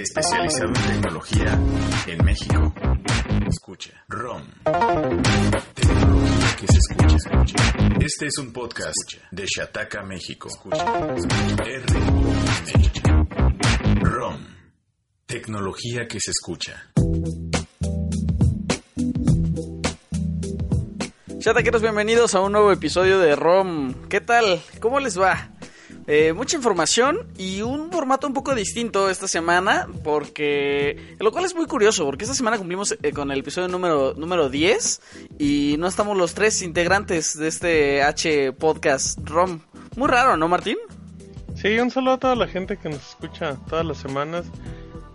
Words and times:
especializado 0.00 0.68
en 0.68 0.72
tecnología 0.74 1.58
en 2.06 2.24
México. 2.24 2.72
Escucha, 3.46 4.04
ROM. 4.08 4.42
Tecnología 5.74 6.56
que 6.58 6.66
se 6.66 6.78
escucha, 6.78 7.16
escucha. 7.16 7.56
Este 8.00 8.26
es 8.26 8.38
un 8.38 8.52
podcast 8.52 9.12
de 9.30 9.44
Shataka, 9.46 10.02
México. 10.02 10.48
Escucha, 10.48 10.84
R-O-M. 11.64 12.30
ROM. 14.02 14.46
Tecnología 15.26 16.08
que 16.08 16.18
se 16.20 16.30
escucha. 16.30 16.90
Chataqueros, 21.38 21.82
bienvenidos 21.82 22.34
a 22.34 22.40
un 22.40 22.52
nuevo 22.52 22.72
episodio 22.72 23.18
de 23.18 23.36
ROM. 23.36 24.08
¿Qué 24.08 24.20
tal? 24.20 24.62
¿Cómo 24.80 25.00
les 25.00 25.18
va? 25.20 25.50
Eh, 26.06 26.32
mucha 26.32 26.56
información 26.56 27.26
y 27.36 27.62
un 27.62 27.90
formato 27.92 28.26
un 28.26 28.34
poco 28.34 28.54
distinto 28.54 29.10
esta 29.10 29.28
semana, 29.28 29.86
porque 30.02 31.16
lo 31.20 31.30
cual 31.30 31.44
es 31.44 31.54
muy 31.54 31.66
curioso, 31.66 32.04
porque 32.04 32.24
esta 32.24 32.34
semana 32.34 32.58
cumplimos 32.58 32.96
eh, 33.02 33.12
con 33.12 33.30
el 33.30 33.40
episodio 33.40 33.68
número, 33.68 34.14
número 34.14 34.48
10 34.48 35.00
y 35.38 35.76
no 35.78 35.86
estamos 35.86 36.16
los 36.16 36.34
tres 36.34 36.62
integrantes 36.62 37.38
de 37.38 37.48
este 37.48 38.02
H 38.02 38.52
podcast 38.52 39.18
ROM. 39.28 39.60
Muy 39.96 40.08
raro, 40.08 40.36
¿no, 40.36 40.48
Martín? 40.48 40.78
Sí, 41.54 41.78
un 41.78 41.90
saludo 41.90 42.14
a 42.14 42.18
toda 42.18 42.36
la 42.36 42.48
gente 42.48 42.76
que 42.76 42.88
nos 42.88 43.10
escucha 43.10 43.56
todas 43.68 43.84
las 43.84 43.98
semanas. 43.98 44.46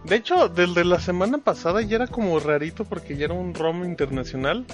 De 0.04 0.16
hecho, 0.18 0.48
desde 0.50 0.86
la 0.86 1.00
semana 1.00 1.40
pasada 1.40 1.82
ya 1.82 1.96
era 1.96 2.08
como 2.08 2.40
rarito 2.40 2.86
porque 2.86 3.18
ya 3.18 3.26
era 3.26 3.34
un 3.34 3.56
ROM 3.56 3.84
internacional 3.84 4.66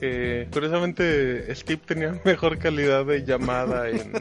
que 0.00 0.48
curiosamente 0.50 1.54
Steve 1.54 1.82
tenía 1.86 2.18
mejor 2.24 2.58
calidad 2.58 3.04
de 3.04 3.24
llamada 3.24 3.90
en, 3.90 4.12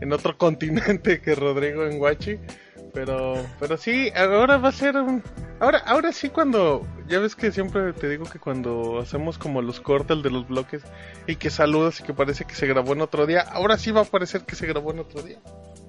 en 0.00 0.12
otro 0.12 0.36
continente 0.38 1.20
que 1.20 1.34
Rodrigo 1.34 1.84
en 1.84 1.98
Guachi. 1.98 2.38
Pero, 2.92 3.34
pero 3.60 3.76
sí, 3.76 4.10
ahora 4.16 4.56
va 4.56 4.70
a 4.70 4.72
ser 4.72 4.96
un... 4.96 5.22
Ahora, 5.60 5.78
ahora 5.80 6.12
sí 6.12 6.30
cuando... 6.30 6.86
Ya 7.06 7.18
ves 7.18 7.36
que 7.36 7.52
siempre 7.52 7.92
te 7.92 8.08
digo 8.08 8.24
que 8.24 8.38
cuando 8.38 9.00
hacemos 9.00 9.36
como 9.36 9.60
los 9.60 9.80
cortes 9.80 10.22
de 10.22 10.30
los 10.30 10.48
bloques 10.48 10.82
y 11.26 11.36
que 11.36 11.50
saludas 11.50 12.00
y 12.00 12.04
que 12.04 12.14
parece 12.14 12.46
que 12.46 12.54
se 12.54 12.66
grabó 12.66 12.94
en 12.94 13.02
otro 13.02 13.26
día, 13.26 13.42
ahora 13.42 13.76
sí 13.76 13.90
va 13.90 14.00
a 14.00 14.04
parecer 14.04 14.42
que 14.46 14.54
se 14.56 14.66
grabó 14.66 14.92
en 14.92 15.00
otro 15.00 15.20
día. 15.22 15.38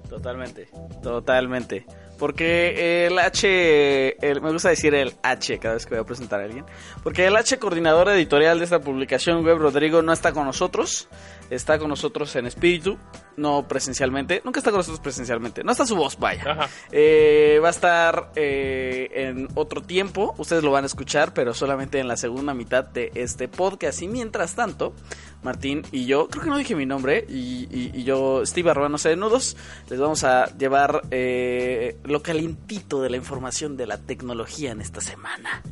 Totalmente, 0.08 0.68
totalmente. 1.02 1.86
Porque 2.18 3.06
el 3.06 3.18
H, 3.18 4.16
me 4.42 4.52
gusta 4.52 4.70
decir 4.70 4.94
el 4.94 5.14
H 5.22 5.58
cada 5.58 5.74
vez 5.74 5.86
que 5.86 5.94
voy 5.94 6.02
a 6.02 6.04
presentar 6.04 6.40
a 6.40 6.44
alguien. 6.44 6.64
Porque 7.04 7.26
el 7.26 7.36
H 7.36 7.58
coordinador 7.58 8.08
editorial 8.08 8.58
de 8.58 8.64
esta 8.64 8.80
publicación 8.80 9.44
web, 9.44 9.58
Rodrigo, 9.58 10.02
no 10.02 10.12
está 10.12 10.32
con 10.32 10.44
nosotros. 10.44 11.08
Está 11.50 11.78
con 11.78 11.88
nosotros 11.88 12.34
en 12.36 12.46
espíritu, 12.46 12.98
no 13.36 13.66
presencialmente. 13.66 14.42
Nunca 14.44 14.60
está 14.60 14.70
con 14.70 14.78
nosotros 14.78 15.00
presencialmente. 15.00 15.64
No 15.64 15.72
está 15.72 15.86
su 15.86 15.96
voz, 15.96 16.18
vaya. 16.18 16.68
Eh, 16.92 17.58
va 17.62 17.68
a 17.68 17.70
estar 17.70 18.32
eh, 18.36 19.08
en 19.14 19.48
otro 19.54 19.82
tiempo. 19.82 20.34
Ustedes 20.38 20.62
lo 20.62 20.70
van 20.70 20.84
a 20.84 20.86
escuchar, 20.86 21.32
pero 21.32 21.54
solamente 21.54 21.98
en 21.98 22.08
la 22.08 22.16
segunda 22.16 22.54
mitad 22.54 22.84
de 22.84 23.10
este 23.14 23.48
podcast. 23.48 24.02
Y 24.02 24.08
mientras 24.08 24.54
tanto, 24.54 24.94
Martín 25.42 25.82
y 25.92 26.06
yo, 26.06 26.28
creo 26.28 26.44
que 26.44 26.50
no 26.50 26.58
dije 26.58 26.74
mi 26.74 26.86
nombre, 26.86 27.24
y, 27.28 28.02
yo, 28.02 28.44
Steve 28.44 28.70
Arroba, 28.70 28.88
no 28.88 28.98
sé 28.98 29.10
de 29.10 29.16
nudos, 29.16 29.56
les 29.88 29.98
vamos 29.98 30.24
a 30.24 30.46
llevar 30.56 31.02
eh, 31.10 31.96
lo 32.04 32.22
calientito 32.22 33.00
de 33.00 33.10
la 33.10 33.16
información 33.16 33.76
de 33.76 33.86
la 33.86 33.98
tecnología 33.98 34.72
en 34.72 34.80
esta 34.80 35.00
semana. 35.00 35.62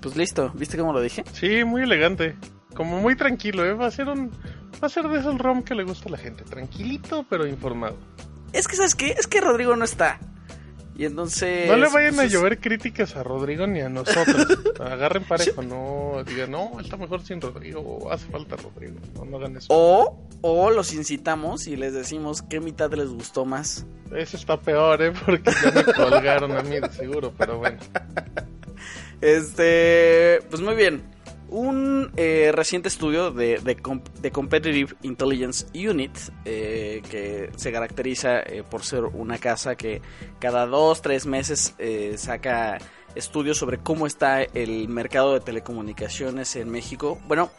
Pues 0.00 0.16
listo, 0.16 0.50
¿viste 0.54 0.76
cómo 0.76 0.92
lo 0.92 1.00
dije? 1.00 1.24
Sí, 1.32 1.64
muy 1.64 1.82
elegante. 1.82 2.34
Como 2.74 3.00
muy 3.00 3.16
tranquilo, 3.16 3.64
¿eh? 3.64 3.74
Va 3.74 3.86
a 3.86 3.90
ser 3.90 4.08
un. 4.08 4.30
Va 4.82 4.86
a 4.86 4.88
ser 4.88 5.08
de 5.08 5.18
esos 5.18 5.38
ROM 5.38 5.62
que 5.62 5.74
le 5.74 5.84
gusta 5.84 6.08
a 6.08 6.12
la 6.12 6.18
gente. 6.18 6.44
Tranquilito, 6.44 7.24
pero 7.28 7.46
informado. 7.46 7.96
Es 8.52 8.68
que, 8.68 8.76
¿sabes 8.76 8.94
qué? 8.94 9.12
Es 9.12 9.26
que 9.26 9.40
Rodrigo 9.40 9.76
no 9.76 9.84
está. 9.84 10.18
Y 10.94 11.06
entonces. 11.06 11.68
No 11.68 11.76
le 11.76 11.88
vayan 11.88 12.20
a 12.20 12.26
llover 12.26 12.60
críticas 12.60 13.16
a 13.16 13.22
Rodrigo 13.22 13.66
ni 13.66 13.80
a 13.80 13.88
nosotros. 13.88 14.46
Agarren 14.80 15.24
parejo, 15.24 15.62
no 15.62 16.22
digan, 16.26 16.50
no, 16.50 16.78
está 16.80 16.96
mejor 16.96 17.22
sin 17.22 17.40
Rodrigo, 17.40 18.10
hace 18.12 18.26
falta 18.26 18.56
Rodrigo. 18.56 18.96
No, 19.14 19.24
no 19.24 19.38
hagan 19.38 19.56
eso. 19.56 19.68
O, 19.70 20.28
o 20.42 20.70
los 20.70 20.92
incitamos 20.92 21.66
y 21.66 21.76
les 21.76 21.94
decimos 21.94 22.42
qué 22.42 22.60
mitad 22.60 22.92
les 22.92 23.08
gustó 23.08 23.44
más. 23.44 23.86
Eso 24.14 24.36
está 24.36 24.60
peor, 24.60 25.00
¿eh? 25.02 25.12
Porque 25.24 25.50
ya 25.64 25.70
me 25.70 25.84
colgaron 25.84 26.52
a 26.52 26.62
mí, 26.62 26.78
de 26.78 26.90
seguro, 26.90 27.32
pero 27.36 27.58
bueno. 27.58 27.78
Este. 29.20 30.40
Pues 30.50 30.60
muy 30.60 30.74
bien. 30.74 31.11
Un 31.52 32.10
eh, 32.16 32.50
reciente 32.50 32.88
estudio 32.88 33.30
de, 33.30 33.58
de, 33.58 34.30
Competitive 34.32 34.94
Intelligence 35.02 35.66
Unit, 35.74 36.16
eh, 36.46 37.02
que 37.10 37.50
se 37.56 37.70
caracteriza 37.70 38.40
eh, 38.40 38.62
por 38.62 38.86
ser 38.86 39.04
una 39.04 39.36
casa 39.36 39.74
que 39.76 40.00
cada 40.38 40.64
dos, 40.64 41.02
tres 41.02 41.26
meses 41.26 41.74
saca 42.16 42.78
estudios 43.14 43.58
sobre 43.58 43.76
cómo 43.76 44.06
está 44.06 44.40
el 44.42 44.88
mercado 44.88 45.34
de 45.34 45.40
telecomunicaciones 45.40 46.56
en 46.56 46.70
México. 46.70 47.18
Bueno, 47.28 47.50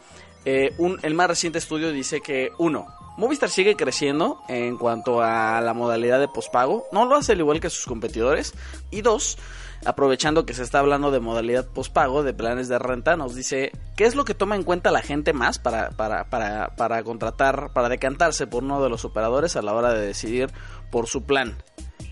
un, 0.79 0.99
el 1.03 1.13
más 1.13 1.27
reciente 1.27 1.59
estudio 1.59 1.91
dice 1.91 2.19
que, 2.19 2.49
uno, 2.57 2.87
Movistar 3.15 3.51
sigue 3.51 3.75
creciendo 3.75 4.41
en 4.47 4.75
cuanto 4.75 5.21
a 5.21 5.61
la 5.61 5.75
modalidad 5.75 6.19
de 6.19 6.27
pospago, 6.27 6.87
no 6.91 7.05
lo 7.05 7.15
hace 7.15 7.33
al 7.33 7.39
igual 7.39 7.59
que 7.59 7.69
sus 7.69 7.85
competidores. 7.85 8.55
Y 8.89 9.01
dos, 9.01 9.37
aprovechando 9.85 10.45
que 10.45 10.53
se 10.53 10.63
está 10.63 10.79
hablando 10.79 11.11
de 11.11 11.19
modalidad 11.19 11.67
postpago, 11.67 12.23
de 12.23 12.33
planes 12.33 12.67
de 12.67 12.79
renta, 12.79 13.15
nos 13.15 13.35
dice 13.35 13.71
qué 13.95 14.05
es 14.05 14.15
lo 14.15 14.25
que 14.25 14.33
toma 14.33 14.55
en 14.55 14.63
cuenta 14.63 14.91
la 14.91 15.01
gente 15.01 15.33
más 15.33 15.59
para, 15.59 15.91
para, 15.91 16.29
para, 16.29 16.75
para 16.75 17.03
contratar, 17.03 17.71
para 17.73 17.89
decantarse 17.89 18.47
por 18.47 18.63
uno 18.63 18.81
de 18.83 18.89
los 18.89 19.05
operadores 19.05 19.55
a 19.55 19.61
la 19.61 19.73
hora 19.73 19.93
de 19.93 20.05
decidir 20.05 20.49
por 20.91 21.07
su 21.07 21.23
plan. 21.23 21.57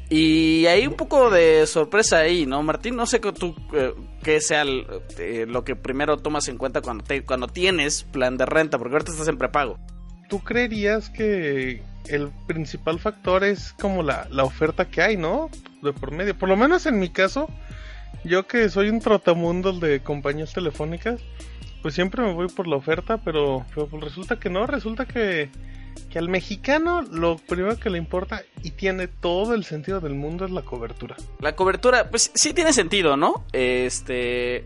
Y 0.09 0.65
hay 0.65 0.85
un 0.87 0.95
poco 0.95 1.29
de 1.29 1.65
sorpresa 1.67 2.17
ahí, 2.17 2.45
¿no, 2.45 2.61
Martín? 2.63 2.97
No 2.97 3.05
sé 3.05 3.19
tú 3.19 3.55
eh, 3.71 3.93
qué 4.21 4.41
sea 4.41 4.65
eh, 5.17 5.45
lo 5.47 5.63
que 5.63 5.77
primero 5.77 6.17
tomas 6.17 6.49
en 6.49 6.57
cuenta 6.57 6.81
cuando, 6.81 7.05
cuando 7.25 7.47
tienes 7.47 8.03
plan 8.03 8.35
de 8.35 8.45
renta, 8.45 8.77
porque 8.77 8.95
ahorita 8.95 9.13
estás 9.13 9.29
en 9.29 9.37
prepago. 9.37 9.79
¿Tú 10.27 10.39
creerías 10.43 11.09
que 11.09 11.81
el 12.07 12.29
principal 12.45 12.99
factor 12.99 13.45
es 13.45 13.73
como 13.79 14.03
la, 14.03 14.27
la 14.29 14.43
oferta 14.43 14.89
que 14.89 15.01
hay, 15.01 15.15
¿no? 15.15 15.49
De 15.81 15.93
por 15.93 16.11
medio. 16.11 16.37
Por 16.37 16.49
lo 16.49 16.55
menos 16.55 16.85
en 16.85 16.99
mi 16.99 17.09
caso, 17.09 17.49
yo 18.23 18.47
que 18.47 18.69
soy 18.69 18.89
un 18.89 18.99
trotamundo 18.99 19.73
de 19.73 20.01
compañías 20.01 20.53
telefónicas, 20.53 21.21
pues 21.81 21.95
siempre 21.95 22.21
me 22.21 22.33
voy 22.33 22.47
por 22.47 22.67
la 22.67 22.75
oferta, 22.75 23.17
pero, 23.17 23.65
pues 23.73 23.89
resulta 23.91 24.39
que 24.39 24.49
no, 24.49 24.67
resulta 24.67 25.05
que, 25.05 25.49
que 26.09 26.19
al 26.19 26.29
mexicano 26.29 27.01
lo 27.01 27.37
primero 27.37 27.77
que 27.79 27.89
le 27.89 27.97
importa 27.97 28.43
y 28.61 28.71
tiene 28.71 29.07
todo 29.07 29.53
el 29.55 29.65
sentido 29.65 29.99
del 29.99 30.13
mundo 30.13 30.45
es 30.45 30.51
la 30.51 30.61
cobertura. 30.61 31.15
La 31.39 31.55
cobertura, 31.55 32.09
pues 32.09 32.31
sí 32.33 32.53
tiene 32.53 32.73
sentido, 32.73 33.17
¿no? 33.17 33.45
Este... 33.51 34.63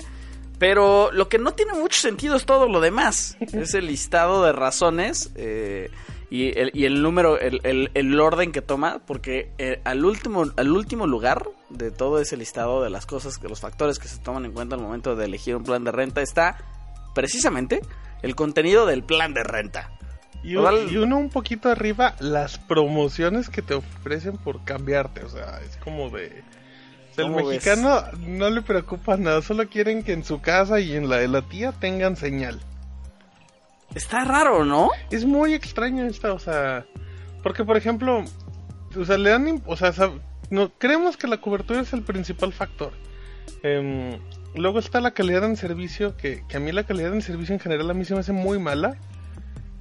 Pero 0.57 1.11
lo 1.11 1.27
que 1.27 1.37
no 1.37 1.53
tiene 1.53 1.73
mucho 1.73 1.99
sentido 1.99 2.37
es 2.37 2.45
todo 2.45 2.69
lo 2.69 2.79
demás. 2.79 3.37
es 3.53 3.73
el 3.73 3.87
listado 3.87 4.43
de 4.45 4.53
razones 4.53 5.31
eh, 5.35 5.89
y, 6.35 6.59
el, 6.59 6.71
y 6.73 6.83
el 6.83 7.01
número, 7.01 7.39
el, 7.39 7.89
el, 7.93 8.19
orden 8.19 8.51
que 8.51 8.61
toma, 8.61 8.99
porque 9.05 9.51
eh, 9.57 9.79
al, 9.85 10.03
último, 10.03 10.45
al 10.57 10.71
último 10.71 11.07
lugar 11.07 11.47
de 11.69 11.91
todo 11.91 12.19
ese 12.19 12.35
listado 12.35 12.83
de 12.83 12.89
las 12.89 13.05
cosas, 13.05 13.39
de 13.39 13.47
los 13.47 13.61
factores 13.61 13.99
que 13.99 14.09
se 14.09 14.17
toman 14.17 14.43
en 14.43 14.51
cuenta 14.51 14.75
al 14.75 14.81
momento 14.81 15.15
de 15.15 15.25
elegir 15.25 15.55
un 15.55 15.63
plan 15.63 15.85
de 15.85 15.91
renta 15.91 16.21
está 16.21 16.57
precisamente 17.13 17.79
el 18.21 18.35
contenido 18.35 18.85
del 18.85 19.03
plan 19.03 19.33
de 19.33 19.43
renta. 19.43 19.91
Y, 20.43 20.57
uno 20.57 21.17
un 21.17 21.29
poquito 21.29 21.69
arriba, 21.69 22.15
las 22.19 22.59
promociones 22.59 23.49
que 23.49 23.61
te 23.61 23.73
ofrecen 23.73 24.37
por 24.37 24.63
cambiarte. 24.65 25.23
O 25.23 25.29
sea, 25.29 25.59
es 25.67 25.77
como 25.77 26.09
de. 26.09 26.43
El 27.17 27.29
mexicano 27.31 28.03
no 28.19 28.49
le 28.49 28.61
preocupa 28.61 29.15
nada, 29.15 29.41
solo 29.41 29.69
quieren 29.69 30.03
que 30.03 30.11
en 30.11 30.25
su 30.25 30.41
casa 30.41 30.81
y 30.81 30.95
en 30.95 31.09
la 31.09 31.17
de 31.17 31.29
la 31.29 31.41
tía 31.43 31.71
tengan 31.71 32.17
señal. 32.17 32.59
Está 33.95 34.25
raro, 34.25 34.65
¿no? 34.65 34.89
Es 35.09 35.25
muy 35.25 35.53
extraño 35.53 36.05
esta, 36.05 36.33
o 36.33 36.39
sea, 36.39 36.85
porque 37.41 37.63
por 37.63 37.77
ejemplo, 37.77 38.25
o 38.95 39.05
sea, 39.05 39.17
le 39.17 39.29
dan, 39.29 39.63
o 39.65 39.77
sea, 39.77 39.93
no, 40.49 40.71
creemos 40.77 41.15
que 41.15 41.27
la 41.27 41.39
cobertura 41.39 41.79
es 41.79 41.93
el 41.93 42.03
principal 42.03 42.51
factor. 42.51 42.91
Em, 43.63 44.19
luego 44.53 44.79
está 44.79 44.99
la 44.99 45.11
calidad 45.11 45.45
en 45.45 45.55
servicio, 45.55 46.17
que, 46.17 46.43
que, 46.47 46.57
a 46.57 46.59
mí 46.59 46.71
la 46.73 46.83
calidad 46.83 47.13
en 47.13 47.21
servicio 47.21 47.53
en 47.53 47.61
general 47.61 47.89
a 47.89 47.93
mí 47.93 48.03
se 48.03 48.13
me 48.13 48.19
hace 48.19 48.33
muy 48.33 48.59
mala 48.59 48.97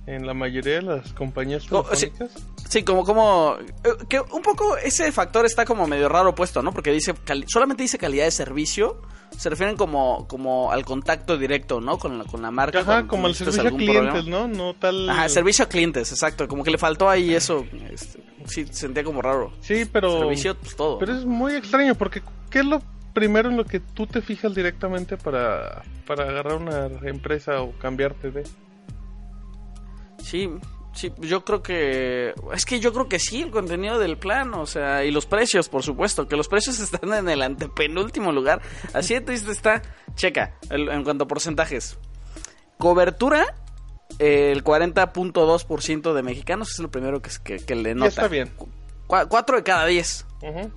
en 0.07 0.27
la 0.27 0.35
mayoría 0.35 0.75
de 0.75 0.83
las 0.83 1.13
compañías 1.13 1.67
telefónicas. 1.67 2.31
Sí, 2.69 2.83
como, 2.83 3.05
como, 3.05 3.57
eh, 3.85 3.91
que 4.09 4.21
un 4.21 4.43
poco 4.43 4.77
ese 4.77 5.11
factor 5.13 5.47
está 5.47 5.65
como 5.65 5.87
medio 5.87 6.09
raro 6.09 6.35
puesto, 6.35 6.63
¿no? 6.63 6.73
Porque 6.73 6.91
dice, 6.91 7.15
solamente 7.47 7.83
dice 7.83 7.99
calidad 7.99 8.25
de 8.25 8.31
servicio, 8.31 9.01
se 9.37 9.51
refieren 9.51 9.77
como, 9.77 10.27
como 10.29 10.73
al 10.73 10.85
contacto 10.85 11.39
directo, 11.39 11.81
¿no? 11.81 11.99
Con 11.99 12.19
la, 12.19 12.25
con 12.25 12.43
la 12.43 12.51
marca. 12.51 12.81
Ajá, 12.81 13.07
como 13.07 13.27
el 13.27 13.35
servicio 13.35 13.69
a 13.69 13.71
clientes, 13.71 14.27
¿no? 14.27 14.49
No 14.49 14.75
tal... 14.75 15.09
Ajá, 15.09 15.29
servicio 15.29 15.65
a 15.65 15.69
clientes, 15.69 16.11
exacto, 16.13 16.47
como 16.49 16.65
que 16.65 16.71
le 16.71 16.79
faltó 16.79 17.09
ahí 17.09 17.35
eso, 17.35 17.65
este, 17.91 18.23
sí, 18.47 18.67
sentía 18.71 19.05
como 19.05 19.23
raro. 19.23 19.53
Sí, 19.61 19.85
pero... 19.91 20.21
Servicio, 20.21 20.57
pues 20.57 20.77
todo. 20.77 20.99
Pero 20.99 21.15
es 21.15 21.25
muy 21.25 21.55
extraño, 21.55 21.95
porque 21.95 22.23
¿qué 22.51 22.61
es 22.61 22.67
lo 22.67 22.83
primero 23.15 23.49
en 23.49 23.57
lo 23.57 23.65
que 23.65 23.81
tú 23.81 24.07
te 24.07 24.21
fijas 24.21 24.55
directamente 24.55 25.17
para, 25.17 25.83
para 26.07 26.25
agarrar 26.25 26.57
una 26.57 26.87
empresa 27.09 27.63
o 27.63 27.73
cambiarte 27.79 28.31
de? 28.31 28.45
Sí, 30.25 30.51
Sí, 30.95 31.13
yo 31.19 31.45
creo 31.45 31.61
que... 31.61 32.35
Es 32.53 32.65
que 32.65 32.79
yo 32.79 32.93
creo 32.93 33.09
que 33.09 33.19
sí, 33.19 33.43
el 33.43 33.51
contenido 33.51 33.99
del 33.99 34.17
plan, 34.17 34.55
o 34.55 34.65
sea, 34.65 35.05
y 35.05 35.11
los 35.11 35.27
precios, 35.27 35.69
por 35.69 35.83
supuesto, 35.83 36.29
que 36.29 36.37
los 36.37 36.47
precios 36.47 36.79
están 36.81 37.13
en 37.13 37.29
el 37.29 37.43
antepenúltimo 37.43 38.31
lugar. 38.31 38.63
Así 38.93 39.13
de 39.15 39.21
triste 39.23 39.51
está. 39.51 39.83
Checa, 40.15 40.55
el- 40.71 40.89
en 40.91 41.03
cuanto 41.03 41.25
a 41.25 41.27
porcentajes. 41.27 41.99
Cobertura, 42.79 43.57
el 44.21 44.63
40.2% 44.63 46.13
de 46.13 46.23
mexicanos 46.23 46.71
es 46.75 46.79
lo 46.79 46.93
primero 46.93 47.21
que, 47.21 47.31
que, 47.43 47.57
que 47.57 47.75
le 47.75 47.97
nota. 47.97 48.09
está 48.09 48.29
bien. 48.29 48.53
Cu- 48.57 48.69
cuatro 49.29 49.57
de 49.57 49.65
cada 49.65 49.87
diez. 49.87 50.25
Ujú. 50.43 50.71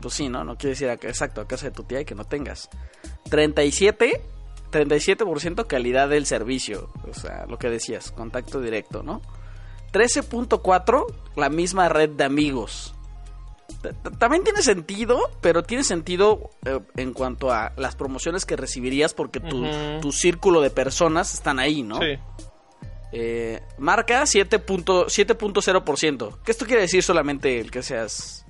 Pues 0.00 0.14
sí, 0.14 0.28
¿no? 0.28 0.44
No 0.44 0.56
quiere 0.56 0.70
decir 0.74 0.88
acá- 0.90 1.08
exacto 1.08 1.40
a 1.40 1.48
casa 1.48 1.66
de 1.66 1.72
tu 1.72 1.82
tía 1.82 2.00
y 2.00 2.04
que 2.04 2.14
no 2.14 2.24
tengas. 2.24 2.68
37, 3.30 4.22
37% 4.76 5.66
calidad 5.66 6.08
del 6.08 6.26
servicio. 6.26 6.90
O 7.10 7.14
sea, 7.14 7.46
lo 7.46 7.58
que 7.58 7.70
decías, 7.70 8.10
contacto 8.12 8.60
directo, 8.60 9.02
¿no? 9.02 9.22
13.4, 9.92 11.04
la 11.36 11.48
misma 11.48 11.88
red 11.88 12.10
de 12.10 12.24
amigos. 12.24 12.94
T- 13.82 13.92
t- 13.92 14.10
También 14.18 14.44
tiene 14.44 14.62
sentido, 14.62 15.18
pero 15.40 15.62
tiene 15.62 15.82
sentido 15.84 16.50
eh, 16.64 16.80
en 16.96 17.12
cuanto 17.12 17.50
a 17.50 17.72
las 17.76 17.96
promociones 17.96 18.44
que 18.46 18.56
recibirías 18.56 19.14
porque 19.14 19.40
tu, 19.40 19.64
tu 20.00 20.12
círculo 20.12 20.60
de 20.60 20.70
personas 20.70 21.34
están 21.34 21.58
ahí, 21.58 21.82
¿no? 21.82 21.98
Sí. 22.00 22.18
Eh, 23.12 23.62
marca 23.78 24.22
7.0%. 24.22 25.06
7.0%. 25.06 26.38
¿Qué 26.44 26.52
esto 26.52 26.66
quiere 26.66 26.82
decir 26.82 27.02
solamente 27.02 27.58
el 27.60 27.70
que 27.70 27.82
seas... 27.82 28.44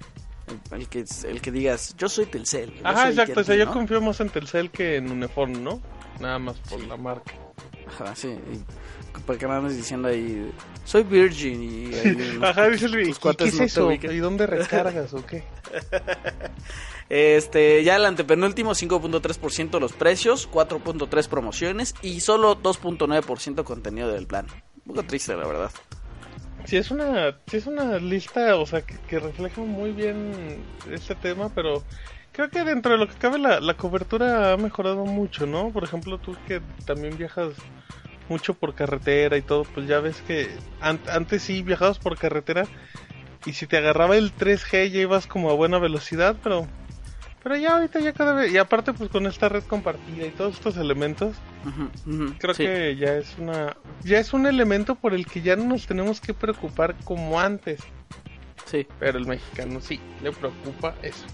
El, 0.70 0.81
el 0.81 0.88
que, 0.88 1.05
el 1.26 1.40
que 1.40 1.50
digas, 1.50 1.94
yo 1.99 2.08
soy 2.08 2.26
Telcel. 2.26 2.81
Ajá, 2.84 3.02
soy 3.02 3.11
exacto. 3.12 3.40
O 3.40 3.44
sea, 3.44 3.55
AT&T", 3.55 3.67
yo 3.67 3.73
confío 3.73 4.00
más 4.00 4.20
en 4.20 4.28
Telcel 4.31 4.70
que 4.70 4.96
en 4.96 5.11
Uniform, 5.11 5.62
¿no? 5.62 5.81
Nada 6.21 6.39
más 6.39 6.57
por 6.69 6.81
la 6.83 6.97
marca. 6.97 7.33
Ajá, 7.89 8.15
sí. 8.17 8.29
y- 8.29 8.65
porque 9.27 9.47
me 9.49 9.55
andas 9.55 9.75
diciendo 9.77 10.09
ahí, 10.09 10.53
soy 10.85 11.03
Virgin 11.03 11.63
y... 11.63 11.95
ahí 11.95 12.39
Ajá, 12.43 12.69
dice 12.69 12.85
el 12.87 12.93
tus 12.93 13.01
¿Y 13.09 13.13
qué 13.13 13.19
cuates 13.21 13.47
es 13.49 13.55
no 13.55 13.59
te 13.61 13.65
eso? 13.65 13.87
ubican. 13.89 14.13
¿Y 14.13 14.19
dónde 14.19 14.47
recargas 14.47 15.15
o 15.15 15.25
qué? 15.25 15.43
Este, 17.09 17.85
ya 17.85 17.97
el 17.97 18.05
antepenúltimo 18.05 18.73
5.3% 18.75 19.79
los 19.79 19.93
precios, 19.93 20.49
4.3 20.51 21.29
promociones 21.29 21.95
y 22.03 22.19
solo 22.21 22.57
2.9% 22.61 23.62
contenido 23.65 24.09
del 24.12 24.27
plan. 24.27 24.47
Un 24.85 24.95
poco 24.95 25.05
triste, 25.05 25.37
la 25.37 25.47
verdad. 25.47 25.71
Sí, 26.65 26.77
es 26.77 26.91
una, 26.91 27.39
sí 27.47 27.59
es 27.59 27.67
una 27.69 27.99
lista, 27.99 28.57
o 28.57 28.67
sea, 28.67 28.83
que, 28.83 28.97
que 29.09 29.21
refleja 29.21 29.61
muy 29.61 29.93
bien 29.93 30.59
este 30.91 31.15
tema, 31.15 31.49
pero 31.55 31.85
creo 32.37 32.50
que 32.50 32.65
dentro 32.65 32.93
de 32.93 32.99
lo 32.99 33.09
que 33.09 33.15
cabe 33.15 33.38
la, 33.38 33.61
la 33.61 33.75
cobertura 33.75 34.53
ha 34.53 34.56
mejorado 34.59 35.05
mucho, 35.06 35.47
¿no? 35.47 35.71
Por 35.71 35.83
ejemplo, 35.85 36.19
tú 36.19 36.37
que 36.47 36.61
también 36.85 37.17
viajas 37.17 37.55
mucho 38.29 38.55
por 38.55 38.75
carretera 38.75 39.37
y 39.37 39.43
todo, 39.43 39.65
pues 39.65 39.87
ya 39.88 40.00
ves 40.00 40.21
que 40.23 40.49
an- 40.81 41.00
antes 41.11 41.43
sí 41.43 41.62
viajabas 41.62 41.99
por 41.99 42.19
carretera 42.19 42.67
y 43.47 43.53
si 43.55 43.67
te 43.67 43.77
agarraba 43.79 44.17
el 44.17 44.33
3G 44.35 44.91
ya 44.91 45.00
ibas 45.00 45.27
como 45.27 45.50
a 45.50 45.55
buena 45.55 45.79
velocidad, 45.79 46.37
pero 46.43 46.67
pero 47.43 47.56
ya 47.56 47.75
ahorita 47.77 48.00
ya 48.00 48.12
cada 48.12 48.33
vez 48.35 48.53
y 48.53 48.59
aparte 48.59 48.93
pues 48.93 49.09
con 49.09 49.25
esta 49.27 49.49
red 49.49 49.62
compartida 49.62 50.27
y 50.27 50.31
todos 50.31 50.55
estos 50.55 50.77
elementos 50.77 51.37
Creo 52.38 52.55
sí. 52.55 52.65
que 52.65 52.97
ya 52.97 53.15
es 53.17 53.38
una 53.38 53.77
ya 54.03 54.19
es 54.19 54.33
un 54.35 54.47
elemento 54.47 54.97
por 54.97 55.15
el 55.15 55.27
que 55.27 55.41
ya 55.43 55.55
no 55.56 55.65
nos 55.65 55.87
tenemos 55.87 56.21
que 56.21 56.35
preocupar 56.35 56.97
como 57.05 57.38
antes, 57.41 57.81
Sí, 58.65 58.85
pero 58.99 59.17
el 59.19 59.27
mexicano 59.27 59.81
sí 59.81 60.00
le 60.23 60.33
preocupa 60.33 60.94
eso. 61.03 61.25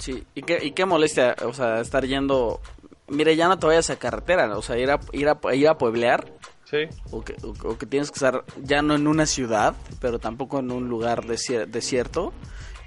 Sí. 0.00 0.24
¿Y 0.34 0.42
qué, 0.42 0.58
y 0.64 0.72
qué 0.72 0.84
molestia, 0.84 1.36
o 1.46 1.52
sea, 1.54 1.80
estar 1.80 2.04
yendo... 2.04 2.60
Mire, 3.06 3.36
ya 3.36 3.46
no 3.48 3.58
te 3.58 3.66
vayas 3.66 3.90
a 3.90 3.96
carretera, 3.96 4.56
o 4.56 4.62
sea, 4.62 4.76
ir 4.78 4.90
a, 4.90 4.98
ir 5.12 5.28
a, 5.28 5.38
ir 5.54 5.68
a 5.68 5.78
pueblear 5.78 6.26
Sí. 6.64 6.86
o 7.10 7.22
que, 7.24 7.34
o- 7.42 7.68
o 7.68 7.76
que 7.78 7.84
tienes 7.86 8.10
que 8.12 8.14
estar 8.14 8.44
ya 8.62 8.80
no 8.82 8.94
en 8.94 9.08
una 9.08 9.26
ciudad, 9.26 9.74
pero 10.00 10.20
tampoco 10.20 10.60
en 10.60 10.70
un 10.70 10.88
lugar 10.88 11.24
desier- 11.26 11.66
desierto 11.66 12.32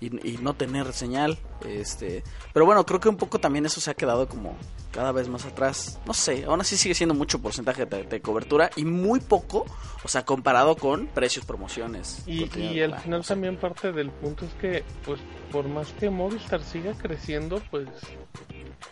y, 0.06 0.30
y 0.34 0.38
no 0.38 0.54
tener 0.54 0.92
señal. 0.94 1.38
Este, 1.66 2.24
pero 2.54 2.66
bueno, 2.66 2.86
creo 2.86 3.00
que 3.00 3.10
un 3.10 3.18
poco 3.18 3.40
también 3.40 3.66
eso 3.66 3.80
se 3.80 3.92
ha 3.92 3.94
quedado 3.94 4.28
como 4.28 4.56
cada 4.92 5.12
vez 5.12 5.28
más 5.30 5.46
atrás. 5.46 6.00
No 6.06 6.14
sé, 6.14 6.46
aún 6.46 6.62
así 6.62 6.78
sigue 6.78 6.96
siendo 6.96 7.16
mucho 7.16 7.40
porcentaje 7.40 7.86
de, 7.86 8.04
de 8.04 8.22
cobertura 8.22 8.70
y 8.76 8.86
muy 8.86 9.20
poco, 9.20 9.66
o 10.04 10.08
sea, 10.08 10.26
comparado 10.26 10.76
con 10.76 11.08
precios, 11.08 11.46
promociones. 11.46 12.24
Y, 12.26 12.50
y 12.60 12.82
al 12.82 13.00
final 13.00 13.20
o 13.22 13.24
sea. 13.24 13.36
también 13.36 13.58
parte 13.58 13.92
del 13.92 14.10
punto 14.10 14.46
es 14.46 14.54
que 14.56 14.84
pues 15.06 15.20
por 15.52 15.68
más 15.68 15.92
que 15.94 16.10
Movistar 16.10 16.62
siga 16.64 16.94
creciendo, 16.94 17.62
pues 17.72 17.88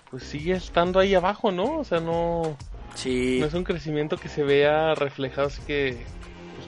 pues 0.10 0.24
sigue 0.24 0.54
estando 0.54 1.00
ahí 1.00 1.16
abajo, 1.16 1.52
¿no? 1.52 1.80
O 1.80 1.84
sea, 1.84 2.00
no 2.00 2.58
Sí, 2.96 3.38
no 3.40 3.46
es 3.46 3.54
un 3.54 3.64
crecimiento 3.64 4.18
que 4.18 4.30
se 4.30 4.44
vea 4.44 4.96
reflejado 4.96 5.48
así 5.48 5.62
que 5.66 6.04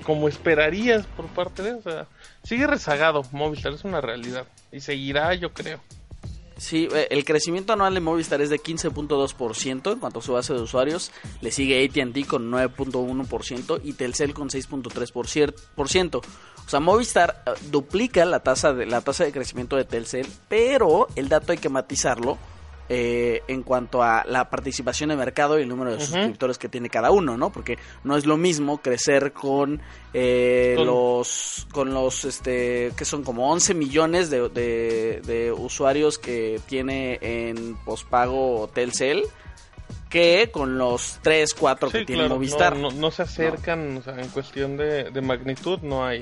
como 0.04 0.28
esperarías 0.28 1.06
por 1.06 1.28
parte 1.28 1.64
de, 1.64 1.74
o 1.74 2.08
sigue 2.44 2.68
rezagado 2.68 3.24
Movistar, 3.32 3.74
es 3.74 3.84
una 3.84 4.02
realidad 4.02 4.46
y 4.72 4.80
seguirá, 4.80 5.34
yo 5.34 5.54
creo. 5.54 5.80
Sí, 6.58 6.88
eh, 6.94 7.08
el 7.10 7.26
crecimiento 7.26 7.74
anual 7.74 7.94
de 7.94 8.00
Movistar 8.00 8.42
es 8.42 8.50
de 8.50 8.60
15.2% 8.60 9.92
en 9.92 10.00
cuanto 10.00 10.20
a 10.20 10.22
su 10.22 10.34
base 10.34 10.54
de 10.54 10.62
usuarios. 10.62 11.12
Le 11.42 11.52
sigue 11.52 11.84
ATT 11.84 12.28
con 12.28 12.52
9.1% 12.52 13.82
y 13.84 13.94
Telcel 13.94 14.34
con 14.34 14.50
6.3%. 14.50 16.16
O 16.66 16.70
sea, 16.70 16.80
Movistar 16.80 17.44
eh, 17.46 17.52
duplica 17.72 18.24
la 18.26 18.42
tasa 18.42 18.74
de 18.74 18.86
la 18.86 19.02
tasa 19.02 19.24
de 19.26 19.32
crecimiento 19.32 19.76
de 19.76 19.86
Telcel, 19.86 20.28
pero 20.48 21.08
el 21.16 21.28
dato 21.28 21.52
hay 21.52 21.58
que 21.58 21.70
matizarlo 21.70 22.38
eh, 22.90 23.42
en 23.48 23.64
cuanto 23.64 24.04
a 24.04 24.24
la 24.28 24.50
participación 24.50 25.10
de 25.10 25.16
mercado 25.16 25.58
y 25.58 25.64
el 25.64 25.70
número 25.70 25.94
de 25.96 26.02
suscriptores 26.06 26.58
que 26.58 26.68
tiene 26.70 26.90
cada 26.90 27.12
uno, 27.12 27.38
¿no? 27.38 27.50
Porque 27.52 27.78
no 28.04 28.18
es 28.18 28.26
lo 28.26 28.36
mismo 28.38 28.80
crecer 28.82 29.32
con 29.34 29.82
eh, 30.14 30.74
Con- 30.76 30.86
los 30.88 31.68
con 31.72 31.94
los 31.94 32.26
este 32.26 32.92
que 32.98 33.06
son 33.06 33.24
como 33.24 33.52
11 33.52 33.74
millones 33.74 34.30
de, 34.30 34.50
de, 34.50 35.22
de 35.26 35.52
usuarios 35.52 36.18
que 36.20 36.60
tiene 36.68 37.20
en 37.22 37.76
pospago 37.86 38.70
Telcel 38.74 39.24
que 40.10 40.50
con 40.52 40.78
los 40.78 41.20
3, 41.24 41.54
4 41.56 41.90
que 41.90 42.06
tiene 42.06 42.22
claro, 42.24 42.36
Movistar. 42.36 42.76
No, 42.76 42.92
no- 42.92 42.98
no 42.98 43.12
se 43.12 43.24
acercan, 43.24 43.98
o 43.98 44.02
sea, 44.04 44.20
en 44.20 44.28
cuestión 44.30 44.78
de, 44.78 45.10
de 45.10 45.22
magnitud 45.22 45.80
no 45.82 46.06
hay. 46.06 46.22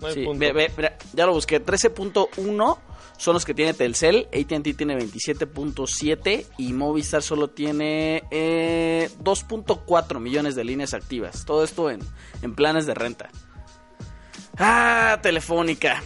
No 0.00 0.06
hay 0.08 0.14
Sí, 0.14 0.24
punto. 0.24 0.40
ve- 0.40 0.52
ve- 0.52 0.72
mira, 0.76 0.96
ya 1.12 1.26
lo 1.26 1.32
busqué. 1.34 1.64
13.1 1.64 2.78
son 3.20 3.34
los 3.34 3.44
que 3.44 3.52
tiene 3.52 3.74
Telcel. 3.74 4.28
ATT 4.32 4.74
tiene 4.78 4.98
27.7 4.98 6.46
y 6.56 6.72
Movistar 6.72 7.22
solo 7.22 7.48
tiene 7.48 8.24
eh, 8.30 9.10
2.4 9.22 10.20
millones 10.20 10.54
de 10.54 10.64
líneas 10.64 10.94
activas. 10.94 11.44
Todo 11.44 11.62
esto 11.62 11.90
en, 11.90 12.00
en 12.40 12.54
planes 12.54 12.86
de 12.86 12.94
renta. 12.94 13.28
Ah, 14.56 15.18
Telefónica. 15.22 16.02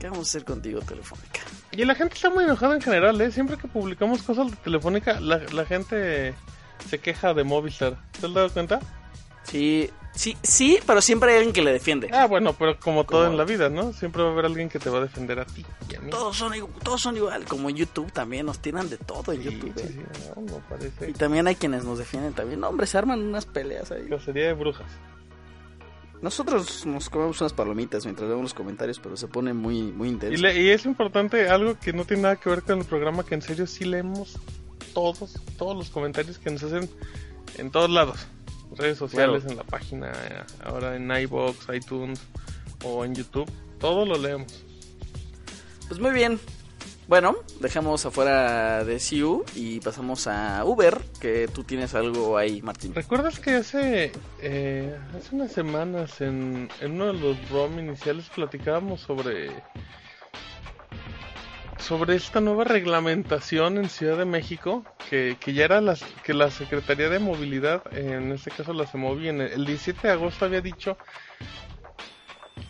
¿Qué 0.00 0.08
vamos 0.08 0.26
a 0.26 0.30
hacer 0.30 0.44
contigo, 0.44 0.80
Telefónica? 0.80 1.40
Y 1.70 1.84
la 1.84 1.94
gente 1.94 2.16
está 2.16 2.30
muy 2.30 2.42
enojada 2.42 2.74
en 2.74 2.80
general, 2.80 3.20
¿eh? 3.20 3.30
Siempre 3.30 3.56
que 3.56 3.68
publicamos 3.68 4.24
cosas 4.24 4.50
de 4.50 4.56
Telefónica, 4.56 5.20
la, 5.20 5.38
la 5.52 5.64
gente 5.64 6.34
se 6.88 6.98
queja 6.98 7.32
de 7.32 7.44
Movistar. 7.44 7.96
¿Te 8.20 8.26
has 8.26 8.34
dado 8.34 8.50
cuenta? 8.50 8.80
Sí, 9.44 9.90
sí, 10.14 10.36
sí, 10.42 10.78
pero 10.86 11.00
siempre 11.00 11.30
hay 11.32 11.36
alguien 11.38 11.52
que 11.52 11.62
le 11.62 11.72
defiende. 11.72 12.08
Ah, 12.12 12.26
bueno, 12.26 12.52
pero 12.54 12.78
como 12.80 13.04
todo 13.04 13.20
Como- 13.22 13.32
en 13.32 13.38
la 13.38 13.44
vida, 13.44 13.68
¿no? 13.68 13.92
Siempre 13.92 14.22
va 14.22 14.30
a 14.30 14.32
haber 14.32 14.46
alguien 14.46 14.68
que 14.68 14.78
te 14.78 14.90
va 14.90 14.98
a 14.98 15.02
defender 15.02 15.38
a 15.38 15.44
ti 15.44 15.64
y 15.90 15.94
a 15.96 16.00
mí. 16.00 16.10
Todos 16.10 16.36
son, 16.36 16.52
todos 16.82 17.00
son 17.00 17.16
igual, 17.16 17.44
como 17.44 17.68
en 17.70 17.76
YouTube 17.76 18.10
también 18.12 18.46
nos 18.46 18.58
tiran 18.60 18.88
de 18.90 18.96
todo 18.96 19.32
en 19.32 19.42
Sí, 19.42 19.50
YouTube. 19.50 19.72
sí, 19.76 19.82
eh. 19.86 19.94
sí, 20.12 20.28
no, 20.36 20.42
no 20.42 20.58
parece 20.68 21.10
Y 21.10 21.12
también 21.12 21.46
hay 21.46 21.54
quienes 21.56 21.84
nos 21.84 21.98
defienden 21.98 22.32
también. 22.32 22.60
No, 22.60 22.68
hombre, 22.68 22.86
se 22.86 22.96
arman 22.98 23.20
unas 23.22 23.46
peleas 23.46 23.90
ahí. 23.92 24.08
cacería 24.08 24.46
de 24.48 24.52
brujas. 24.54 24.86
Nosotros 26.22 26.86
nos 26.86 27.10
comemos 27.10 27.38
unas 27.42 27.52
palomitas 27.52 28.04
mientras 28.06 28.28
vemos 28.28 28.44
los 28.44 28.54
comentarios, 28.54 28.98
pero 28.98 29.14
se 29.16 29.28
pone 29.28 29.52
muy, 29.52 29.82
muy 29.92 30.08
Y, 30.08 30.12
intenso. 30.12 30.42
le- 30.42 30.58
y 30.62 30.70
es 30.70 30.86
importante 30.86 31.48
algo 31.50 31.78
que 31.78 31.92
no 31.92 32.06
tiene 32.06 32.22
nada 32.22 32.36
que 32.36 32.48
ver 32.48 32.62
con 32.62 32.78
el 32.78 32.84
programa, 32.86 33.24
que 33.26 33.34
en 33.34 33.42
serio 33.42 33.66
sí 33.66 33.84
leemos 33.84 34.38
todos, 34.94 35.34
todos 35.58 35.76
los 35.76 35.90
comentarios 35.90 36.38
que 36.38 36.50
nos 36.50 36.62
hacen 36.62 36.88
en 37.58 37.70
todos 37.70 37.90
lados. 37.90 38.26
Redes 38.76 38.98
sociales, 38.98 39.44
en 39.46 39.56
la 39.56 39.64
página, 39.64 40.10
eh, 40.10 40.42
ahora 40.64 40.96
en 40.96 41.10
iBox, 41.10 41.68
iTunes 41.72 42.20
o 42.84 43.04
en 43.04 43.14
YouTube. 43.14 43.50
Todo 43.78 44.04
lo 44.04 44.16
leemos. 44.18 44.64
Pues 45.88 46.00
muy 46.00 46.12
bien. 46.12 46.40
Bueno, 47.06 47.36
dejamos 47.60 48.06
afuera 48.06 48.82
de 48.82 48.98
CU 48.98 49.44
y 49.54 49.78
pasamos 49.80 50.26
a 50.26 50.64
Uber, 50.64 51.02
que 51.20 51.48
tú 51.48 51.62
tienes 51.62 51.94
algo 51.94 52.38
ahí, 52.38 52.62
Martín. 52.62 52.94
¿Recuerdas 52.94 53.38
que 53.40 53.56
hace, 53.56 54.10
eh, 54.40 54.96
hace 55.14 55.34
unas 55.34 55.52
semanas 55.52 56.22
en, 56.22 56.70
en 56.80 56.92
uno 56.92 57.08
de 57.08 57.12
los 57.12 57.50
ROM 57.50 57.78
iniciales 57.78 58.30
platicábamos 58.34 59.02
sobre 59.02 59.50
sobre 61.78 62.16
esta 62.16 62.40
nueva 62.40 62.64
reglamentación 62.64 63.78
en 63.78 63.88
Ciudad 63.88 64.18
de 64.18 64.24
México 64.24 64.84
que, 65.10 65.36
que 65.40 65.52
ya 65.52 65.64
era 65.64 65.80
las, 65.80 66.02
que 66.22 66.34
la 66.34 66.50
Secretaría 66.50 67.08
de 67.08 67.18
Movilidad, 67.18 67.82
en 67.96 68.32
este 68.32 68.50
caso 68.50 68.72
la 68.72 68.86
CEMOVI, 68.86 69.28
en 69.28 69.40
el, 69.40 69.52
el 69.52 69.66
17 69.66 70.06
de 70.06 70.12
agosto 70.12 70.44
había 70.44 70.60
dicho 70.60 70.96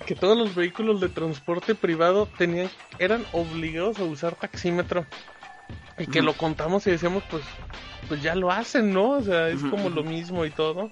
que 0.07 0.15
todos 0.15 0.37
los 0.37 0.55
vehículos 0.55 1.01
de 1.01 1.09
transporte 1.09 1.75
privado 1.75 2.29
tenían 2.39 2.71
eran 2.99 3.25
obligados 3.33 3.99
a 3.99 4.05
usar 4.05 4.35
taxímetro 4.35 5.07
y 5.99 6.07
que 6.07 6.23
lo 6.23 6.35
contamos 6.35 6.87
y 6.87 6.91
decíamos 6.91 7.23
pues 7.31 7.43
pues 8.09 8.23
ya 8.23 8.35
lo 8.35 8.51
hacen, 8.51 8.93
¿no? 8.93 9.11
O 9.13 9.23
sea, 9.23 9.49
es 9.49 9.63
como 9.63 9.89
lo 9.89 10.03
mismo 10.03 10.45
y 10.45 10.51
todo. 10.51 10.91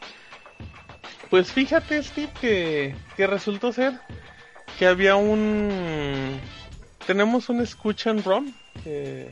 Pues 1.31 1.53
fíjate, 1.53 2.03
Steve, 2.03 2.31
que, 2.41 2.95
que 3.17 3.27
resultó 3.27 3.73
ser 3.73 4.01
que 4.79 4.87
había 4.87 5.17
un... 5.17 6.41
Tenemos 7.07 7.49
un 7.49 7.61
escucha 7.61 8.11
en 8.11 8.23
ROM 8.23 8.53
que, 8.85 9.31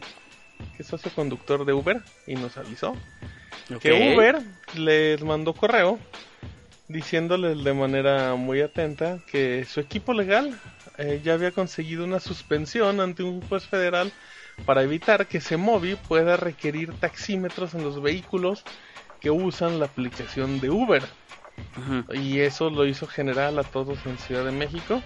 que 0.77 0.83
es 0.83 0.87
socio 0.87 1.11
conductor 1.15 1.65
de 1.65 1.73
Uber 1.73 2.03
y 2.27 2.35
nos 2.35 2.57
avisó 2.57 2.97
que. 3.79 4.15
Uber 4.15 4.43
les 4.75 5.23
mandó 5.23 5.53
correo 5.53 5.99
diciéndoles 6.89 7.63
de 7.63 7.73
manera 7.73 8.35
muy 8.35 8.61
atenta 8.61 9.21
que 9.31 9.65
su 9.65 9.79
equipo 9.79 10.13
legal 10.13 10.59
eh, 10.99 11.21
ya 11.23 11.35
había 11.35 11.53
conseguido 11.53 12.05
una 12.05 12.19
suspensión 12.19 13.01
ante 13.01 13.23
un 13.23 13.41
juez 13.43 13.65
federal 13.65 14.13
para 14.67 14.83
evitar 14.83 15.27
que 15.27 15.41
Semovi 15.41 15.95
pueda 15.95 16.37
requerir 16.37 16.93
taxímetros 16.95 17.75
en 17.75 17.85
los 17.85 18.03
vehículos 18.03 18.65
que 19.21 19.31
usan 19.31 19.79
la 19.79 19.87
aplicación 19.87 20.61
de 20.61 20.71
Uber. 20.71 21.03
Y 22.15 22.41
eso 22.41 22.71
lo 22.71 22.87
hizo 22.87 23.07
general 23.07 23.59
a 23.59 23.65
todos 23.65 23.99
en 24.07 24.19
Ciudad 24.19 24.45
de 24.45 24.51
México. 24.51 25.03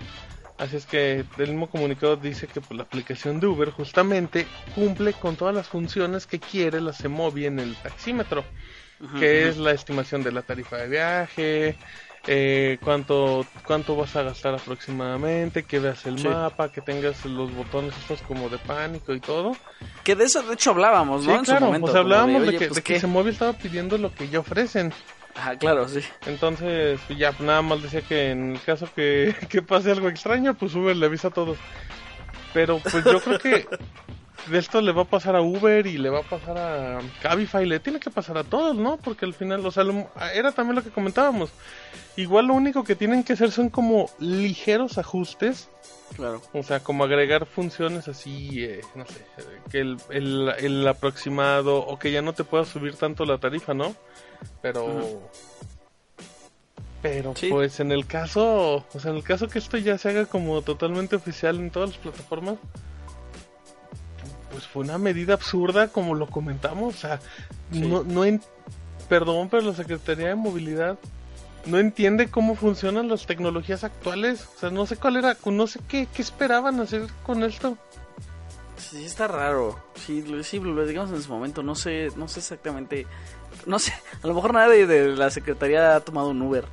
Así 0.57 0.77
es 0.77 0.87
que 0.87 1.25
el 1.39 1.49
mismo 1.49 1.69
comunicado 1.69 2.17
dice 2.17 2.47
que 2.47 2.61
pues, 2.61 2.77
la 2.77 2.85
aplicación 2.85 3.41
de 3.41 3.47
Uber 3.49 3.71
justamente 3.71 4.47
cumple 4.75 5.13
con 5.13 5.35
todas 5.37 5.55
las 5.55 5.67
funciones 5.69 6.27
que 6.27 6.39
quiere 6.39 6.81
la 6.81 6.93
Semovi 6.93 7.47
en 7.47 7.59
el 7.59 7.75
taxímetro, 7.77 8.45
que 9.19 9.49
es 9.49 9.57
la 9.57 9.73
estimación 9.73 10.23
de 10.23 10.31
la 10.33 10.43
tarifa 10.43 10.77
de 10.77 10.89
viaje, 10.89 11.77
eh, 12.27 12.79
cuánto 12.83 13.45
cuánto 13.67 13.97
vas 13.97 14.15
a 14.17 14.23
gastar 14.23 14.55
aproximadamente, 14.55 15.65
que 15.65 15.81
veas 15.81 16.07
el 16.07 16.19
Sí. 16.19 16.29
mapa, 16.29 16.71
que 16.71 16.81
tengas 16.81 17.25
los 17.27 17.53
botones 17.53 17.93
estos 17.99 18.23
como 18.23 18.49
de 18.49 18.59
pánico 18.59 19.13
y 19.13 19.21
todo. 19.21 19.57
Que 20.05 20.15
de 20.15 20.25
eso, 20.25 20.43
de 20.43 20.55
hecho, 20.55 20.71
hablábamos, 20.71 21.25
¿no? 21.25 21.33
sí, 21.33 21.39
en 21.39 21.45
claro, 21.45 21.61
su 21.61 21.65
momento. 21.67 21.87
como 21.89 21.99
hablábamos 21.99 22.43
de, 22.43 22.49
oye, 22.49 22.59
que, 22.59 22.67
pues, 22.69 22.77
de 22.77 22.83
que 22.83 22.95
¿qué? 22.95 23.01
Semovi 23.01 23.31
estaba 23.31 23.53
pidiendo 23.55 23.99
lo 23.99 24.15
que 24.15 24.29
ya 24.29 24.39
ofrecen. 24.39 24.93
Ajá, 25.37 25.57
claro, 25.59 25.89
sí. 25.89 26.01
Entonces, 26.27 27.01
ya 27.17 27.33
nada 27.41 27.63
más 27.63 27.83
decía 27.83 28.03
que 28.03 28.31
en 28.31 28.53
el 28.53 28.61
caso 28.63 28.89
que, 28.95 29.35
que 29.49 29.63
pase 29.63 29.91
algo 29.91 30.09
extraño, 30.09 30.55
pues 30.55 30.75
Uber 30.75 30.97
le 30.97 31.07
avisa 31.07 31.29
a 31.29 31.33
todos. 31.33 31.59
Pero 32.53 32.79
pues 32.79 33.05
yo 33.05 33.21
creo 33.21 33.39
que 33.41 33.67
de 34.47 34.59
esto 34.59 34.81
le 34.81 34.93
va 34.93 35.03
a 35.03 35.07
pasar 35.07 35.35
a 35.35 35.41
Uber 35.41 35.87
y 35.89 35.99
le 35.99 36.09
va 36.11 36.21
a 36.21 36.23
pasar 36.23 36.57
a 36.57 36.99
Cabify, 37.21 37.67
le 37.67 37.81
tiene 37.81 37.99
que 37.99 38.11
pasar 38.11 38.39
a 38.39 38.45
todos, 38.45 38.77
¿no? 38.77 38.97
Porque 38.99 39.25
al 39.25 39.35
final, 39.35 39.65
o 39.67 39.71
sea, 39.73 39.83
lo- 39.83 40.09
era 40.35 40.53
también 40.53 40.77
lo 40.77 40.83
que 40.85 40.91
comentábamos. 40.91 41.51
Igual 42.17 42.47
lo 42.47 42.55
único 42.55 42.85
que 42.85 42.95
tienen 42.95 43.25
que 43.25 43.33
hacer 43.33 43.51
son 43.51 43.71
como 43.71 44.09
ligeros 44.21 44.99
ajustes, 44.99 45.69
Claro. 46.15 46.41
o 46.53 46.63
sea, 46.63 46.79
como 46.79 47.03
agregar 47.03 47.45
funciones 47.45 48.07
así, 48.07 48.63
eh, 48.63 48.83
no 48.95 49.05
sé, 49.05 49.27
que 49.69 49.81
el, 49.81 49.97
el, 50.11 50.53
el 50.61 50.87
aproximado 50.87 51.79
o 51.79 51.99
que 51.99 52.13
ya 52.13 52.23
no 52.23 52.35
te 52.35 52.45
pueda 52.45 52.65
subir 52.65 52.95
tanto 52.95 53.25
la 53.25 53.39
tarifa, 53.39 53.75
¿no? 53.75 53.97
Pero... 54.63 55.21
Pero 57.03 57.35
Sí. 57.37 57.49
pues 57.51 57.81
en 57.81 57.93
el 57.93 58.07
caso, 58.07 58.77
o 58.95 58.99
sea, 59.01 59.11
en 59.11 59.19
el 59.19 59.23
caso 59.23 59.49
que 59.49 59.59
esto 59.59 59.77
ya 59.77 59.99
se 59.99 60.09
haga 60.09 60.25
como 60.25 60.63
totalmente 60.63 61.17
oficial 61.17 61.57
en 61.61 61.71
todas 61.71 61.91
las 61.91 61.99
plataformas, 61.99 62.57
pues 64.51 64.67
fue 64.67 64.85
una 64.85 64.97
medida 64.99 65.35
absurda 65.35 65.89
como 65.89 66.15
lo 66.15 66.27
comentamos, 66.29 66.95
o 66.95 66.99
sea, 66.99 67.21
Sí. 67.73 67.81
no, 67.81 68.05
no 68.05 68.25
en, 68.25 68.41
perdón, 69.09 69.49
pero 69.51 69.63
la 69.65 69.75
Secretaría 69.75 70.29
de 70.29 70.35
Movilidad 70.35 70.99
no 71.67 71.79
entiende 71.79 72.31
cómo 72.31 72.55
funcionan 72.55 73.09
las 73.09 73.27
tecnologías 73.27 73.85
actuales, 73.85 74.47
o 74.57 74.61
sea, 74.61 74.71
no 74.71 74.87
sé 74.87 74.97
cuál 74.97 75.17
era, 75.17 75.37
no 75.45 75.67
sé 75.67 75.81
qué, 75.87 76.07
qué 76.15 76.23
esperaban 76.23 76.81
hacer 76.81 77.03
con 77.25 77.43
esto. 77.43 77.77
Sí, 78.79 79.05
está 79.05 79.27
raro. 79.29 79.79
Sí, 79.95 80.23
lo- 80.23 80.43
sí, 80.43 80.59
lo 80.61 80.87
digamos 80.87 81.11
en 81.11 81.23
su 81.23 81.33
momento. 81.33 81.63
No 81.63 81.75
sé, 81.75 82.09
no 82.17 82.29
sé 82.29 82.41
exactamente. 82.41 83.07
No 83.67 83.79
sé, 83.79 83.93
a 84.23 84.27
lo 84.27 84.35
mejor 84.35 84.53
nadie 84.55 84.87
de 84.87 85.17
la 85.17 85.31
secretaría 85.31 85.97
ha 85.97 86.01
tomado 86.01 86.29
un 86.29 86.43
Uber. 86.43 86.65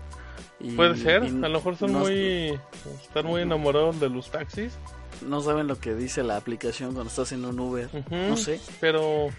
Y- 0.60 0.72
Puede 0.76 0.96
ser, 0.98 1.24
a 1.24 1.28
lo 1.28 1.50
mejor 1.50 1.76
son 1.78 1.94
no- 1.94 2.00
muy, 2.00 2.60
están 3.02 3.26
muy 3.26 3.42
enamorados 3.42 4.00
de 4.00 4.10
los 4.10 4.30
taxis. 4.30 4.74
No 5.22 5.42
saben 5.42 5.68
lo 5.68 5.80
que 5.80 5.94
dice 5.96 6.24
la 6.24 6.38
aplicación 6.38 6.94
cuando 6.94 7.10
estás 7.10 7.32
en 7.32 7.46
un 7.46 7.60
Uber. 7.60 7.90
No 8.12 8.38
sé. 8.38 8.60
Pero 8.80 9.30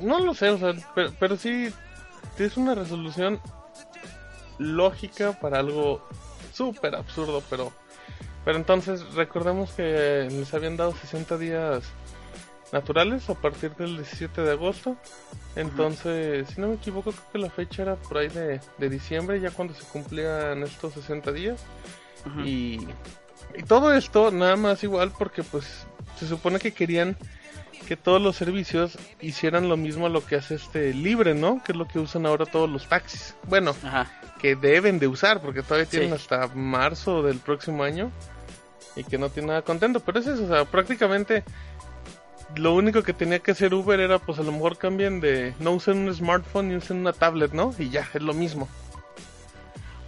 no 0.00 0.18
lo 0.20 0.34
sé, 0.34 0.50
o 0.50 0.58
sea, 0.58 0.72
pero, 0.94 1.12
pero 1.18 1.36
sí 1.36 1.68
es 2.38 2.56
una 2.56 2.74
resolución 2.74 3.40
lógica 4.58 5.32
para 5.40 5.58
algo 5.58 6.06
súper 6.52 6.94
absurdo, 6.94 7.42
pero 7.50 7.72
pero 8.44 8.56
entonces 8.58 9.14
recordemos 9.14 9.70
que 9.72 10.28
les 10.30 10.52
habían 10.54 10.76
dado 10.76 10.92
60 10.96 11.38
días 11.38 11.84
naturales 12.72 13.28
a 13.30 13.34
partir 13.34 13.74
del 13.76 13.96
17 13.98 14.42
de 14.42 14.50
agosto. 14.52 14.96
Entonces, 15.56 16.48
si 16.48 16.60
no 16.60 16.68
me 16.68 16.74
equivoco, 16.74 17.12
creo 17.12 17.30
que 17.32 17.38
la 17.38 17.50
fecha 17.50 17.82
era 17.82 17.96
por 17.96 18.18
ahí 18.18 18.28
de, 18.28 18.60
de 18.78 18.88
diciembre, 18.88 19.40
ya 19.40 19.50
cuando 19.50 19.74
se 19.74 19.84
cumplían 19.84 20.62
estos 20.62 20.94
60 20.94 21.32
días. 21.32 21.60
Y, 22.44 22.86
y 23.56 23.62
todo 23.66 23.92
esto 23.94 24.30
nada 24.30 24.56
más 24.56 24.82
igual 24.84 25.12
porque 25.18 25.42
pues 25.42 25.86
se 26.18 26.26
supone 26.28 26.58
que 26.60 26.72
querían 26.72 27.16
que 27.88 27.96
todos 27.96 28.22
los 28.22 28.36
servicios 28.36 28.96
hicieran 29.20 29.68
lo 29.68 29.76
mismo 29.76 30.06
a 30.06 30.08
lo 30.08 30.24
que 30.24 30.36
hace 30.36 30.54
este 30.54 30.94
libre, 30.94 31.34
¿no? 31.34 31.60
Que 31.64 31.72
es 31.72 31.78
lo 31.78 31.88
que 31.88 31.98
usan 31.98 32.26
ahora 32.26 32.46
todos 32.46 32.70
los 32.70 32.88
taxis. 32.88 33.34
Bueno, 33.48 33.74
Ajá. 33.82 34.08
que 34.40 34.54
deben 34.54 35.00
de 35.00 35.08
usar 35.08 35.40
porque 35.42 35.62
todavía 35.62 35.86
Sí. 35.86 35.98
tienen 35.98 36.12
hasta 36.12 36.46
marzo 36.54 37.22
del 37.24 37.38
próximo 37.38 37.82
año 37.82 38.12
y 38.94 39.02
que 39.02 39.18
no 39.18 39.30
tiene 39.30 39.48
nada 39.48 39.62
contento. 39.62 39.98
Pero 39.98 40.20
es 40.20 40.28
eso, 40.28 40.44
o 40.44 40.48
sea, 40.48 40.64
prácticamente 40.64 41.42
lo 42.56 42.74
único 42.74 43.02
que 43.02 43.12
tenía 43.12 43.38
que 43.40 43.52
hacer 43.52 43.72
Uber 43.74 43.98
era 44.00 44.18
pues 44.18 44.38
a 44.38 44.42
lo 44.42 44.52
mejor 44.52 44.76
cambien 44.78 45.20
de 45.20 45.54
no 45.58 45.72
usen 45.72 45.98
un 46.08 46.14
smartphone 46.14 46.72
y 46.72 46.76
usen 46.76 46.98
una 46.98 47.12
tablet, 47.12 47.52
¿no? 47.52 47.74
Y 47.78 47.88
ya, 47.90 48.08
es 48.14 48.22
lo 48.22 48.34
mismo. 48.34 48.68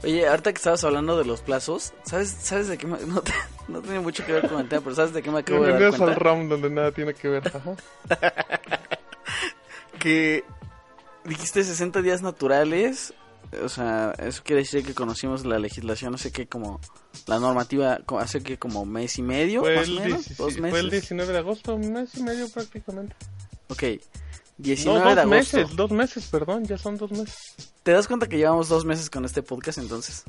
Oye, 0.02 0.26
ahorita 0.28 0.52
que 0.52 0.58
estabas 0.58 0.84
hablando 0.84 1.16
de 1.16 1.24
los 1.24 1.40
plazos, 1.40 1.94
¿sabes, 2.04 2.28
sabes 2.30 2.68
de 2.68 2.76
qué 2.76 2.86
me- 2.86 2.98
no, 3.06 3.22
te- 3.22 3.32
no 3.68 3.80
tiene 3.80 4.00
mucho 4.00 4.24
que 4.26 4.32
ver 4.32 4.48
con 4.48 4.60
el 4.60 4.68
tema, 4.68 4.82
pero 4.82 4.94
¿sabes 4.96 5.14
de 5.14 5.22
qué 5.22 5.30
me 5.30 5.38
acabo 5.38 5.62
de 5.64 5.70
dar 5.70 5.78
Bienvenidos 5.80 6.00
al 6.08 6.14
cuenta? 6.14 6.24
RAM 6.24 6.48
donde 6.50 6.70
nada 6.70 6.92
tiene 6.92 7.14
que 7.14 7.28
ver. 7.28 7.42
Ajá. 7.48 7.74
Que 9.98 10.44
dijiste 11.24 11.64
60 11.64 12.02
días 12.02 12.20
naturales, 12.20 13.14
o 13.62 13.68
sea, 13.68 14.12
eso 14.18 14.42
quiere 14.44 14.62
decir 14.62 14.84
que 14.84 14.94
conocimos 14.94 15.44
la 15.44 15.58
legislación, 15.58 16.12
no 16.12 16.18
sé 16.18 16.32
qué, 16.32 16.46
como 16.46 16.80
la 17.26 17.38
normativa 17.38 18.00
hace 18.18 18.42
que 18.42 18.58
como 18.58 18.84
mes 18.84 19.18
y 19.18 19.22
medio, 19.22 19.60
Fue 19.60 19.76
más 19.76 19.88
o 19.88 19.92
menos, 19.92 20.24
17 20.26 20.42
dos 20.42 20.52
fue 20.54 20.68
el 20.68 20.72
meses. 20.86 20.90
19 20.90 21.32
de 21.32 21.38
agosto, 21.38 21.74
un 21.74 21.92
mes 21.92 22.10
y 22.16 22.22
medio 22.22 22.48
prácticamente. 22.48 23.14
Ok, 23.68 23.82
No, 23.82 23.98
19 24.58 24.98
dos 24.98 25.14
de 25.14 25.20
agosto. 25.20 25.28
meses, 25.28 25.76
dos 25.76 25.90
meses, 25.90 26.26
perdón, 26.30 26.64
ya 26.64 26.78
son 26.78 26.96
dos 26.96 27.10
meses. 27.12 27.36
¿Te 27.82 27.92
das 27.92 28.06
cuenta 28.08 28.28
que 28.28 28.36
llevamos 28.38 28.68
dos 28.68 28.84
meses 28.84 29.10
con 29.10 29.24
este 29.24 29.42
podcast 29.42 29.78
entonces? 29.78 30.24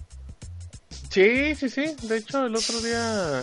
Sí, 1.09 1.55
sí, 1.55 1.69
sí. 1.69 1.95
De 2.03 2.17
hecho, 2.17 2.45
el 2.45 2.55
otro 2.55 2.79
día. 2.81 3.41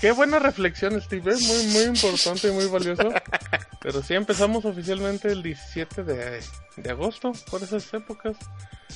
Qué 0.00 0.12
buena 0.12 0.38
reflexión, 0.38 1.00
Steve. 1.00 1.32
Es 1.32 1.42
muy, 1.42 1.64
muy 1.72 1.82
importante 1.96 2.48
y 2.48 2.50
muy 2.52 2.66
valioso. 2.66 3.10
Pero 3.80 4.02
sí, 4.02 4.14
empezamos 4.14 4.64
oficialmente 4.64 5.28
el 5.28 5.42
17 5.42 6.02
de, 6.04 6.40
de 6.76 6.90
agosto, 6.90 7.32
por 7.50 7.62
esas 7.62 7.92
épocas. 7.94 8.36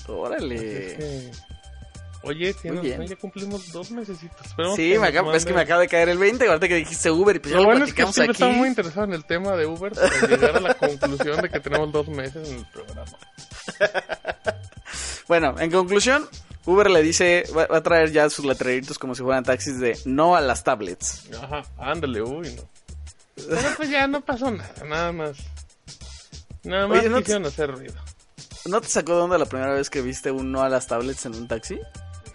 Órale. 0.07 0.57
que- 0.57 1.31
Oye, 2.23 2.53
bien. 2.83 2.93
razón, 2.95 3.07
ya 3.07 3.17
cumplimos 3.17 3.71
dos 3.73 3.93
mesecitos. 3.93 4.45
Esperemos 4.45 4.75
Sí, 4.77 4.91
que 4.91 4.99
me 4.99 5.13
nos 5.13 5.37
es 5.37 5.45
que 5.47 5.53
me 5.55 5.61
acaba 5.61 5.81
de 5.81 5.87
caer 5.89 6.09
el 6.09 6.19
20, 6.19 6.49
ahorita 6.49 6.67
que 6.67 6.75
dijiste 6.75 7.11
Uber 7.13 7.37
y 7.37 7.39
pues 7.39 7.53
ya 7.53 7.57
Lo 7.59 7.63
lo, 7.63 7.69
bueno 7.71 7.85
es 7.85 7.95
que 7.95 8.05
Steve 8.07 8.33
está 8.33 8.49
muy 8.49 8.67
interesado 8.69 9.05
en 9.05 9.13
el 9.13 9.25
tema 9.25 9.55
de 9.57 9.67
Uber 9.67 9.93
para 9.93 10.27
llegar 10.27 10.57
a 10.57 10.61
la 10.61 10.75
conclusión 10.79 11.41
de 11.41 11.49
que 11.49 11.61
tenemos 11.61 11.93
dos 11.93 12.09
meses 12.09 12.49
en 12.49 12.57
el 12.59 12.67
programa. 12.67 13.05
Bueno, 15.29 15.55
en 15.59 15.71
conclusión, 15.71 16.27
Uber 16.65 16.91
le 16.91 17.03
dice, 17.03 17.45
va, 17.57 17.67
va 17.67 17.79
a 17.79 17.83
traer 17.83 18.11
ya 18.13 18.31
sus 18.31 18.47
letreritos 18.47 18.99
como 18.99 19.15
si 19.15 19.23
fueran 19.23 19.45
taxis 19.45 19.79
de 19.79 19.99
no 20.07 20.35
a 20.35 20.41
las 20.41 20.65
tablets. 20.65 21.25
Ajá, 21.43 21.63
ándale, 21.79 22.23
uy, 22.23 22.51
no. 22.55 22.63
Pero 23.37 23.69
pues 23.77 23.91
ya 23.91 24.07
no 24.07 24.23
pasó 24.23 24.51
nada, 24.51 24.73
nada 24.87 25.13
más. 25.13 25.37
Nada 26.65 26.87
más 26.89 27.01
Oye, 27.01 27.09
¿no 27.11 27.23
te- 27.23 27.35
hacer 27.47 27.71
ruido. 27.71 27.95
¿No 28.65 28.81
te 28.81 28.89
sacó 28.89 29.17
de 29.17 29.23
onda 29.23 29.39
la 29.39 29.47
primera 29.47 29.73
vez 29.73 29.91
que 29.91 30.01
viste 30.03 30.31
un 30.31 30.51
no 30.51 30.63
a 30.63 30.69
las 30.71 30.87
tablets 30.87 31.27
en 31.27 31.35
un 31.35 31.47
taxi? 31.47 31.79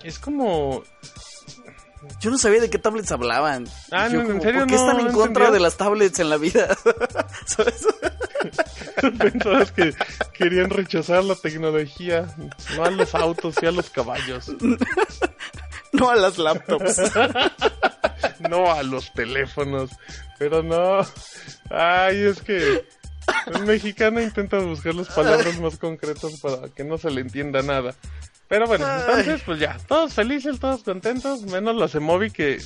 Es 0.03 0.19
como. 0.19 0.83
Yo 2.19 2.31
no 2.31 2.37
sabía 2.37 2.59
de 2.61 2.69
qué 2.69 2.77
tablets 2.79 3.11
hablaban. 3.11 3.67
Ah, 3.91 4.07
Yo 4.07 4.15
no, 4.15 4.21
¿en 4.21 4.27
como, 4.27 4.41
serio 4.43 4.59
¿Por 4.61 4.69
qué 4.69 4.75
no- 4.75 4.81
están 4.81 4.99
en 4.99 5.05
no 5.07 5.13
contra 5.13 5.51
de 5.51 5.59
las 5.59 5.77
tablets 5.77 6.19
en 6.19 6.29
la 6.29 6.37
vida? 6.37 6.77
¿Sabes? 7.45 7.85
Pensabas 9.17 9.71
que 9.71 9.93
querían 10.33 10.69
rechazar 10.69 11.23
la 11.23 11.35
tecnología, 11.35 12.27
no 12.75 12.83
a 12.85 12.91
los 12.91 13.15
autos 13.15 13.55
y 13.61 13.65
a 13.65 13.71
los 13.71 13.89
caballos, 13.89 14.51
No 15.93 16.09
a 16.09 16.15
las 16.15 16.37
laptops. 16.39 16.97
no 18.49 18.71
a 18.71 18.81
los 18.83 19.13
teléfonos. 19.13 19.91
Pero 20.39 20.63
no. 20.63 21.05
Ay, 21.69 22.23
es 22.25 22.41
que 22.41 22.85
el 23.53 23.65
mexicano 23.65 24.19
intenta 24.19 24.57
buscar 24.57 24.95
las 24.95 25.07
palabras 25.09 25.59
más 25.59 25.77
concretas 25.77 26.39
para 26.41 26.67
que 26.69 26.83
no 26.83 26.97
se 26.97 27.11
le 27.11 27.21
entienda 27.21 27.61
nada. 27.61 27.93
Pero 28.47 28.67
bueno, 28.67 28.85
Ay. 28.85 29.01
entonces 29.01 29.41
pues 29.45 29.59
ya, 29.59 29.77
todos 29.87 30.13
felices, 30.13 30.59
todos 30.59 30.83
contentos, 30.83 31.43
menos 31.43 31.75
los 31.75 31.95
Emovi 31.95 32.31
que 32.31 32.61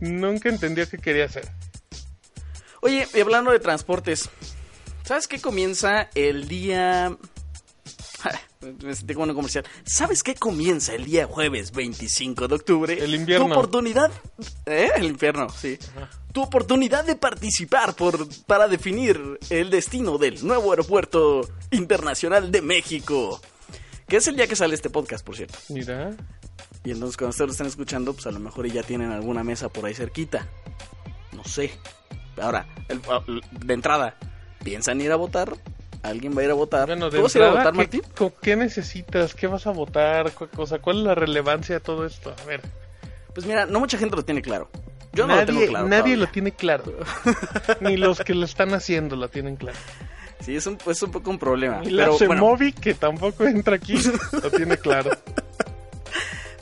nunca 0.00 0.48
entendió 0.48 0.88
qué 0.88 0.98
quería 0.98 1.24
hacer. 1.26 1.48
Oye, 2.82 3.06
y 3.14 3.20
hablando 3.20 3.50
de 3.50 3.58
transportes, 3.58 4.30
¿sabes 5.02 5.26
qué 5.26 5.40
comienza 5.40 6.08
el 6.14 6.48
día... 6.48 7.16
Me 8.82 8.94
sentí 8.94 9.14
como 9.14 9.24
en 9.24 9.30
un 9.30 9.36
comercial. 9.36 9.64
¿Sabes 9.84 10.22
qué 10.22 10.34
comienza 10.34 10.94
el 10.94 11.04
día 11.04 11.26
jueves 11.26 11.70
25 11.72 12.48
de 12.48 12.54
octubre? 12.54 12.98
El 12.98 13.14
invierno. 13.14 13.46
Tu 13.46 13.52
oportunidad. 13.52 14.10
¿Eh? 14.64 14.90
El 14.96 15.04
infierno, 15.04 15.48
sí. 15.50 15.78
Tu 16.32 16.42
oportunidad 16.42 17.04
de 17.04 17.14
participar 17.14 17.94
por, 17.94 18.26
para 18.46 18.66
definir 18.66 19.38
el 19.50 19.70
destino 19.70 20.18
del 20.18 20.44
nuevo 20.44 20.70
aeropuerto 20.70 21.48
internacional 21.70 22.50
de 22.50 22.62
México. 22.62 23.40
Que 24.08 24.16
es 24.18 24.26
el 24.28 24.36
día 24.36 24.46
que 24.46 24.56
sale 24.56 24.74
este 24.74 24.90
podcast, 24.90 25.24
por 25.26 25.36
cierto. 25.36 25.58
Mira. 25.68 26.10
Y 26.84 26.92
entonces 26.92 27.16
cuando 27.16 27.30
ustedes 27.30 27.48
lo 27.48 27.52
están 27.52 27.66
escuchando, 27.66 28.12
pues 28.12 28.26
a 28.26 28.30
lo 28.30 28.38
mejor 28.38 28.66
ya 28.68 28.82
tienen 28.82 29.10
alguna 29.10 29.42
mesa 29.42 29.68
por 29.68 29.84
ahí 29.86 29.94
cerquita. 29.94 30.46
No 31.32 31.44
sé. 31.44 31.72
Ahora, 32.40 32.66
el- 32.88 33.00
de 33.64 33.74
entrada, 33.74 34.14
¿piensan 34.62 35.00
ir 35.00 35.10
a 35.10 35.16
votar? 35.16 35.52
¿Alguien 36.02 36.36
va 36.36 36.42
a 36.42 36.44
ir 36.44 36.50
a 36.50 36.54
votar? 36.54 36.86
Bueno, 36.86 37.10
de 37.10 37.16
¿Tú 37.18 37.24
vas 37.24 37.34
a 37.34 37.38
ir 37.38 37.44
a 37.44 37.48
entrada, 37.48 37.70
votar, 37.72 37.88
¿qué, 37.90 37.98
Martín? 37.98 38.32
qué 38.42 38.56
necesitas? 38.56 39.34
¿Qué 39.34 39.46
vas 39.48 39.66
a 39.66 39.70
votar? 39.72 40.30
¿Cu- 40.32 40.48
o 40.56 40.66
sea, 40.66 40.78
¿cuál 40.78 40.98
es 40.98 41.02
la 41.04 41.14
relevancia 41.16 41.74
de 41.76 41.80
todo 41.80 42.06
esto? 42.06 42.32
A 42.40 42.44
ver. 42.44 42.60
Pues 43.34 43.44
mira, 43.46 43.66
no 43.66 43.80
mucha 43.80 43.98
gente 43.98 44.14
lo 44.14 44.24
tiene 44.24 44.40
claro. 44.42 44.70
Yo 45.12 45.26
no 45.26 45.34
nadie 45.34 45.52
lo 45.52 45.58
tengo 45.60 45.70
claro. 45.70 45.88
nadie 45.88 45.98
todavía. 46.02 46.16
lo 46.18 46.26
tiene 46.28 46.52
claro. 46.52 46.84
Ni 47.80 47.96
los 47.96 48.20
que 48.20 48.34
lo 48.34 48.44
están 48.44 48.72
haciendo 48.74 49.16
lo 49.16 49.28
tienen 49.28 49.56
claro. 49.56 49.78
Sí, 50.40 50.56
es 50.56 50.66
un, 50.66 50.78
es 50.86 51.02
un 51.02 51.10
poco 51.10 51.30
un 51.30 51.38
problema. 51.38 51.80
Ni 51.80 51.90
la 51.90 52.10
Pero 52.18 52.28
bueno, 52.28 52.56
que 52.80 52.94
tampoco 52.94 53.44
entra 53.44 53.76
aquí, 53.76 53.98
lo 54.32 54.50
tiene 54.50 54.76
claro. 54.76 55.10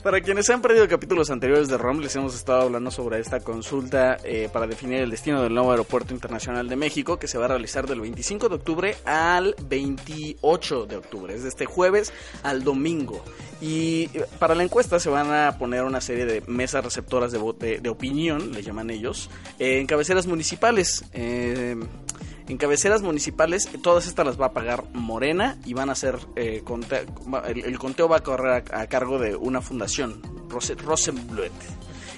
Para 0.05 0.21
quienes 0.21 0.47
han 0.51 0.61
perdido 0.61 0.87
capítulos 0.87 1.31
anteriores 1.31 1.67
de 1.67 1.79
ROM, 1.79 1.97
les 1.99 2.15
hemos 2.15 2.35
estado 2.35 2.61
hablando 2.61 2.91
sobre 2.91 3.19
esta 3.19 3.39
consulta 3.39 4.17
eh, 4.23 4.49
para 4.53 4.67
definir 4.67 4.99
el 4.99 5.09
destino 5.09 5.41
del 5.41 5.51
nuevo 5.51 5.71
aeropuerto 5.71 6.13
internacional 6.13 6.69
de 6.69 6.75
México, 6.75 7.17
que 7.17 7.27
se 7.27 7.39
va 7.39 7.45
a 7.45 7.47
realizar 7.47 7.87
del 7.87 8.01
25 8.01 8.47
de 8.47 8.53
octubre 8.53 8.95
al 9.03 9.55
28 9.67 10.85
de 10.85 10.97
octubre, 10.97 11.33
es 11.33 11.41
de 11.41 11.49
este 11.49 11.65
jueves 11.65 12.13
al 12.43 12.63
domingo. 12.63 13.25
Y 13.59 14.11
eh, 14.13 14.27
para 14.37 14.53
la 14.53 14.61
encuesta 14.61 14.99
se 14.99 15.09
van 15.09 15.33
a 15.33 15.57
poner 15.57 15.83
una 15.83 16.01
serie 16.01 16.27
de 16.27 16.43
mesas 16.45 16.85
receptoras 16.85 17.31
de, 17.31 17.39
de, 17.57 17.79
de 17.79 17.89
opinión, 17.89 18.51
le 18.51 18.61
llaman 18.61 18.91
ellos, 18.91 19.31
eh, 19.57 19.79
en 19.79 19.87
cabeceras 19.87 20.27
municipales. 20.27 21.03
Eh, 21.13 21.77
en 22.47 22.57
cabeceras 22.57 23.01
municipales, 23.01 23.67
todas 23.81 24.07
estas 24.07 24.25
las 24.25 24.39
va 24.39 24.47
a 24.47 24.53
pagar 24.53 24.83
Morena 24.93 25.57
y 25.65 25.73
van 25.73 25.89
a 25.89 25.95
ser, 25.95 26.17
eh, 26.35 26.61
conte- 26.63 27.05
el, 27.47 27.79
conteo 27.79 28.07
va 28.07 28.17
a 28.17 28.23
correr 28.23 28.63
a, 28.71 28.81
a 28.81 28.87
cargo 28.87 29.17
de 29.19 29.35
una 29.35 29.61
fundación, 29.61 30.21
Rose- 30.49 30.75
Rosenbluet. 30.75 31.51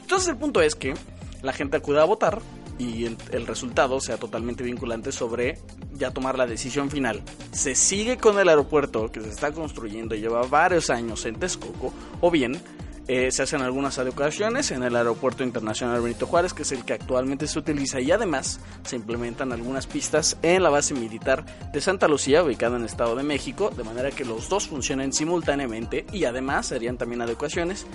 Entonces 0.02 0.30
el 0.30 0.38
punto 0.38 0.62
es 0.62 0.76
que 0.76 0.94
la 1.42 1.54
gente 1.54 1.78
acuda 1.78 2.02
a 2.02 2.06
votar 2.06 2.42
y 2.80 3.06
el, 3.06 3.18
el 3.32 3.48
resultado 3.48 4.00
sea 4.00 4.18
totalmente 4.18 4.64
vinculante 4.64 5.12
sobre 5.12 5.58
ya 5.94 6.12
tomar 6.12 6.38
la 6.38 6.46
decisión 6.46 6.92
final. 6.92 7.24
Se 7.52 7.74
sigue 7.74 8.18
con 8.18 8.38
el 8.38 8.50
aeropuerto 8.50 9.12
que 9.12 9.22
se 9.22 9.30
está 9.30 9.52
construyendo 9.52 10.14
y 10.14 10.20
lleva 10.22 10.42
varios 10.44 10.90
años 10.90 11.26
en 11.26 11.36
Texcoco 11.40 11.92
o 12.22 12.30
bien 12.30 12.62
eh, 13.08 13.32
se 13.32 13.44
hacen 13.44 13.62
algunas 13.62 13.98
adecuaciones 14.00 14.72
en 14.72 14.84
el 14.84 14.96
Aeropuerto 14.96 15.44
Internacional 15.44 16.02
Benito 16.02 16.26
Juárez, 16.28 16.54
que 16.54 16.64
es 16.64 16.72
el 16.74 16.84
que 16.84 16.94
actualmente 16.94 17.48
se 17.48 17.58
utiliza, 17.58 18.02
y 18.02 18.12
además 18.12 18.60
se 18.84 18.96
implementan 18.98 19.52
algunas 19.54 19.88
pistas 19.88 20.38
en 20.42 20.62
la 20.64 20.70
base 20.70 20.94
militar 20.94 21.46
de 21.72 21.80
Santa 21.82 22.08
Lucía, 22.08 22.44
ubicada 22.44 22.76
en 22.76 22.82
el 22.82 22.88
Estado 22.88 23.16
de 23.16 23.24
México, 23.24 23.70
de 23.76 23.84
manera 23.84 24.12
que 24.12 24.26
los 24.26 24.50
dos 24.50 24.68
funcionen 24.68 25.14
simultáneamente 25.14 26.06
y 26.12 26.26
además 26.26 26.66
serían 26.68 26.98
también 26.98 27.22
adecuaciones 27.22 27.86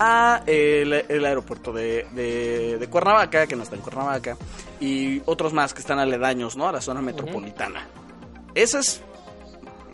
a 0.00 0.42
el, 0.46 0.92
el 0.92 1.24
aeropuerto 1.24 1.72
de, 1.72 2.06
de- 2.14 2.76
de 2.78 2.86
Cuernavaca, 2.88 3.46
que 3.46 3.56
no 3.56 3.62
está 3.62 3.74
en 3.76 3.82
Cuernavaca, 3.82 4.36
y 4.80 5.22
otros 5.24 5.52
más 5.52 5.72
que 5.74 5.80
están 5.80 5.98
aledaños 5.98 6.56
¿no? 6.56 6.68
a 6.68 6.72
la 6.72 6.80
zona 6.80 7.00
metropolitana. 7.00 7.86
Ese 8.54 8.80
es, 8.80 9.00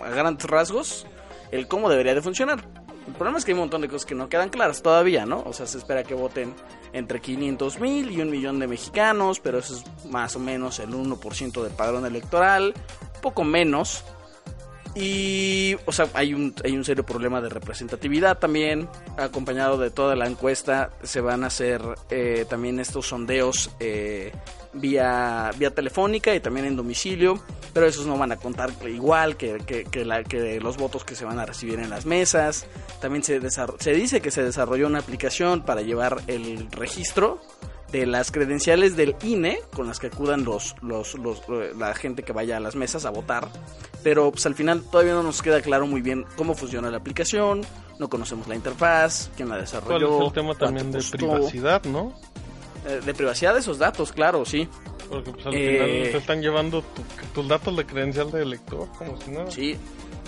a 0.04 0.09
grandes 0.11 0.45
rasgos, 0.47 1.07
el 1.52 1.69
cómo 1.69 1.88
debería 1.88 2.14
de 2.14 2.23
funcionar. 2.23 2.74
El 3.14 3.18
problema 3.18 3.38
es 3.38 3.44
que 3.44 3.52
hay 3.52 3.54
un 3.54 3.61
montón 3.61 3.80
de 3.80 3.88
cosas 3.88 4.06
que 4.06 4.16
no 4.16 4.28
quedan 4.28 4.49
claras 4.49 4.83
todavía, 4.83 5.25
¿no? 5.25 5.44
O 5.47 5.52
sea, 5.52 5.68
se 5.68 5.78
espera 5.78 6.02
que 6.02 6.14
voten 6.14 6.52
entre 6.92 7.21
500 7.21 7.78
mil 7.78 8.11
y 8.11 8.21
un 8.21 8.28
millón 8.28 8.59
de 8.59 8.66
mexicanos, 8.66 9.38
pero 9.38 9.59
eso 9.59 9.76
es 9.76 10.06
más 10.06 10.35
o 10.35 10.40
menos 10.40 10.80
el 10.80 10.91
1% 10.91 11.62
del 11.62 11.73
padrón 11.75 12.06
electoral, 12.06 12.75
poco 13.23 13.45
menos. 13.45 14.02
Y, 14.97 15.76
o 15.86 15.93
sea, 15.93 16.08
hay 16.15 16.34
un, 16.34 16.56
hay 16.65 16.76
un 16.76 16.84
serio 16.84 17.06
problema 17.06 17.41
de 17.41 17.50
representatividad 17.50 18.41
también, 18.41 18.89
acompañado 19.17 19.78
de 19.78 19.93
toda 19.93 20.17
la 20.17 20.26
encuesta, 20.26 20.91
se 21.04 21.21
van 21.21 21.45
a 21.45 21.47
hacer 21.47 21.82
eh, 22.10 22.47
también 22.49 22.80
estos 22.80 23.06
sondeos 23.06 23.71
eh, 23.78 24.32
vía, 24.75 25.50
vía 25.58 25.75
telefónica 25.75 26.34
y 26.34 26.41
también 26.41 26.67
en 26.67 26.76
domicilio, 26.76 27.39
pero 27.73 27.87
esos 27.87 28.06
no 28.06 28.19
van 28.19 28.32
a 28.32 28.37
contar 28.37 28.71
igual 28.89 29.37
que, 29.37 29.58
que, 29.67 29.84
que 29.84 30.04
la, 30.04 30.23
que 30.25 30.60
los 30.60 30.76
votos 30.76 31.04
que 31.04 31.15
se 31.15 31.25
van 31.25 31.39
a 31.39 31.47
recibir 31.47 31.78
en 31.78 31.91
las 31.91 32.06
mesas. 32.06 32.67
También 33.00 33.23
se, 33.23 33.41
se 33.50 33.93
dice 33.93 34.21
que 34.21 34.30
se 34.30 34.43
desarrolló 34.43 34.87
una 34.87 34.99
aplicación 35.00 35.63
para 35.65 35.80
llevar 35.82 36.21
el 36.26 36.71
registro 36.71 37.41
de 37.93 38.06
las 38.06 38.32
credenciales 38.32 38.97
del 38.97 39.15
INE 39.23 39.60
con 39.73 39.87
las 39.87 40.00
que 40.00 40.08
acudan 40.08 40.45
los, 40.45 40.75
los, 40.82 41.15
los- 41.15 41.43
la 41.78 41.95
gente 41.95 42.25
que 42.25 42.32
vaya 42.32 42.56
a 42.56 42.60
las 42.60 42.75
mesas 42.75 43.04
a 43.04 43.10
votar. 43.10 43.49
Pero 44.02 44.32
pues 44.32 44.45
al 44.47 44.54
final 44.56 44.82
todavía 44.82 45.13
no 45.15 45.23
nos 45.23 45.41
queda 45.43 45.60
claro 45.63 45.87
muy 45.87 46.02
bien 46.02 46.25
cómo 46.37 46.54
funciona 46.54 46.91
la 46.91 46.97
aplicación, 46.99 47.60
no 48.00 48.08
conocemos 48.08 48.49
la 48.49 48.56
interfaz, 48.56 49.30
quién 49.37 49.49
la 49.49 49.54
¿Cuál 49.54 49.65
desarrolló. 49.65 50.21
es 50.23 50.26
el 50.26 50.32
tema 50.32 50.54
también 50.56 50.91
de 50.91 51.00
privacidad, 51.10 51.84
no? 51.84 52.13
Eh, 52.86 53.00
de 53.04 53.14
privacidad 53.14 53.54
de 53.54 53.60
esos 53.60 53.78
datos, 53.78 54.12
claro, 54.12 54.44
sí. 54.44 54.68
Porque 55.08 55.30
pues 55.32 55.47
al 55.47 55.54
Eh. 55.54 55.73
final 55.73 56.12
te 56.12 56.16
están 56.18 56.42
llevando 56.42 56.82
tu- 56.82 57.02
tus 57.34 57.49
datos 57.49 57.76
de 57.76 57.86
credencial 57.86 58.30
de 58.30 58.42
elector, 58.42 58.88
como 58.99 59.20
si 59.20 59.30
nada. 59.30 59.50
Sí, 59.50 59.76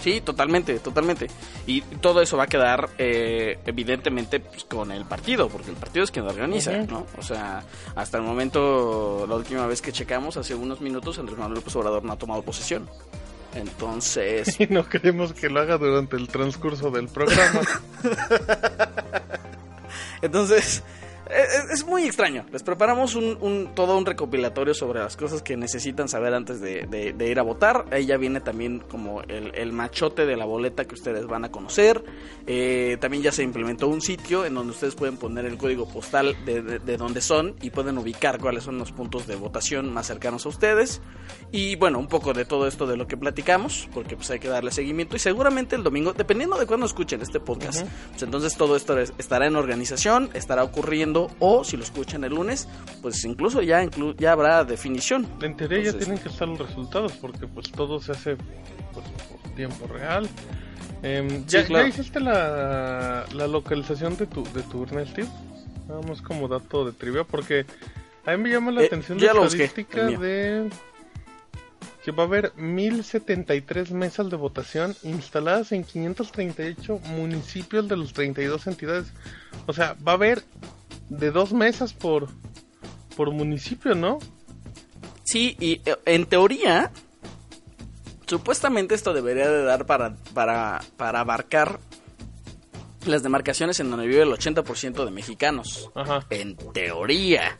sí, 0.02 0.20
totalmente, 0.20 0.78
totalmente. 0.78 1.26
Y 1.66 1.80
todo 1.82 2.20
eso 2.22 2.36
va 2.36 2.44
a 2.44 2.46
quedar 2.46 2.90
eh, 2.98 3.58
evidentemente 3.66 4.40
pues, 4.40 4.64
con 4.64 4.90
el 4.92 5.04
partido, 5.06 5.48
porque 5.48 5.70
el 5.70 5.76
partido 5.76 6.04
es 6.04 6.10
quien 6.10 6.24
lo 6.24 6.30
organiza. 6.30 6.72
¿no? 6.82 7.06
O 7.18 7.22
sea, 7.22 7.64
hasta 7.94 8.18
el 8.18 8.24
momento, 8.24 9.26
la 9.28 9.34
última 9.36 9.66
vez 9.66 9.80
que 9.82 9.92
checamos, 9.92 10.36
hace 10.36 10.54
unos 10.54 10.80
minutos, 10.80 11.18
Andrés 11.18 11.38
Manuel 11.38 11.56
López 11.56 11.74
Obrador 11.76 12.04
no 12.04 12.12
ha 12.12 12.18
tomado 12.18 12.42
posesión. 12.42 12.88
Entonces, 13.54 14.56
Y 14.60 14.66
no 14.66 14.86
queremos 14.88 15.32
que 15.32 15.48
lo 15.48 15.60
haga 15.60 15.78
durante 15.78 16.16
el 16.16 16.28
transcurso 16.28 16.90
del 16.90 17.08
programa. 17.08 17.60
Entonces, 20.22 20.82
es, 21.30 21.80
es 21.80 21.86
muy 21.86 22.04
extraño. 22.04 22.44
Les 22.52 22.62
preparamos 22.62 23.14
un, 23.14 23.36
un- 23.40 23.74
todo 23.74 23.96
un 23.98 24.06
recopilatorio 24.06 24.74
sobre 24.74 25.00
las 25.00 25.16
cosas 25.16 25.42
que 25.42 25.56
necesitan 25.56 26.08
saber 26.08 26.34
antes 26.34 26.60
de, 26.60 26.86
de- 26.86 27.12
de 27.12 27.28
ir 27.30 27.38
a 27.38 27.42
votar. 27.42 27.84
Ahí 27.90 28.06
ya 28.06 28.16
viene 28.16 28.40
también 28.40 28.80
como 28.80 29.22
el, 29.22 29.54
el 29.54 29.72
machote 29.72 30.26
de 30.26 30.36
la 30.36 30.44
boleta 30.44 30.84
que 30.84 30.94
ustedes 30.94 31.26
van 31.26 31.44
a 31.44 31.50
conocer. 31.50 32.04
Eh, 32.46 32.96
también 33.00 33.22
ya 33.22 33.32
se 33.32 33.42
implementó 33.42 33.88
un 33.88 34.00
sitio 34.00 34.44
en 34.44 34.54
donde 34.54 34.72
ustedes 34.72 34.94
pueden 34.94 35.16
poner 35.16 35.44
el 35.46 35.56
código 35.58 35.88
postal 35.88 36.36
de, 36.44 36.62
de, 36.62 36.78
de 36.78 36.96
donde 36.96 37.20
son 37.20 37.56
y 37.62 37.70
pueden 37.70 37.98
ubicar 37.98 38.38
cuáles 38.38 38.64
son 38.64 38.78
los 38.78 38.92
puntos 38.92 39.26
de 39.26 39.36
votación 39.36 39.92
más 39.92 40.06
cercanos 40.06 40.46
a 40.46 40.48
ustedes. 40.48 41.00
Y 41.52 41.76
bueno, 41.76 41.98
un 41.98 42.08
poco 42.08 42.32
de 42.32 42.44
todo 42.44 42.66
esto 42.66 42.86
de 42.86 42.96
lo 42.96 43.06
que 43.06 43.16
platicamos, 43.16 43.88
porque 43.92 44.16
pues 44.16 44.30
hay 44.30 44.38
que 44.38 44.48
darle 44.48 44.70
seguimiento. 44.70 45.16
Y 45.16 45.18
seguramente 45.18 45.76
el 45.76 45.82
domingo, 45.82 46.12
dependiendo 46.12 46.56
de 46.58 46.66
cuándo 46.66 46.86
escuchen 46.86 47.20
este 47.22 47.40
podcast, 47.40 47.84
pues 48.10 48.22
entonces 48.22 48.56
todo 48.56 48.76
esto 48.76 48.98
es- 48.98 49.12
estará 49.18 49.46
en 49.46 49.56
organización, 49.56 50.30
estará 50.34 50.62
ocurriendo, 50.64 51.15
o 51.40 51.64
si 51.64 51.76
lo 51.76 51.82
escuchan 51.84 52.24
el 52.24 52.34
lunes, 52.34 52.68
pues 53.02 53.24
incluso 53.24 53.62
ya, 53.62 53.82
inclu- 53.84 54.14
ya 54.18 54.32
habrá 54.32 54.64
definición. 54.64 55.26
En 55.42 55.56
teoría 55.56 55.82
ya 55.82 55.92
tienen 55.98 56.18
que 56.18 56.28
estar 56.28 56.46
los 56.48 56.58
resultados 56.58 57.12
porque 57.20 57.46
pues 57.46 57.70
todo 57.72 58.00
se 58.00 58.12
hace 58.12 58.36
pues, 58.92 59.06
por 59.30 59.54
tiempo 59.54 59.86
real. 59.86 60.28
Em, 61.02 61.44
¿ya, 61.46 61.60
Sí, 61.60 61.66
claro. 61.66 61.84
ya 61.86 61.88
hiciste 61.90 62.20
la, 62.20 63.24
la 63.34 63.46
localización 63.46 64.16
de 64.16 64.26
tu, 64.26 64.42
de 64.52 64.62
tu 64.62 64.80
urna, 64.80 65.04
Steve? 65.06 65.28
Nada 65.88 66.00
más 66.02 66.20
como 66.22 66.48
dato 66.48 66.84
de 66.84 66.92
trivia 66.92 67.24
porque 67.24 67.64
a 68.24 68.32
mí 68.36 68.42
me 68.42 68.50
llama 68.50 68.72
la 68.72 68.82
Eh, 68.82 68.86
atención 68.86 69.18
la 69.20 69.32
busqué, 69.34 69.64
estadística 69.64 70.04
de 70.06 70.68
que 72.04 72.12
va 72.12 72.22
a 72.22 72.26
haber 72.26 72.52
1073 72.56 73.90
mesas 73.90 74.30
de 74.30 74.36
votación 74.36 74.94
instaladas 75.02 75.72
en 75.72 75.82
538 75.82 77.00
municipios 77.10 77.88
de 77.88 77.96
las 77.96 78.12
32 78.12 78.66
entidades. 78.68 79.06
O 79.66 79.72
sea, 79.72 79.96
va 80.06 80.12
a 80.12 80.14
haber 80.14 80.42
de 81.08 81.30
dos 81.30 81.52
mesas 81.52 81.92
por 81.92 82.28
por 83.16 83.32
municipio, 83.32 83.94
¿no? 83.94 84.18
Sí, 85.24 85.56
y 85.58 85.80
eh, 85.84 85.96
en 86.04 86.26
teoría, 86.26 86.92
supuestamente 88.26 88.94
esto 88.94 89.12
debería 89.12 89.50
de 89.50 89.64
dar 89.64 89.86
para, 89.86 90.14
para, 90.34 90.82
para 90.96 91.20
abarcar 91.20 91.80
las 93.06 93.22
demarcaciones 93.22 93.80
en 93.80 93.90
donde 93.90 94.06
vive 94.06 94.22
el 94.22 94.30
80% 94.30 95.04
de 95.04 95.10
mexicanos. 95.10 95.90
Ajá. 95.94 96.26
En 96.30 96.56
teoría. 96.56 97.58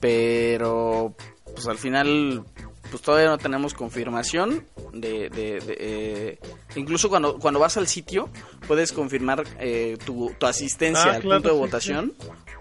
Pero, 0.00 1.14
pues 1.54 1.66
al 1.68 1.78
final, 1.78 2.44
pues 2.90 3.02
todavía 3.02 3.28
no 3.28 3.38
tenemos 3.38 3.74
confirmación 3.74 4.66
de... 4.92 5.28
de- 5.30 5.60
de, 5.60 5.76
eh, 5.78 6.38
incluso 6.76 7.08
cuando, 7.08 7.38
cuando 7.38 7.60
vas 7.60 7.76
al 7.76 7.86
sitio, 7.86 8.28
puedes 8.66 8.92
confirmar 8.92 9.44
eh, 9.58 9.96
tu, 10.04 10.32
tu 10.38 10.46
asistencia 10.46 11.04
Ah, 11.12 11.14
al 11.16 11.22
claro, 11.22 11.42
punto 11.42 11.48
de 11.48 11.54
sí, 11.54 11.60
votación. 11.60 12.12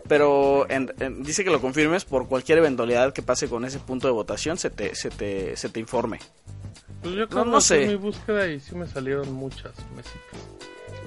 Pero 0.08 0.70
en- 0.70 0.94
en- 1.00 1.24
dice 1.24 1.44
que 1.44 1.50
lo 1.50 1.62
confirmes 1.62 2.04
por 2.06 2.28
cualquier 2.28 2.58
eventualidad 2.58 3.14
que 3.14 3.22
pase 3.22 3.48
con 3.48 3.64
ese 3.66 3.80
punto 3.80 4.08
de 4.08 4.14
votación, 4.14 4.58
se 4.58 4.70
te, 4.70 4.96
se 4.96 5.10
te, 5.10 5.56
se 5.56 5.70
te 5.70 5.80
informe. 5.80 6.20
Pues 7.02 7.16
yo 7.16 7.28
creo 7.30 7.46
No, 7.46 7.62
sé. 7.62 7.88
mi 7.88 7.96
búsqueda 7.96 8.48
y 8.48 8.60
sí 8.60 8.76
me 8.76 8.88
salieron 8.88 9.32
muchas 9.34 9.72
mesitas. 9.96 10.20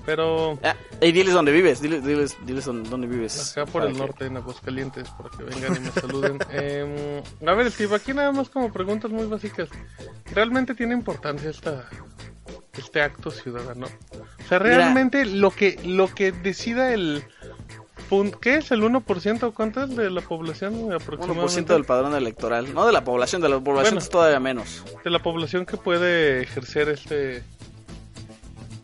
Pero 0.06 0.58
Ah, 0.62 0.76
ey, 1.00 1.10
diles 1.12 1.34
dónde 1.34 1.50
vives, 1.52 1.82
diles, 1.82 2.04
diles, 2.04 2.36
diles 2.46 2.64
dónde, 2.64 3.06
vives. 3.08 3.52
acá 3.52 3.66
por 3.70 3.82
el 3.84 3.92
que- 3.92 3.98
norte, 3.98 4.26
en 4.26 4.36
Aguascalientes, 4.36 5.08
para 5.10 5.30
que 5.30 5.42
vengan 5.42 5.76
y 5.76 5.80
me 5.80 5.90
saluden. 5.90 6.38
Em, 6.50 7.22
a 7.46 7.52
ver, 7.54 7.70
Steve, 7.70 7.94
aquí 7.96 8.14
nada 8.14 8.30
más 8.32 8.48
como 8.48 8.72
preguntas 8.72 9.10
muy 9.10 9.26
básicas. 9.26 9.68
¿Realmente 10.32 10.74
tiene 10.74 10.94
importancia 10.94 11.50
esta, 11.50 11.88
este 12.78 13.02
acto 13.02 13.30
ciudadano? 13.30 13.86
O 13.86 14.48
sea, 14.48 14.58
Mira. 14.60 14.76
realmente 14.76 15.26
lo 15.26 15.50
que 15.50 15.78
lo 15.84 16.08
que 16.14 16.32
decida 16.32 16.94
el... 16.94 17.24
¿Qué 18.40 18.58
es 18.58 18.70
el 18.70 18.84
1%? 18.84 19.52
¿Cuánto 19.52 19.82
es 19.82 19.96
de 19.96 20.10
la 20.10 20.20
población 20.20 20.74
1% 20.74 20.94
aproximadamente? 20.94 21.72
del 21.72 21.84
padrón 21.84 22.14
electoral. 22.14 22.72
No 22.72 22.86
de 22.86 22.92
la 22.92 23.02
población, 23.02 23.42
de 23.42 23.48
la 23.48 23.58
población 23.58 23.94
Bueno. 23.94 23.98
es 23.98 24.08
todavía 24.08 24.38
menos. 24.38 24.84
de 25.02 25.10
la 25.10 25.18
población 25.20 25.66
que 25.66 25.76
puede 25.76 26.42
ejercer 26.42 26.88
este 26.88 27.42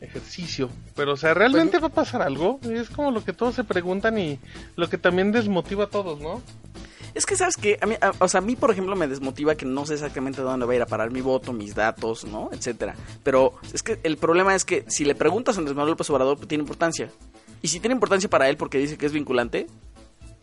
ejercicio. 0.03 0.69
Pero, 0.97 1.12
o 1.12 1.17
sea, 1.17 1.35
¿realmente 1.35 1.73
Pues 1.73 1.83
va 1.85 1.87
a 1.88 1.91
pasar 1.91 2.23
algo? 2.23 2.59
Es 2.62 2.91
como 2.91 3.11
lo 3.11 3.25
que 3.25 3.33
todos 3.33 3.55
se 3.55 3.65
preguntan 3.65 4.19
y 4.19 4.38
lo 4.77 4.88
que 4.91 4.99
también 4.99 5.33
desmotiva 5.33 5.85
a 5.85 5.87
todos, 5.88 6.21
¿no? 6.21 6.43
Es 7.15 7.27
que, 7.27 7.37
¿sabes 7.37 7.57
que 7.59 7.79
A 7.83 7.87
mí, 7.87 7.95
a- 8.01 8.12
o 8.19 8.29
sea, 8.29 8.38
a 8.38 8.43
mí, 8.43 8.57
por 8.57 8.71
ejemplo, 8.71 8.97
me 8.97 9.07
desmotiva 9.07 9.55
que 9.55 9.67
no 9.67 9.85
sé 9.85 9.95
exactamente 9.95 10.41
dónde 10.41 10.65
va 10.67 10.73
a 10.73 10.77
ir 10.77 10.83
a 10.83 10.87
parar 10.87 11.11
mi 11.11 11.21
voto, 11.21 11.53
mis 11.53 11.75
datos, 11.75 12.25
¿no? 12.25 12.49
Etcétera. 12.53 12.95
Pero 13.23 13.53
es 13.75 13.83
que 13.83 13.99
el 14.03 14.17
problema 14.17 14.55
es 14.55 14.65
que 14.65 14.85
si 14.88 15.05
le 15.05 15.15
preguntas 15.15 15.57
a 15.57 15.59
Andrés 15.61 15.77
Manuel 15.77 15.91
López 15.93 16.09
Obrador, 16.11 16.37
pues 16.38 16.49
tiene 16.49 16.62
importancia. 16.62 17.11
Y 17.61 17.69
si 17.69 17.81
tiene 17.81 17.95
importancia 17.95 18.31
para 18.31 18.49
él 18.49 18.57
porque 18.57 18.79
dice 18.79 18.97
que 18.97 19.05
es 19.07 19.12
vinculante, 19.12 19.67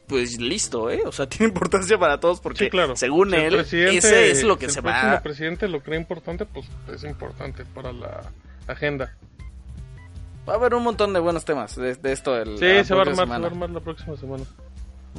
pues 0.08 0.40
listo, 0.40 0.90
¿eh? 0.92 1.02
O 1.06 1.12
sea, 1.12 1.28
tiene 1.30 1.48
importancia 1.50 1.98
para 1.98 2.20
todos 2.20 2.40
porque, 2.40 2.66
Sí, 2.66 2.70
claro. 2.70 2.96
según 2.96 3.32
Si 3.32 3.36
él, 3.36 3.56
ese 3.56 4.30
es 4.32 4.44
lo 4.44 4.58
que 4.60 4.68
si 4.68 4.74
se 4.76 4.80
el 4.82 4.86
va... 4.88 5.22
presidente 5.22 5.68
lo 5.68 5.82
cree 5.82 6.00
importante, 6.00 6.46
pues 6.46 6.68
es 6.94 7.04
importante 7.04 7.66
para 7.66 7.92
la 7.92 8.32
agenda. 8.68 9.16
Va 10.50 10.54
a 10.54 10.58
haber 10.58 10.74
un 10.74 10.84
montón 10.84 11.14
de 11.14 11.20
buenos 11.20 11.46
temas 11.46 11.76
de, 11.76 11.94
de 11.96 12.12
esto. 12.12 12.36
El, 12.36 12.58
Sí, 12.58 12.66
la 12.66 12.84
se 12.84 12.96
va 12.96 13.02
a 13.02 13.06
próxima 13.06 13.06
armar, 13.06 13.16
se 13.16 13.16
va 13.18 13.24
a 13.24 13.26
semana. 13.26 13.48
armar 13.48 13.70
la 13.70 13.80
próxima 13.82 14.18
semana. 14.18 14.44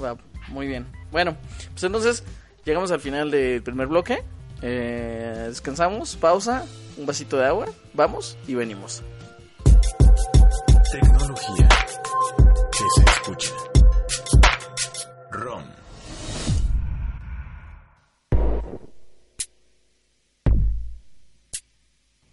Va, 0.03 0.17
muy 0.49 0.67
bien. 0.67 0.87
Bueno, 1.13 1.37
pues 1.73 1.85
entonces 1.85 2.25
llegamos 2.65 2.91
al 2.91 3.01
final 3.01 3.31
del 3.31 3.63
primer 3.63 3.87
bloque. 3.87 4.25
Eh, 4.63 5.45
descansamos, 5.49 6.17
pausa, 6.17 6.65
un 6.99 7.07
vasito 7.07 7.37
de 7.37 7.47
agua, 7.47 7.67
vamos 7.95 8.37
y 8.49 8.55
venimos. 8.55 9.03
Tecnología 10.93 11.69
que 12.73 12.85
se 12.97 13.03
escucha. 13.11 13.53
ROM. 15.31 15.63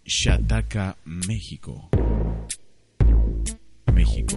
Shataka, 0.04 0.96
México. 1.04 1.88
México. 3.98 4.36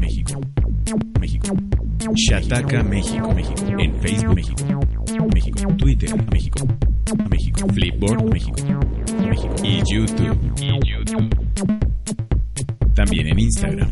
México. 0.00 0.40
México. 1.20 1.54
Shataka, 2.14 2.82
México. 2.84 3.34
México. 3.34 3.78
En 3.78 3.92
Facebook, 4.00 4.34
México. 4.34 4.80
México. 5.34 5.76
Twitter, 5.76 6.08
México. 6.32 6.66
México. 7.30 7.68
Flipboard, 7.68 8.32
México. 8.32 8.56
México. 9.28 9.54
Y 9.62 9.82
YouTube. 9.92 10.38
Y 10.58 10.68
YouTube. 10.88 11.28
También 12.94 13.26
en 13.26 13.38
Instagram. 13.40 13.90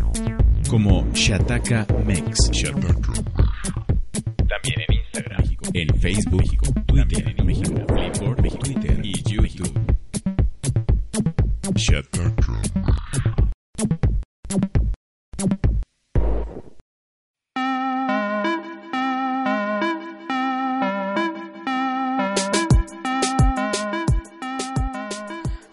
Como 0.70 1.06
Shataka 1.12 1.86
Mex. 2.06 2.50
También 2.62 2.88
en 4.88 4.94
Instagram. 4.96 5.40
México. 5.42 5.70
En 5.74 5.88
Facebook, 6.00 6.40
México. 6.40 6.72
Twitter, 6.86 7.34
en 7.36 7.46
México. 7.46 7.84
Flipboard, 7.86 8.40
México. 8.40 8.62
Twitter 8.62 8.98
y 9.04 9.12
YouTube. 9.30 9.78
Shataka. 11.76 12.93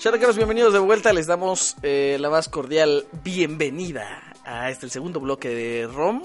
Chataqueros, 0.02 0.36
bienvenidos 0.36 0.74
de 0.74 0.80
vuelta. 0.80 1.14
Les 1.14 1.28
damos 1.28 1.76
eh, 1.84 2.18
la 2.20 2.32
más 2.32 2.50
cordial 2.50 3.06
bienvenida 3.24 4.34
a 4.44 4.72
este 4.72 4.88
el 4.88 4.92
segundo 4.92 5.20
bloque 5.20 5.50
de 5.50 5.86
ROM. 5.86 6.24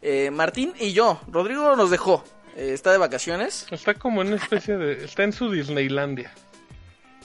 Eh, 0.00 0.30
Martín 0.30 0.72
y 0.80 0.94
yo, 0.94 1.20
Rodrigo 1.30 1.76
nos 1.76 1.90
dejó. 1.90 2.24
Eh, 2.56 2.70
está 2.72 2.90
de 2.90 2.96
vacaciones. 2.96 3.66
Está 3.70 3.92
como 3.92 4.22
en 4.22 4.28
una 4.28 4.36
especie 4.36 4.78
de... 4.78 5.04
Está 5.04 5.24
en 5.24 5.34
su 5.34 5.50
Disneylandia. 5.50 6.32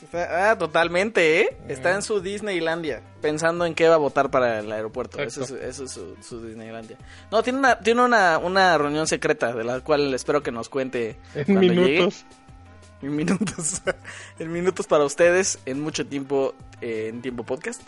Está- 0.03 0.51
ah, 0.51 0.57
totalmente, 0.57 1.39
¿eh? 1.39 1.57
Está 1.69 1.95
en 1.95 2.01
su 2.01 2.19
Disneylandia, 2.19 3.01
pensando 3.21 3.65
en 3.65 3.73
qué 3.73 3.87
va 3.87 3.95
a 3.95 3.99
votar 3.99 4.29
para 4.29 4.59
el 4.59 4.69
aeropuerto. 4.73 5.21
Eso 5.21 5.43
es, 5.43 5.51
Exacto. 5.51 5.69
eso 5.69 5.83
es 5.85 5.91
su, 5.91 6.17
su 6.21 6.45
Disneylandia. 6.45 6.97
No, 7.31 7.41
tiene 7.41 7.59
una, 7.59 7.79
tiene 7.79 8.01
una, 8.03 8.37
una 8.39 8.77
reunión 8.77 9.07
secreta 9.07 9.53
de 9.53 9.63
la 9.63 9.79
cual 9.79 10.13
espero 10.13 10.43
que 10.43 10.51
nos 10.51 10.67
cuente 10.67 11.15
En 11.33 11.61
llegue. 11.61 12.09
En 13.03 13.15
minutos. 13.15 13.81
en 14.39 14.51
minutos 14.51 14.87
para 14.87 15.03
ustedes, 15.03 15.59
en 15.65 15.81
mucho 15.81 16.05
tiempo, 16.07 16.55
eh, 16.81 17.07
en 17.09 17.21
tiempo 17.21 17.43
podcast. 17.43 17.81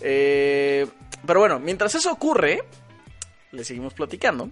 Eh, 0.00 0.86
pero 1.26 1.40
bueno, 1.40 1.58
mientras 1.58 1.94
eso 1.94 2.12
ocurre, 2.12 2.62
le 3.52 3.64
seguimos 3.64 3.92
platicando 3.94 4.50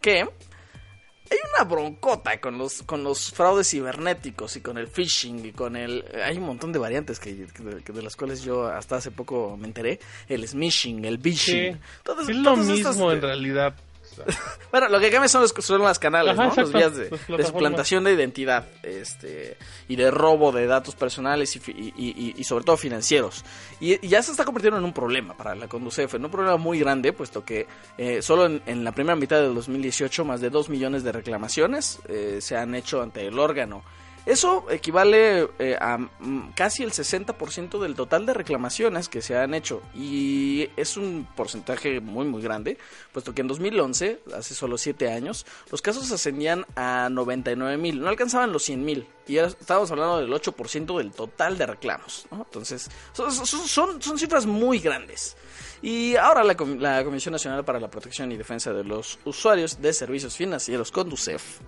que 0.00 0.20
hay 0.20 1.38
una 1.54 1.64
broncota 1.64 2.38
con 2.38 2.58
los, 2.58 2.82
con 2.82 3.02
los 3.02 3.32
fraudes 3.32 3.70
cibernéticos 3.70 4.56
y 4.56 4.60
con 4.60 4.76
el 4.76 4.86
phishing 4.88 5.46
y 5.46 5.52
con 5.52 5.74
el... 5.74 6.04
Hay 6.22 6.36
un 6.36 6.44
montón 6.44 6.70
de 6.70 6.78
variantes 6.78 7.18
que, 7.18 7.46
que- 7.46 7.82
que 7.82 7.92
de 7.92 8.02
las 8.02 8.14
cuales 8.14 8.42
yo 8.42 8.66
hasta 8.66 8.96
hace 8.96 9.10
poco 9.10 9.56
me 9.56 9.66
enteré. 9.66 9.98
El 10.28 10.46
smishing, 10.46 11.04
el 11.06 11.18
phishing. 11.18 11.72
Sí. 11.74 11.80
todas- 12.02 12.28
Es 12.28 12.36
lo 12.36 12.54
mismo 12.56 12.74
estas- 12.74 13.14
en 13.14 13.22
realidad. 13.22 13.74
Bueno, 14.70 14.88
lo 14.88 14.98
que 15.00 15.10
cambia 15.10 15.28
son 15.28 15.42
los, 15.42 15.54
son 15.58 15.82
las 15.82 15.98
canales, 15.98 16.38
Ajá, 16.38 16.48
¿no? 16.48 16.62
Los 16.62 16.72
vías 16.72 16.96
de, 16.96 17.10
las 17.10 17.38
de 17.38 17.44
suplantación 17.44 18.02
de 18.04 18.12
identidad 18.12 18.66
este, 18.82 19.56
y 19.88 19.96
de 19.96 20.10
robo 20.10 20.50
de 20.52 20.66
datos 20.66 20.94
personales 20.96 21.54
y, 21.56 21.60
y- 21.70 21.92
y- 21.96 22.34
y 22.36 22.44
sobre 22.44 22.64
todo 22.64 22.76
financieros. 22.76 23.44
Y, 23.80 24.04
ya 24.06 24.22
se 24.22 24.32
está 24.32 24.44
convirtiendo 24.44 24.78
en 24.78 24.84
un 24.84 24.92
problema 24.92 25.36
para 25.36 25.54
la 25.54 25.68
Conducef, 25.68 26.14
en 26.14 26.24
un 26.24 26.30
problema 26.30 26.56
muy 26.56 26.78
grande, 26.80 27.12
puesto 27.12 27.44
que 27.44 27.66
eh, 27.98 28.20
solo 28.22 28.46
en, 28.46 28.62
en 28.66 28.82
la 28.84 28.92
primera 28.92 29.16
mitad 29.16 29.40
del 29.40 29.54
2018 29.54 30.24
más 30.24 30.40
de 30.40 30.50
2 30.50 30.68
millones 30.68 31.04
de 31.04 31.12
reclamaciones 31.12 32.00
eh, 32.08 32.38
se 32.40 32.56
han 32.56 32.74
hecho 32.74 33.02
ante 33.02 33.26
el 33.26 33.38
órgano. 33.38 33.84
Eso 34.26 34.64
equivale 34.70 35.50
eh, 35.58 35.76
a 35.78 35.98
mm, 35.98 36.52
casi 36.54 36.82
el 36.82 36.92
60% 36.92 37.78
del 37.78 37.94
total 37.94 38.24
de 38.24 38.32
reclamaciones 38.32 39.08
que 39.10 39.20
se 39.20 39.36
han 39.36 39.52
hecho 39.52 39.82
y 39.94 40.70
es 40.76 40.96
un 40.96 41.28
porcentaje 41.36 42.00
muy 42.00 42.24
muy 42.24 42.40
grande, 42.40 42.78
puesto 43.12 43.34
que 43.34 43.42
en 43.42 43.48
2011, 43.48 44.20
hace 44.34 44.54
solo 44.54 44.78
7 44.78 45.12
años, 45.12 45.44
los 45.70 45.82
casos 45.82 46.10
ascendían 46.10 46.64
a 46.74 47.08
99 47.10 47.76
mil, 47.76 48.00
no 48.00 48.08
alcanzaban 48.08 48.50
los 48.50 48.62
100 48.62 48.84
mil 48.84 49.06
y 49.26 49.34
ya 49.34 49.44
estábamos 49.44 49.90
hablando 49.90 50.18
del 50.18 50.30
8% 50.30 50.98
del 50.98 51.12
total 51.12 51.58
de 51.58 51.66
reclamos. 51.66 52.26
¿no? 52.30 52.38
Entonces, 52.38 52.90
son, 53.12 54.00
son, 54.00 54.18
cifras 54.18 54.46
muy 54.46 54.78
grandes. 54.78 55.36
Y 55.82 56.16
ahora 56.16 56.44
la, 56.44 56.56
la 56.78 57.04
Comisión 57.04 57.32
Nacional 57.32 57.64
para 57.64 57.78
la 57.80 57.90
Protección 57.90 58.32
y 58.32 58.36
Defensa 58.36 58.72
de 58.72 58.84
los 58.84 59.18
Usuarios 59.24 59.82
de 59.82 59.92
Servicios 59.92 60.36
Financieros, 60.36 60.90
Conducef, 60.90 61.60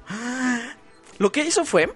lo 1.19 1.33
que 1.33 1.45
hizo 1.45 1.65
fue 1.65 1.93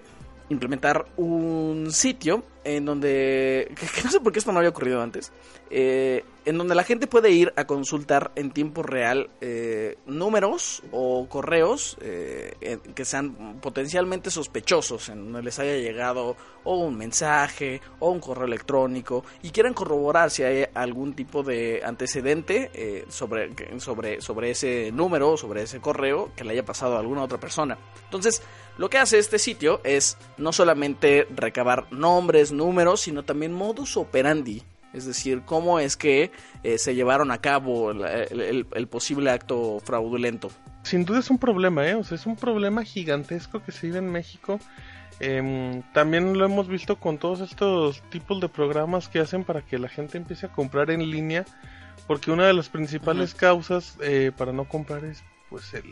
implementar 0.51 1.05
un 1.17 1.91
sitio 1.91 2.43
en 2.63 2.85
donde, 2.85 3.71
que, 3.75 4.03
no 4.03 4.11
sé 4.11 4.19
por 4.19 4.31
qué 4.31 4.39
esto 4.39 4.51
no 4.51 4.59
había 4.59 4.69
ocurrido 4.69 5.01
antes, 5.01 5.31
eh, 5.69 6.23
en 6.45 6.57
donde 6.57 6.75
la 6.75 6.83
gente 6.83 7.07
puede 7.07 7.31
ir 7.31 7.53
a 7.55 7.65
consultar 7.65 8.31
en 8.35 8.51
tiempo 8.51 8.83
real 8.83 9.29
eh, 9.41 9.97
números 10.05 10.83
o 10.91 11.27
correos 11.29 11.97
eh, 12.01 12.79
que 12.95 13.05
sean 13.05 13.59
potencialmente 13.61 14.31
sospechosos, 14.31 15.09
en 15.09 15.25
donde 15.25 15.43
les 15.43 15.59
haya 15.59 15.77
llegado 15.77 16.35
o 16.63 16.77
un 16.77 16.97
mensaje 16.97 17.81
o 17.99 18.11
un 18.11 18.19
correo 18.19 18.45
electrónico 18.45 19.23
y 19.41 19.49
quieran 19.51 19.73
corroborar 19.73 20.29
si 20.31 20.43
hay 20.43 20.65
algún 20.73 21.13
tipo 21.13 21.43
de 21.43 21.81
antecedente 21.83 22.71
eh, 22.73 23.05
sobre, 23.09 23.79
sobre, 23.79 24.21
sobre 24.21 24.51
ese 24.51 24.91
número 24.91 25.31
o 25.31 25.37
sobre 25.37 25.63
ese 25.63 25.79
correo 25.79 26.31
que 26.35 26.43
le 26.43 26.53
haya 26.53 26.65
pasado 26.65 26.95
a 26.95 26.99
alguna 26.99 27.23
otra 27.23 27.39
persona. 27.39 27.77
Entonces, 28.05 28.41
lo 28.77 28.89
que 28.89 28.97
hace 28.97 29.19
este 29.19 29.37
sitio 29.37 29.81
es 29.83 30.17
no 30.37 30.53
solamente 30.53 31.27
recabar 31.35 31.91
nombres, 31.91 32.50
números, 32.51 33.01
sino 33.01 33.23
también 33.23 33.53
modus 33.53 33.97
operandi. 33.97 34.63
Es 34.93 35.05
decir, 35.05 35.43
cómo 35.45 35.79
es 35.79 35.95
que 35.95 36.31
eh, 36.63 36.77
se 36.77 36.95
llevaron 36.95 37.31
a 37.31 37.37
cabo 37.39 37.91
el, 37.91 38.01
el- 38.03 38.67
el 38.73 38.87
posible 38.87 39.31
acto 39.31 39.79
fraudulento. 39.83 40.49
Sin 40.83 41.05
duda 41.05 41.19
es 41.19 41.29
un 41.29 41.37
problema, 41.37 41.87
¿eh? 41.87 41.95
O 41.95 42.03
sea, 42.03 42.15
es 42.15 42.25
un 42.25 42.35
problema 42.35 42.83
gigantesco 42.83 43.63
que 43.63 43.71
se 43.71 43.87
vive 43.87 43.99
en 43.99 44.11
México. 44.11 44.59
Em, 45.19 45.83
también 45.93 46.37
lo 46.37 46.43
hemos 46.45 46.67
visto 46.67 46.95
con 46.97 47.17
todos 47.19 47.41
estos 47.41 48.01
tipos 48.09 48.41
de 48.41 48.49
programas 48.49 49.07
que 49.07 49.19
hacen 49.19 49.43
para 49.43 49.61
que 49.61 49.77
la 49.77 49.87
gente 49.87 50.17
empiece 50.17 50.47
a 50.47 50.51
comprar 50.51 50.89
en 50.91 51.09
línea. 51.09 51.45
Porque 52.07 52.31
una 52.31 52.47
de 52.47 52.53
las 52.53 52.67
principales 52.69 53.33
causas 53.35 53.95
eh, 54.01 54.31
para 54.35 54.51
no 54.51 54.65
comprar 54.65 55.05
es 55.05 55.23
pues 55.49 55.73
el, 55.73 55.85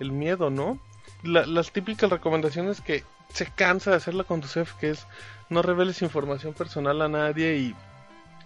el 0.00 0.10
miedo, 0.12 0.50
¿no? 0.50 0.78
La- 1.22 1.46
las 1.46 1.70
típicas 1.72 2.10
recomendaciones 2.10 2.80
que 2.80 3.04
se 3.32 3.46
cansa 3.46 3.90
de 3.92 3.96
hacerla 3.96 4.24
con 4.24 4.40
tu 4.40 4.48
CEF, 4.48 4.74
que 4.74 4.90
es 4.90 5.06
no 5.52 5.62
reveles 5.62 6.02
información 6.02 6.54
personal 6.54 7.00
a 7.02 7.08
nadie 7.08 7.56
y, 7.56 7.74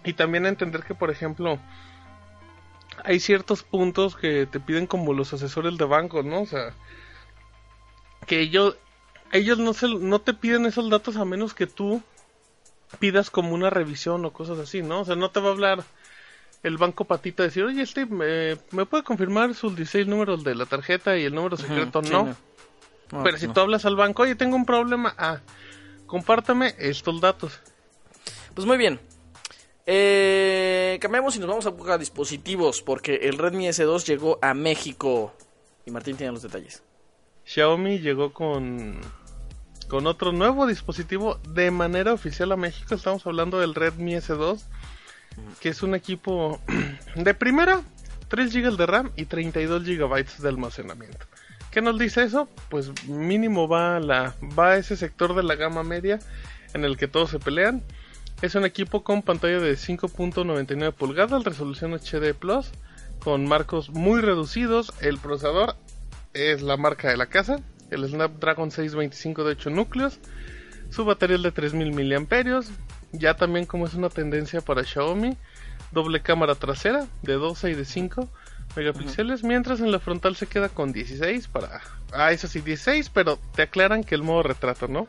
y 0.03 0.13
también 0.13 0.45
entender 0.45 0.83
que, 0.83 0.95
por 0.95 1.09
ejemplo, 1.09 1.59
hay 3.03 3.19
ciertos 3.19 3.63
puntos 3.63 4.15
que 4.15 4.45
te 4.45 4.59
piden 4.59 4.87
como 4.87 5.13
los 5.13 5.33
asesores 5.33 5.77
de 5.77 5.85
banco, 5.85 6.23
¿no? 6.23 6.41
O 6.41 6.45
sea, 6.45 6.73
que 8.25 8.41
ellos, 8.41 8.77
ellos 9.31 9.57
no, 9.57 9.73
se, 9.73 9.87
no 9.87 10.19
te 10.19 10.33
piden 10.33 10.65
esos 10.65 10.89
datos 10.89 11.17
a 11.17 11.25
menos 11.25 11.53
que 11.53 11.67
tú 11.67 12.01
pidas 12.99 13.29
como 13.29 13.53
una 13.53 13.69
revisión 13.69 14.23
o 14.25 14.33
cosas 14.33 14.59
así, 14.59 14.81
¿no? 14.81 15.01
O 15.01 15.05
sea, 15.05 15.15
no 15.15 15.31
te 15.31 15.39
va 15.39 15.49
a 15.49 15.51
hablar 15.51 15.83
el 16.63 16.77
banco 16.77 17.05
patita 17.05 17.43
decir, 17.43 17.63
oye, 17.63 17.81
este, 17.81 18.05
¿me, 18.05 18.57
¿me 18.71 18.85
puede 18.85 19.03
confirmar 19.03 19.53
sus 19.53 19.75
16 19.75 20.07
números 20.07 20.43
de 20.43 20.55
la 20.55 20.65
tarjeta 20.65 21.17
y 21.17 21.25
el 21.25 21.35
número 21.35 21.57
secreto? 21.57 22.01
no. 22.01 22.35
No, 23.11 23.23
Pero 23.23 23.37
si 23.37 23.47
tú 23.47 23.61
hablas 23.61 23.85
al 23.85 23.95
banco, 23.95 24.23
oye, 24.23 24.35
tengo 24.35 24.57
un 24.57 24.65
problema, 24.65 25.15
ah, 25.17 25.39
compártame 26.07 26.73
estos 26.79 27.21
datos. 27.21 27.59
Pues 28.55 28.65
muy 28.65 28.77
bien. 28.77 28.99
Eh, 29.85 30.97
cambiamos 30.99 31.35
y 31.35 31.39
nos 31.39 31.47
vamos 31.47 31.65
a, 31.65 31.93
a 31.93 31.97
dispositivos 31.97 32.81
porque 32.81 33.15
el 33.23 33.37
Redmi 33.37 33.67
S2 33.67 34.05
llegó 34.05 34.39
a 34.41 34.53
México. 34.53 35.33
Y 35.85 35.91
Martín 35.91 36.17
tiene 36.17 36.33
los 36.33 36.41
detalles. 36.41 36.83
Xiaomi 37.45 37.99
llegó 37.99 38.33
con, 38.33 38.99
con 39.87 40.05
otro 40.05 40.33
nuevo 40.33 40.67
dispositivo 40.67 41.39
de 41.53 41.71
manera 41.71 42.13
oficial 42.13 42.51
a 42.51 42.57
México. 42.57 42.93
Estamos 42.93 43.25
hablando 43.25 43.59
del 43.59 43.73
Redmi 43.73 44.15
S2, 44.15 44.61
que 45.61 45.69
es 45.69 45.81
un 45.81 45.95
equipo 45.95 46.59
de 47.15 47.33
primera, 47.33 47.83
3 48.27 48.53
GB 48.53 48.75
de 48.75 48.85
RAM 48.85 49.11
y 49.15 49.25
32 49.25 49.83
GB 49.83 50.25
de 50.39 50.49
almacenamiento. 50.49 51.25
¿Qué 51.77 51.83
nos 51.83 51.99
dice 51.99 52.23
eso? 52.23 52.49
Pues 52.69 53.05
mínimo 53.07 53.67
va 53.67 53.97
a, 53.97 53.99
la, 53.99 54.33
va 54.57 54.69
a 54.69 54.77
ese 54.77 54.97
sector 54.97 55.35
de 55.35 55.43
la 55.43 55.53
gama 55.53 55.83
media 55.83 56.17
en 56.73 56.83
el 56.83 56.97
que 56.97 57.07
todos 57.07 57.29
se 57.29 57.37
pelean. 57.37 57.83
Es 58.41 58.55
un 58.55 58.65
equipo 58.65 59.03
con 59.03 59.21
pantalla 59.21 59.59
de 59.59 59.73
5.99 59.73 60.91
pulgadas, 60.95 61.43
resolución 61.43 61.93
HD 61.93 62.33
Plus, 62.33 62.71
con 63.19 63.47
marcos 63.47 63.91
muy 63.91 64.21
reducidos. 64.21 64.91
El 65.01 65.19
procesador 65.19 65.75
es 66.33 66.63
la 66.63 66.77
marca 66.77 67.09
de 67.09 67.17
la 67.17 67.27
casa, 67.27 67.59
el 67.91 68.09
Snapdragon 68.09 68.71
625 68.71 69.43
de 69.43 69.51
8 69.51 69.69
núcleos. 69.69 70.19
Su 70.89 71.05
batería 71.05 71.35
es 71.35 71.43
de 71.43 71.51
3000 71.51 71.91
mAh. 71.93 72.61
Ya 73.11 73.35
también 73.35 73.67
como 73.67 73.85
es 73.85 73.93
una 73.93 74.09
tendencia 74.09 74.61
para 74.61 74.83
Xiaomi, 74.83 75.37
doble 75.91 76.23
cámara 76.23 76.55
trasera 76.55 77.05
de 77.21 77.33
12 77.33 77.69
y 77.69 77.75
de 77.75 77.85
5 77.85 78.27
megapíxeles, 78.77 79.43
mientras 79.43 79.79
en 79.79 79.91
la 79.91 79.99
frontal 79.99 80.35
se 80.35 80.47
queda 80.47 80.69
con 80.69 80.93
16 80.93 81.47
para... 81.47 81.81
Ah, 82.13 82.31
eso 82.31 82.47
sí, 82.47 82.61
16, 82.61 83.09
pero 83.09 83.39
te 83.55 83.63
aclaran 83.63 84.03
que 84.03 84.15
el 84.15 84.23
modo 84.23 84.43
retrato, 84.43 84.87
¿no? 84.87 85.07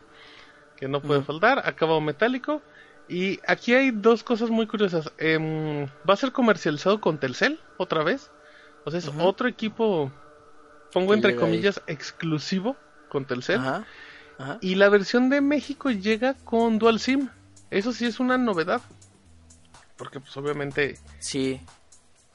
Que 0.77 0.89
no 0.89 1.01
puede 1.01 1.23
faltar, 1.23 1.63
acabado 1.67 2.01
metálico. 2.01 2.63
Y 3.09 3.41
aquí 3.47 3.75
hay 3.75 3.91
dos 3.91 4.25
cosas 4.25 4.51
muy 4.51 4.67
curiosas. 4.67 5.13
Em, 5.19 5.87
va 6.09 6.15
a 6.15 6.17
ser 6.17 6.33
comercializado 6.33 7.01
con 7.01 7.19
Telcel 7.19 7.61
otra 7.77 8.03
vez. 8.03 8.31
O 8.85 8.91
sea, 8.91 8.99
es 8.99 9.11
otro 9.19 9.49
equipo, 9.49 10.11
pongo 10.93 11.15
entre 11.15 11.33
ahí. 11.33 11.39
comillas, 11.39 11.83
exclusivo 11.87 12.77
con 13.09 13.27
Telcel. 13.27 13.61
Ajá. 13.61 13.85
Ajá. 14.39 14.59
Y 14.61 14.77
la 14.77 14.89
versión 14.89 15.31
de 15.31 15.41
México 15.41 15.91
llega 15.91 16.35
con 16.35 16.79
Dual 16.79 17.01
SIM. 17.01 17.29
Eso 17.71 17.93
sí 17.93 18.07
es 18.07 18.19
una 18.19 18.39
novedad. 18.39 18.81
Porque 19.97 20.21
pues 20.21 20.37
obviamente 20.37 20.99
Sí. 21.19 21.61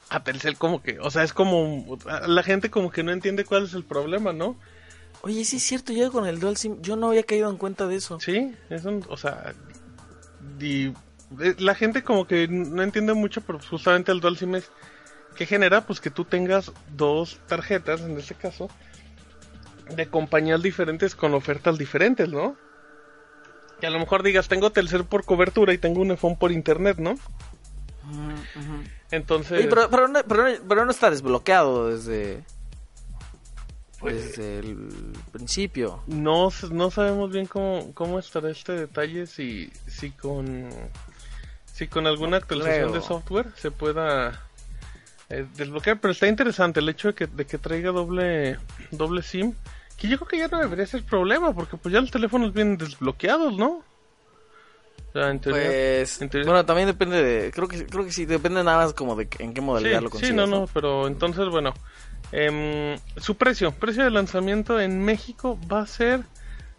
A 0.08 0.22
Telcel 0.22 0.56
como 0.56 0.82
que, 0.82 0.98
o 1.00 1.10
sea, 1.10 1.22
es 1.22 1.32
como 1.32 1.98
la 2.26 2.42
gente 2.42 2.70
como 2.70 2.90
que 2.90 3.02
no 3.02 3.12
entiende 3.12 3.44
cuál 3.44 3.64
es 3.64 3.74
el 3.74 3.84
problema, 3.84 4.32
¿no? 4.32 4.56
Oye, 5.22 5.44
sí 5.44 5.56
es 5.56 5.62
cierto, 5.62 5.92
llega 5.92 6.10
con 6.10 6.26
el 6.26 6.38
Dual 6.38 6.56
SIM. 6.56 6.82
Yo 6.82 6.96
no 6.96 7.08
había 7.08 7.22
caído 7.22 7.48
en 7.50 7.56
cuenta 7.56 7.86
de 7.86 7.96
eso. 7.96 8.20
Sí, 8.20 8.54
es 8.68 8.84
un, 8.84 9.04
o 9.08 9.16
sea, 9.16 9.54
y 10.60 10.88
eh, 11.40 11.54
la 11.58 11.74
gente 11.74 12.02
como 12.02 12.26
que 12.26 12.46
no 12.48 12.82
entiende 12.82 13.14
mucho, 13.14 13.40
pero 13.40 13.58
justamente 13.58 14.12
el 14.12 14.20
Dual 14.20 14.36
SIM 14.36 14.56
es 14.56 14.70
que 15.34 15.46
genera 15.46 15.86
pues 15.86 16.00
que 16.00 16.10
tú 16.10 16.24
tengas 16.24 16.72
dos 16.94 17.40
tarjetas, 17.48 18.02
en 18.02 18.18
este 18.18 18.34
caso, 18.34 18.68
de 19.94 20.06
compañías 20.06 20.62
diferentes 20.62 21.14
con 21.14 21.34
ofertas 21.34 21.78
diferentes, 21.78 22.28
¿no? 22.28 22.56
Que 23.80 23.86
a 23.86 23.90
lo 23.90 23.98
mejor 23.98 24.22
digas, 24.22 24.48
tengo 24.48 24.70
Telcel 24.70 25.04
por 25.04 25.24
cobertura 25.24 25.72
y 25.72 25.78
tengo 25.78 26.00
un 26.00 26.12
iPhone 26.12 26.36
por 26.36 26.52
internet, 26.52 26.98
¿no? 26.98 27.16
Entonces, 29.10 29.58
Oye, 29.60 29.68
pero, 29.68 29.88
pero, 29.90 30.08
no, 30.08 30.20
pero, 30.26 30.48
no- 30.48 30.58
pero 30.68 30.84
no 30.84 30.90
está 30.90 31.10
desbloqueado 31.10 31.88
desde, 31.90 32.42
Pues- 34.00 34.36
desde 34.36 34.58
el 34.58 35.12
principio. 35.32 36.02
no, 36.06 36.50
no 36.70 36.90
sabemos 36.90 37.30
bien 37.32 37.46
cómo, 37.46 37.92
cómo 37.94 38.18
estará 38.18 38.50
este 38.50 38.72
detalle, 38.72 39.26
si, 39.26 39.72
si 39.86 40.10
con 40.10 40.68
si 41.72 41.88
con 41.88 42.06
alguna 42.06 42.36
actualización 42.36 42.90
creo. 42.90 43.00
de 43.00 43.06
software 43.06 43.46
se 43.56 43.70
pueda 43.72 44.40
eh, 45.28 45.44
desbloquear, 45.56 45.98
pero 46.00 46.12
está 46.12 46.28
interesante 46.28 46.78
el 46.80 46.88
hecho 46.88 47.08
de 47.08 47.14
que, 47.14 47.26
de 47.26 47.46
que 47.46 47.58
traiga 47.58 47.90
doble, 47.90 48.58
doble 48.92 49.22
SIM, 49.22 49.54
que 49.96 50.06
yo 50.06 50.18
creo 50.18 50.28
que 50.28 50.38
ya 50.38 50.48
no 50.48 50.58
debería 50.60 50.86
ser 50.86 51.02
problema, 51.02 51.52
porque 51.52 51.76
pues 51.76 51.92
ya 51.92 52.00
los 52.00 52.10
teléfonos 52.12 52.52
vienen 52.52 52.76
desbloqueados, 52.76 53.56
¿no? 53.56 53.82
O 55.14 55.18
sea, 55.18 55.30
en 55.30 55.38
teoría- 55.38 55.66
Pues, 55.68 56.20
en 56.22 56.28
teoría- 56.28 56.50
bueno, 56.50 56.66
también 56.66 56.88
depende 56.88 57.22
de, 57.22 57.52
creo 57.52 57.68
que, 57.68 57.86
creo 57.86 58.04
que 58.04 58.10
sí, 58.10 58.24
depende 58.26 58.64
nada 58.64 58.78
más 58.78 58.94
como 58.94 59.14
de 59.14 59.28
en 59.38 59.54
qué 59.54 59.60
modalidad 59.60 60.00
lo 60.02 60.08
sí, 60.08 60.12
consigas. 60.12 60.30
sí, 60.30 60.36
no, 60.36 60.46
no, 60.60 60.66
pero 60.66 61.06
entonces, 61.06 61.48
bueno, 61.50 61.72
em, 62.32 62.98
su 63.16 63.36
precio, 63.36 63.70
precio 63.70 64.02
de 64.02 64.10
lanzamiento 64.10 64.80
en 64.80 65.04
México 65.04 65.56
va 65.72 65.82
a 65.82 65.86
ser 65.86 66.22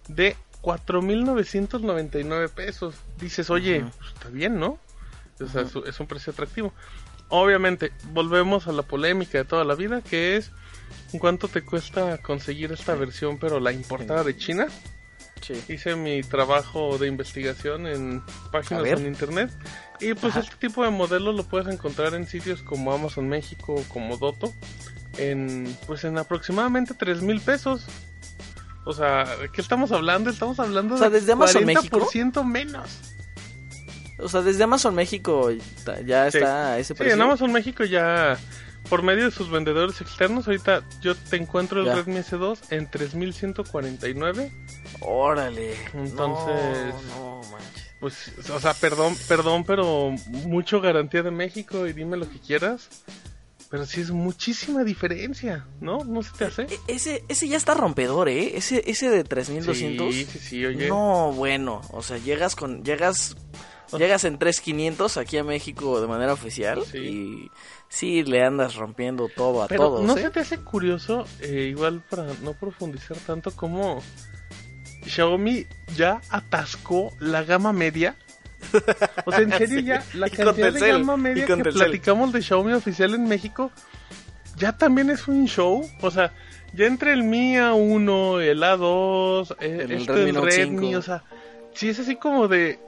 de 0.10 0.36
4.999 0.62 2.50
pesos. 2.50 2.96
Dices, 3.20 3.50
oye, 3.50 3.86
pues, 3.98 4.14
está 4.14 4.30
bien, 4.30 4.60
¿no? 4.60 4.80
O 5.40 5.48
sea, 5.48 5.62
es, 5.62 5.74
es 5.88 6.00
un 6.00 6.08
precio 6.08 6.34
atractivo. 6.34 6.74
Obviamente, 7.30 7.92
volvemos 8.12 8.68
a 8.68 8.72
la 8.72 8.84
polémica 8.84 9.38
de 9.38 9.46
toda 9.46 9.64
la 9.64 9.76
vida, 9.76 10.02
que 10.02 10.36
es 10.38 10.52
cuánto 11.20 11.48
te 11.48 11.62
cuesta 11.64 12.18
conseguir 12.22 12.72
esta 12.72 12.96
versión, 12.96 13.38
pero 13.40 13.60
la 13.60 13.72
importada 13.72 14.24
de 14.24 14.38
China. 14.38 14.68
Sí. 15.42 15.62
Hice 15.70 15.96
mi 15.96 16.22
trabajo 16.24 16.98
de 16.98 17.08
investigación 17.08 17.86
en 17.88 18.24
páginas 18.52 18.86
en 18.86 19.06
internet 19.06 19.52
y 20.00 20.14
pues 20.14 20.32
Ajá. 20.34 20.40
este 20.42 20.56
tipo 20.56 20.84
de 20.84 20.90
modelos 20.90 21.36
lo 21.36 21.44
puedes 21.44 21.68
encontrar 21.74 22.14
en 22.16 22.26
sitios 22.28 22.64
como 22.64 22.92
Amazon 22.94 23.28
México 23.30 23.76
o 23.76 23.84
como 23.94 24.18
Doto 24.18 24.52
en 25.18 25.78
pues 25.88 26.04
en 26.04 26.18
aproximadamente 26.18 26.94
tres 26.94 27.22
mil 27.22 27.40
pesos. 27.42 27.86
O 28.86 28.94
sea, 28.94 29.26
¿de 29.38 29.50
qué 29.50 29.62
estamos 29.62 29.92
hablando? 29.92 30.30
Estamos 30.30 30.60
hablando 30.60 30.96
O 30.96 30.98
sea, 30.98 31.10
de 31.10 31.20
¿desde 31.20 31.32
Amazon 31.34 31.66
México? 31.66 32.00
40% 32.12 32.44
menos. 32.44 33.00
O 34.20 34.30
sea, 34.30 34.42
desde 34.42 34.64
Amazon 34.64 34.96
México 34.96 35.50
ya 36.06 36.32
Sí. 36.32 36.38
está 36.38 36.78
ese 36.80 36.94
Sí, 36.94 36.98
precio. 36.98 37.16
en 37.16 37.22
Amazon 37.22 37.52
México 37.52 37.84
ya 37.84 38.38
por 38.90 39.04
medio 39.04 39.26
de 39.26 39.32
sus 39.32 39.50
vendedores 39.50 40.00
externos, 40.02 40.48
ahorita 40.48 40.84
yo 41.02 41.16
te 41.16 41.36
encuentro 41.38 41.80
el 41.82 41.88
Ya. 41.88 41.96
Redmi 41.96 42.18
S2 42.18 42.60
en 42.72 42.90
3149 42.90 44.52
Órale. 45.02 45.76
Entonces- 45.94 46.94
No, 47.10 47.42
no 47.42 47.50
manches. 47.52 47.86
Pues, 48.00 48.50
o 48.50 48.60
sea, 48.60 48.74
perdón, 48.74 49.16
perdón, 49.28 49.64
pero 49.64 50.12
mucho 50.46 50.80
garantía 50.82 51.24
de 51.24 51.32
México 51.32 51.88
y 51.88 51.94
dime 51.94 52.18
lo 52.18 52.30
que 52.30 52.40
quieras. 52.40 52.88
Pero 53.70 53.86
sí 53.86 54.02
es 54.02 54.12
muchísima 54.12 54.84
diferencia, 54.84 55.66
¿no? 55.82 56.04
¿No 56.06 56.22
se 56.22 56.32
te 56.38 56.46
hace? 56.46 56.62
E- 56.64 56.80
ese, 56.88 57.24
ese 57.28 57.48
ya 57.48 57.58
está 57.58 57.74
rompedor, 57.74 58.30
¿eh? 58.30 58.56
Ese, 58.58 58.84
ese 58.90 59.10
de 59.10 59.24
3200. 59.24 60.14
Sí, 60.14 60.26
sí, 60.32 60.40
sí, 60.40 60.66
oye. 60.66 60.88
No, 60.88 61.32
bueno, 61.34 61.82
o 61.92 62.04
sea, 62.04 62.18
llegas 62.18 62.56
con 62.56 62.84
llegas 62.84 63.36
llegas 63.98 64.24
en 64.26 64.38
3500 64.38 65.18
aquí 65.18 65.38
a 65.38 65.44
México 65.44 66.00
de 66.02 66.08
manera 66.08 66.34
oficial 66.34 66.84
Sí. 66.86 66.98
y 66.98 67.52
sí 67.96 68.24
le 68.24 68.44
andas 68.44 68.76
rompiendo 68.76 69.30
todo 69.30 69.64
a 69.64 69.68
Pero 69.68 69.84
todos, 69.88 70.04
¿no 70.06 70.18
¿eh? 70.18 70.22
se 70.22 70.30
te 70.30 70.42
hace 70.42 70.58
curioso, 70.60 71.26
eh, 71.40 71.68
igual 71.70 72.02
para 72.10 72.26
no 72.44 72.54
profundizar 72.54 73.16
tanto, 73.18 73.52
cómo 73.56 74.02
Xiaomi 75.06 75.66
ya 75.96 76.20
atascó 76.30 77.14
la 77.20 77.44
gama 77.44 77.72
media? 77.72 78.18
O 79.26 79.32
sea, 79.32 79.42
en 79.42 79.52
serio 79.58 79.80
ya 79.80 80.04
la 80.14 80.30
cantidad 80.30 80.74
de 80.74 80.88
gama 80.92 81.16
media 81.16 81.46
que 81.46 81.56
platicamos 81.58 82.34
de 82.34 82.42
Xiaomi 82.42 82.74
oficial 82.74 83.14
en 83.14 83.28
México 83.28 83.72
ya 84.58 84.78
también 84.78 85.10
es 85.10 85.28
un 85.28 85.46
show. 85.48 85.86
O 86.02 86.12
sea, 86.12 86.34
ya 86.74 86.86
entre 86.88 87.14
el 87.14 87.24
Mi 87.24 87.56
A1, 87.56 88.42
el 88.42 88.64
A2, 88.64 89.56
eh, 89.60 89.80
El 89.84 89.92
este, 89.92 90.14
Redmi 90.14 90.30
el 90.30 90.36
Note 90.36 90.50
Redmi, 90.50 90.88
5. 90.88 90.98
o 90.98 91.02
sea, 91.02 91.24
sí 91.74 91.90
es 91.90 92.00
así 92.00 92.16
como 92.16 92.48
de... 92.48 92.80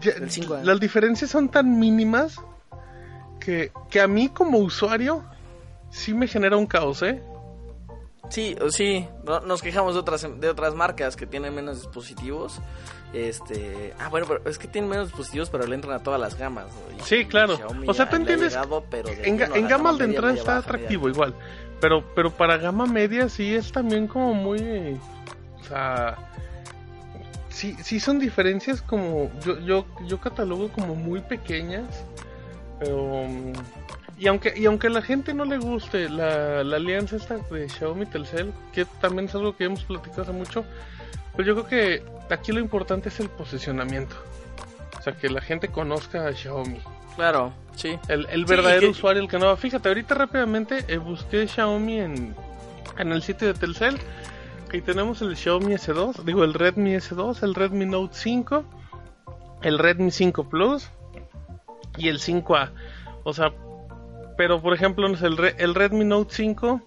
ya- 0.00 0.16
5A. 0.16 0.62
las 0.62 0.80
diferencias 0.80 1.30
son 1.30 1.48
tan 1.50 1.78
mínimas 1.78 2.40
que, 3.44 3.72
que 3.90 4.00
a 4.00 4.08
mí 4.08 4.28
como 4.28 4.58
usuario 4.58 5.22
sí 5.90 6.14
me 6.14 6.26
genera 6.26 6.56
un 6.56 6.66
caos, 6.66 7.02
¿eh? 7.02 7.22
Sí, 8.30 8.56
sí, 8.70 9.06
no- 9.24 9.40
nos 9.40 9.60
quejamos 9.62 9.94
de 9.94 10.00
otras 10.00 10.26
de 10.40 10.48
otras 10.48 10.74
marcas 10.74 11.14
que 11.14 11.26
tienen 11.26 11.54
menos 11.54 11.82
dispositivos. 11.82 12.60
Este, 13.12 13.94
ah, 14.00 14.08
bueno, 14.08 14.26
pero 14.26 14.48
es 14.50 14.58
que 14.58 14.66
tienen 14.66 14.90
menos 14.90 15.08
dispositivos, 15.08 15.48
pero 15.50 15.66
le 15.66 15.74
entran 15.74 15.94
a 15.94 16.02
todas 16.02 16.18
las 16.20 16.36
gamas. 16.36 16.66
¿no? 16.98 17.04
Sí, 17.04 17.26
claro. 17.26 17.56
Xiaomi 17.56 17.86
O 17.88 17.94
sea, 17.94 18.08
tú 18.08 18.16
entiendes 18.16 18.52
llegado, 18.54 18.84
pero 18.90 19.08
de 19.10 19.28
En, 19.28 19.40
en 19.40 19.62
la 19.62 19.68
gama 19.68 19.92
de 19.92 20.04
entrada 20.06 20.32
está 20.34 20.54
baja, 20.56 20.60
media 20.72 20.76
atractivo 20.76 21.08
igual. 21.08 21.34
Pero, 21.80 22.02
pero 22.14 22.30
para 22.32 22.56
gama 22.56 22.86
media 22.86 23.28
sí 23.28 23.54
es 23.54 23.70
también 23.70 24.08
como 24.08 24.34
muy... 24.34 24.98
O 25.60 25.64
sea, 25.68 26.16
sí, 27.50 27.76
sí 27.82 28.00
son 28.00 28.18
diferencias 28.18 28.82
como 28.82 29.30
yo, 29.44 29.60
yo, 29.60 29.86
yo 30.06 30.18
catalogo 30.18 30.70
como 30.70 30.94
muy 30.96 31.20
pequeñas, 31.20 32.04
pero 32.78 33.24
mm, 33.28 33.52
y 34.18 34.26
aunque 34.28 34.52
y 34.56 34.66
aunque 34.66 34.86
a 34.86 34.90
la 34.90 35.02
gente 35.02 35.34
no 35.34 35.44
le 35.44 35.58
guste 35.58 36.08
la, 36.08 36.62
la 36.64 36.76
alianza 36.76 37.16
esta 37.16 37.36
de 37.38 37.68
Xiaomi 37.68 38.06
Telcel, 38.06 38.52
que 38.72 38.84
también 39.00 39.26
es 39.28 39.34
algo 39.34 39.56
que 39.56 39.64
hemos 39.64 39.82
platicado 39.84 40.22
hace 40.22 40.32
mucho, 40.32 40.64
pues 41.34 41.46
yo 41.46 41.54
creo 41.54 41.66
que 41.66 42.02
aquí 42.34 42.52
lo 42.52 42.60
importante 42.60 43.08
es 43.08 43.18
el 43.20 43.28
posicionamiento. 43.28 44.14
O 44.98 45.02
sea, 45.02 45.14
que 45.14 45.28
la 45.28 45.40
gente 45.40 45.68
conozca 45.68 46.26
a 46.26 46.32
Xiaomi. 46.32 46.78
Claro, 47.16 47.52
sí. 47.76 47.98
El, 48.08 48.26
el 48.30 48.40
Sí, 48.46 48.50
verdadero 48.50 48.80
que- 48.80 48.86
usuario, 48.88 49.22
el 49.22 49.28
que 49.28 49.38
no. 49.38 49.54
Fíjate, 49.56 49.88
ahorita 49.88 50.14
rápidamente 50.14 50.84
eh, 50.88 50.96
busqué 50.98 51.46
Xiaomi 51.46 52.00
en, 52.00 52.34
en 52.98 53.12
el 53.12 53.22
sitio 53.22 53.48
de 53.48 53.54
Telcel. 53.54 53.98
Y 54.72 54.80
tenemos 54.80 55.20
el 55.22 55.36
Xiaomi 55.36 55.74
S2, 55.74 56.24
digo 56.24 56.42
el 56.42 56.54
Redmi 56.54 56.94
S2, 56.96 57.42
el 57.44 57.54
Redmi 57.54 57.84
Note 57.86 58.14
5, 58.16 58.64
el 59.62 59.78
Redmi 59.78 60.10
5 60.10 60.48
Plus 60.48 60.88
y 61.96 62.08
el 62.08 62.18
5A. 62.18 62.70
O 63.24 63.32
sea, 63.32 63.52
pero 64.36 64.60
por 64.60 64.74
ejemplo, 64.74 65.06
el, 65.06 65.36
Re- 65.36 65.54
el 65.58 65.74
Redmi 65.74 66.04
Note 66.04 66.34
5, 66.34 66.80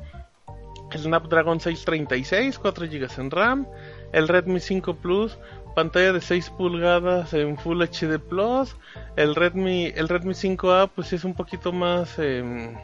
el 0.91 0.99
Snapdragon 0.99 1.59
636, 1.59 2.59
4 2.59 2.85
GB 2.87 3.07
en 3.19 3.31
RAM, 3.31 3.67
el 4.13 4.27
Redmi 4.27 4.59
5 4.59 4.95
Plus, 4.95 5.37
pantalla 5.75 6.11
de 6.13 6.21
6 6.21 6.49
pulgadas 6.51 7.33
en 7.33 7.57
Full 7.57 7.81
HD 7.83 8.19
Plus, 8.19 8.75
el 9.15 9.35
Redmi, 9.35 9.87
el 9.95 10.09
Redmi 10.09 10.33
5A 10.33 10.89
pues 10.95 11.13
es 11.13 11.23
un 11.23 11.33
poquito 11.35 11.71
más 11.71 12.17
em, 12.19 12.75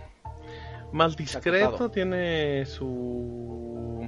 más 0.91 1.15
discreto, 1.17 1.89
tiene 1.89 2.65
su 2.65 4.07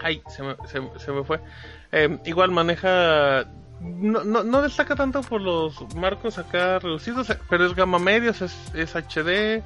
ay 0.00 0.22
se 0.28 0.42
me, 0.42 0.56
se- 0.66 0.98
se 0.98 1.12
me 1.12 1.22
fue 1.24 1.40
Em, 1.92 2.18
igual 2.24 2.50
maneja 2.50 3.44
no, 3.80 4.24
no, 4.24 4.42
no 4.42 4.62
destaca 4.62 4.94
tanto 4.96 5.20
por 5.22 5.40
los 5.40 5.94
marcos 5.94 6.38
acá 6.38 6.78
reducidos, 6.78 7.28
pero 7.48 7.66
es 7.66 7.74
gama 7.74 7.98
medios, 7.98 8.40
es, 8.42 8.54
es 8.74 8.94
HD, 8.96 9.62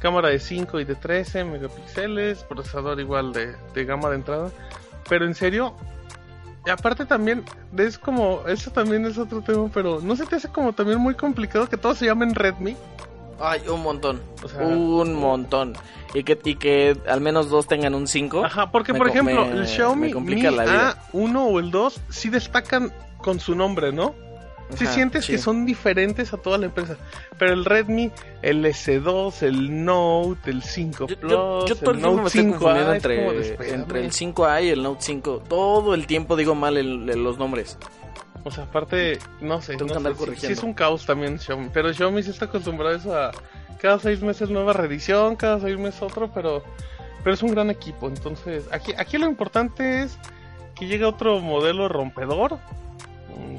cámara 0.00 0.28
de 0.28 0.38
5 0.38 0.80
y 0.80 0.84
de 0.84 0.94
13 0.94 1.44
megapíxeles, 1.44 2.42
procesador 2.44 2.98
igual 3.00 3.32
de, 3.32 3.54
de 3.74 3.84
gama 3.84 4.08
de 4.10 4.16
entrada. 4.16 4.50
Pero 5.08 5.26
en 5.26 5.34
serio, 5.34 5.74
y 6.66 6.70
aparte 6.70 7.04
también, 7.04 7.44
es 7.76 7.98
como, 7.98 8.42
eso 8.46 8.70
también 8.70 9.04
es 9.06 9.18
otro 9.18 9.42
tema, 9.42 9.68
pero 9.72 10.00
¿no 10.00 10.16
se 10.16 10.26
te 10.26 10.36
hace 10.36 10.48
como 10.48 10.72
también 10.72 10.98
muy 10.98 11.14
complicado 11.14 11.68
que 11.68 11.76
todos 11.76 11.98
se 11.98 12.06
llamen 12.06 12.34
Redmi? 12.34 12.76
Ay, 13.42 13.62
un 13.68 13.82
montón. 13.82 14.20
O 14.42 14.48
sea- 14.48 14.60
un 14.66 15.14
montón. 15.14 15.72
Y 16.12 16.24
que, 16.24 16.38
y 16.44 16.56
que 16.56 16.96
al 17.08 17.20
menos 17.20 17.48
dos 17.48 17.66
tengan 17.66 17.94
un 17.94 18.06
5. 18.06 18.44
Ajá, 18.44 18.70
porque 18.70 18.92
Me 18.92 18.98
por 18.98 19.08
ejemplo, 19.08 19.46
me- 19.46 19.52
el 19.52 19.66
Xiaomi 19.66 20.08
me 20.08 20.12
complica 20.12 20.50
Mi 20.50 20.56
la 20.56 20.64
vida. 20.64 20.96
A1 21.12 21.36
o 21.50 21.58
el 21.60 21.70
2 21.70 22.00
sí 22.10 22.28
destacan 22.28 22.92
con 23.22 23.40
su 23.40 23.54
nombre, 23.54 23.92
¿no? 23.92 24.14
Si 24.76 24.86
sientes 24.86 25.24
sí. 25.24 25.32
que 25.32 25.38
son 25.38 25.66
diferentes 25.66 26.32
a 26.32 26.36
toda 26.36 26.56
la 26.56 26.66
empresa. 26.66 26.96
Pero 27.38 27.54
el 27.54 27.64
Redmi, 27.64 28.12
el 28.40 28.64
S2, 28.64 29.42
el 29.42 29.84
Note, 29.84 30.48
el 30.48 30.62
5 30.62 31.08
Yo, 31.08 31.18
Plus, 31.18 31.32
yo- 31.32 31.66
yo 31.66 31.74
todo 31.76 31.90
el 31.90 32.00
Note 32.00 32.20
me 32.20 32.26
estoy 32.28 32.40
5A, 32.44 32.50
confundiendo 32.52 32.92
es 32.94 33.02
como 33.02 33.32
de, 33.32 33.48
entre, 33.50 33.74
entre 33.74 34.04
el 34.04 34.12
5A 34.12 34.62
y 34.62 34.68
el 34.68 34.82
Note 34.84 35.02
5. 35.02 35.42
Todo 35.48 35.94
el 35.94 36.06
tiempo 36.06 36.36
digo 36.36 36.54
mal 36.54 36.76
el- 36.76 37.10
el- 37.10 37.24
los 37.24 37.36
nombres. 37.36 37.78
O 38.44 38.50
sea, 38.52 38.64
aparte, 38.64 39.18
no 39.40 39.60
sé, 39.60 39.72
Tengo 39.76 39.86
que 39.88 39.92
no 39.94 40.08
andar 40.08 40.14
sé, 40.16 40.34
sí- 40.36 40.46
sí, 40.46 40.52
es 40.52 40.62
un 40.62 40.72
caos 40.72 41.04
también 41.04 41.40
Xiaomi. 41.40 41.68
Pero 41.72 41.92
Xiaomi 41.92 42.22
sí 42.22 42.30
está 42.30 42.44
acostumbrado 42.44 42.94
a 42.94 42.98
eso 42.98 43.18
a 43.18 43.32
cada 43.80 43.98
seis 43.98 44.22
meses 44.22 44.50
nueva 44.50 44.72
reedición, 44.72 45.34
cada 45.34 45.58
seis 45.58 45.76
meses 45.78 46.00
otro, 46.00 46.30
pero, 46.32 46.62
pero 47.24 47.34
es 47.34 47.42
un 47.42 47.50
gran 47.50 47.70
equipo. 47.70 48.06
Entonces, 48.06 48.64
aquí, 48.70 48.92
aquí 48.96 49.18
lo 49.18 49.26
importante 49.26 50.02
es 50.02 50.16
que 50.76 50.86
llegue 50.86 51.04
otro 51.04 51.40
modelo 51.40 51.88
rompedor. 51.88 52.58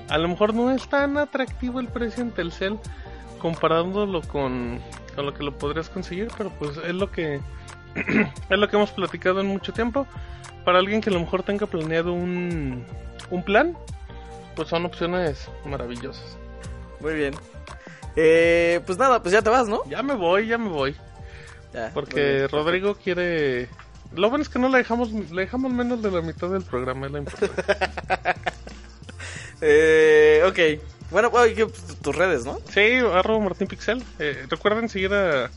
A 0.10 0.18
lo 0.18 0.28
mejor 0.28 0.54
no 0.54 0.72
es 0.72 0.88
tan 0.88 1.18
atractivo 1.18 1.80
el 1.80 1.88
precio 1.88 2.24
en 2.24 2.32
Telcel 2.32 2.78
comparándolo 3.40 4.22
con, 4.22 4.80
con 5.16 5.26
lo 5.26 5.34
que 5.34 5.44
lo 5.44 5.58
podrías 5.58 5.90
conseguir, 5.90 6.30
pero 6.38 6.52
pues 6.52 6.78
es 6.78 6.94
lo 6.94 7.12
que 7.12 7.40
es 7.96 8.58
lo 8.58 8.68
que 8.68 8.76
hemos 8.76 8.92
platicado 8.92 9.42
en 9.42 9.48
mucho 9.48 9.74
tiempo. 9.74 10.06
Para 10.66 10.78
alguien 10.78 11.02
que 11.02 11.10
a 11.10 11.14
lo 11.14 11.20
mejor 11.20 11.42
tenga 11.44 11.66
planeado 11.66 12.14
un, 12.14 12.86
un 13.32 13.44
plan, 13.44 13.76
pues 14.56 14.68
son 14.68 14.86
opciones 14.86 15.50
maravillosas. 15.66 16.38
Muy 17.00 17.16
bien. 17.16 17.34
Eh, 18.16 18.80
pues 18.86 18.98
nada, 18.98 19.22
pues 19.22 19.34
ya 19.34 19.42
te 19.42 19.50
vas, 19.50 19.68
¿no? 19.68 19.84
Ya 19.90 20.04
me 20.04 20.14
voy, 20.14 20.48
ya 20.48 20.58
me 20.58 20.70
voy. 20.70 20.96
Ya, 21.74 21.92
Porque. 21.94 22.48
Rodrigo 22.48 22.96
quiere... 22.96 23.70
Lo 24.14 24.30
bueno 24.30 24.42
es 24.44 24.50
que 24.50 24.60
no 24.60 24.68
le 24.68 24.80
dejamos, 24.80 25.12
le 25.14 25.42
dejamos 25.42 25.72
menos 25.72 26.02
de 26.02 26.12
la 26.12 26.22
mitad 26.22 26.50
del 26.50 26.64
programa, 26.64 27.06
es 27.06 27.12
la 27.14 27.20
importante. 27.20 27.64
Eh, 29.62 30.44
ok. 30.48 31.10
Bueno, 31.12 31.32
¿qué- 31.56 31.68
tus 32.02 32.16
redes, 32.16 32.46
¿no? 32.46 32.60
sí, 32.72 32.98
arroba 33.14 33.40
Martín 33.44 33.68
Pixel. 33.68 34.02
Eh, 34.20 34.46
recuerden 34.50 34.88
seguir 34.90 35.14
a... 35.14 35.50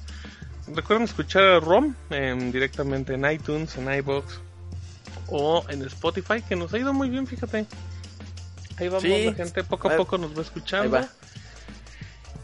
Recuerden 0.66 1.04
escuchar 1.04 1.42
a 1.42 1.60
ROM 1.60 1.94
em, 2.10 2.50
directamente 2.50 3.14
en 3.14 3.30
iTunes, 3.30 3.76
en 3.76 3.92
iBox 3.92 4.40
o 5.28 5.62
en 5.68 5.82
Spotify, 5.82 6.40
que 6.42 6.56
nos 6.56 6.72
ha 6.72 6.78
ido 6.78 6.92
muy 6.94 7.10
bien, 7.10 7.26
fíjate. 7.26 7.66
Ahí 8.78 8.88
vamos, 8.88 9.02
Sí. 9.02 9.26
la 9.26 9.34
gente 9.34 9.62
poco 9.62 9.88
a 9.90 9.96
poco 9.96 10.16
nos 10.18 10.30
va 10.32 10.36
Ahí 10.38 10.42
escuchando. 10.42 10.90
va. 10.96 11.08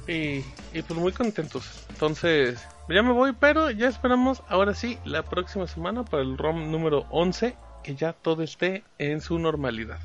Y, 0.07 0.45
y 0.75 0.83
pues 0.87 0.99
muy 1.01 1.13
contentos. 1.13 1.65
Entonces, 1.89 2.59
ya 2.89 3.03
me 3.03 3.13
voy, 3.13 3.33
pero 3.33 3.71
ya 3.71 3.89
esperamos 3.89 4.43
ahora 4.49 4.75
sí 4.75 4.99
la 5.05 5.23
próxima 5.25 5.67
semana 5.67 6.05
para 6.05 6.23
el 6.23 6.37
ROM 6.39 6.71
número 6.71 7.07
11, 7.11 7.57
que 7.83 7.95
ya 7.95 8.13
todo 8.13 8.43
esté 8.43 8.85
en 8.99 9.21
su 9.21 9.39
normalidad. 9.39 9.99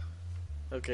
Ok. 0.72 0.89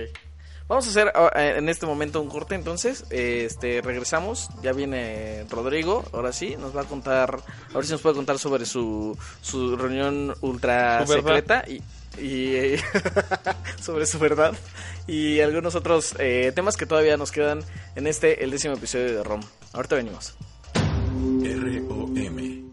Vamos 0.72 0.88
a 0.88 0.90
hacer 0.92 1.12
ah, 1.16 1.30
eh, 1.36 1.56
en 1.58 1.68
este 1.68 1.86
momento 1.86 2.22
un 2.22 2.30
corte, 2.30 2.56
entonces. 2.56 3.04
eh, 3.10 3.44
Este, 3.46 3.82
regresamos. 3.82 4.48
Ya 4.64 4.72
viene 4.72 5.44
Rodrigo. 5.50 6.06
Ahora 6.14 6.32
sí, 6.32 6.56
nos 6.58 6.74
va 6.74 6.84
a 6.84 6.86
contar. 6.86 7.42
A 7.74 7.74
ver 7.74 7.86
si 7.86 7.92
nos 7.92 8.00
puede 8.00 8.16
contar 8.16 8.40
sobre 8.40 8.66
su, 8.66 9.18
su 9.42 9.76
reunión 9.76 10.34
ultra 10.40 11.06
Su 11.06 11.12
secreta 11.12 11.66
y. 11.68 11.82
y, 12.18 12.56
eh, 12.56 12.80
sobre 13.82 14.06
su 14.06 14.18
verdad 14.18 14.54
y 15.08 15.42
algunos 15.42 15.76
otros 15.76 16.16
eh, 16.20 16.54
temas 16.56 16.78
que 16.78 16.86
todavía 16.86 17.18
nos 17.18 17.34
quedan 17.34 17.66
en 17.98 18.08
este 18.08 18.42
el 18.42 18.52
décimo 18.52 18.76
episodio 18.76 19.14
de 19.14 19.24
ROM. 19.24 19.42
Ahorita 19.74 19.96
venimos. 19.98 20.36
ROM. 22.16 22.71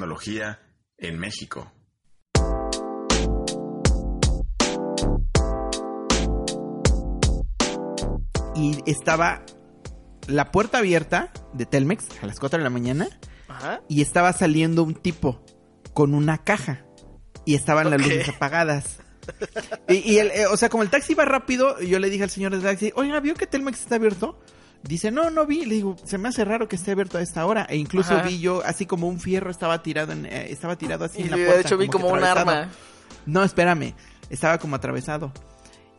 Tecnología 0.00 0.58
en 0.96 1.18
México. 1.18 1.70
y 8.56 8.78
estaba 8.86 9.44
la 10.26 10.50
puerta 10.50 10.78
abierta 10.78 11.30
de 11.52 11.66
Telmex 11.66 12.06
a 12.22 12.26
las 12.26 12.40
4 12.40 12.58
de 12.58 12.64
la 12.64 12.70
mañana 12.70 13.08
Ajá. 13.48 13.82
y 13.88 14.00
estaba 14.00 14.32
saliendo 14.32 14.84
un 14.84 14.94
tipo 14.94 15.44
con 15.92 16.14
una 16.14 16.38
caja 16.38 16.86
y 17.44 17.54
estaban 17.54 17.90
las 17.90 18.00
luces 18.00 18.30
apagadas. 18.30 19.00
Y, 19.86 20.12
y 20.14 20.18
el, 20.18 20.30
eh, 20.30 20.46
o 20.46 20.56
sea, 20.56 20.70
como 20.70 20.82
el 20.82 20.88
taxi 20.88 21.12
iba 21.12 21.24
rápido, 21.24 21.78
yo 21.80 21.98
le 21.98 22.08
dije 22.10 22.24
al 22.24 22.30
señor 22.30 22.52
del 22.52 22.62
taxi, 22.62 22.90
oiga, 22.96 23.20
¿vio 23.20 23.34
que 23.34 23.46
Telmex 23.46 23.80
está 23.80 23.96
abierto? 23.96 24.40
Dice, 24.82 25.10
no, 25.10 25.30
no 25.30 25.46
vi. 25.46 25.64
Le 25.66 25.74
digo, 25.76 25.96
se 26.04 26.16
me 26.18 26.28
hace 26.28 26.44
raro 26.44 26.68
que 26.68 26.76
esté 26.76 26.92
abierto 26.92 27.18
a 27.18 27.22
esta 27.22 27.44
hora. 27.46 27.66
E 27.68 27.76
incluso 27.76 28.14
Ajá. 28.14 28.22
vi 28.26 28.40
yo, 28.40 28.62
así 28.64 28.86
como 28.86 29.08
un 29.08 29.20
fierro 29.20 29.50
estaba 29.50 29.82
tirado 29.82 30.12
en, 30.12 30.26
eh, 30.26 30.46
estaba 30.50 30.76
tirado 30.76 31.04
así 31.04 31.20
Y 31.20 31.24
en 31.24 31.30
la 31.32 31.36
de 31.36 31.44
puerta. 31.46 31.60
hecho 31.68 31.76
vi 31.78 31.88
como 31.88 32.08
un 32.08 32.24
arma. 32.24 32.70
No, 33.26 33.42
espérame. 33.44 33.94
Estaba 34.30 34.58
como 34.58 34.76
atravesado. 34.76 35.32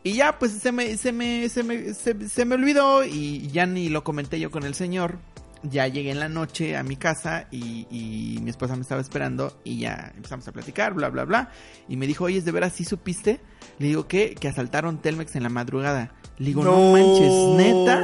Y 0.04 0.14
ya, 0.14 0.40
pues 0.40 0.54
se 0.54 0.72
me, 0.72 0.98
se 0.98 1.12
me, 1.12 1.48
se 1.50 1.62
me, 1.64 1.94
se, 1.94 2.28
se 2.28 2.46
me 2.46 2.56
olvidó 2.56 3.06
y 3.06 3.48
ya 3.50 3.68
ni 3.68 3.90
lo 3.90 4.04
comenté 4.04 4.40
yo 4.40 4.50
con 4.50 4.64
el 4.64 4.74
señor. 4.74 5.20
Ya 5.64 5.88
llegué 5.88 6.10
en 6.10 6.20
la 6.20 6.28
noche 6.28 6.76
a 6.76 6.82
mi 6.82 6.96
casa 6.96 7.46
y, 7.52 7.86
y 7.92 8.40
mi 8.42 8.50
esposa 8.50 8.76
me 8.76 8.82
estaba 8.82 9.00
esperando 9.00 9.56
y 9.64 9.78
ya 9.82 10.12
empezamos 10.16 10.48
a 10.48 10.52
platicar, 10.52 10.96
bla, 10.96 11.10
bla, 11.10 11.24
bla. 11.24 11.52
Y 11.88 11.98
me 11.98 12.08
dijo, 12.08 12.24
oye, 12.24 12.40
¿es 12.40 12.46
de 12.46 12.52
veras 12.52 12.74
sí 12.74 12.84
supiste? 12.84 13.42
Le 13.78 13.86
digo, 13.90 14.08
¿qué? 14.08 14.34
Que 14.34 14.48
asaltaron 14.48 14.98
Telmex 15.04 15.36
en 15.36 15.44
la 15.44 15.50
madrugada. 15.50 16.16
Le 16.40 16.48
digo, 16.48 16.64
no, 16.64 16.94
manches, 16.94 17.32
neta. 17.58 18.04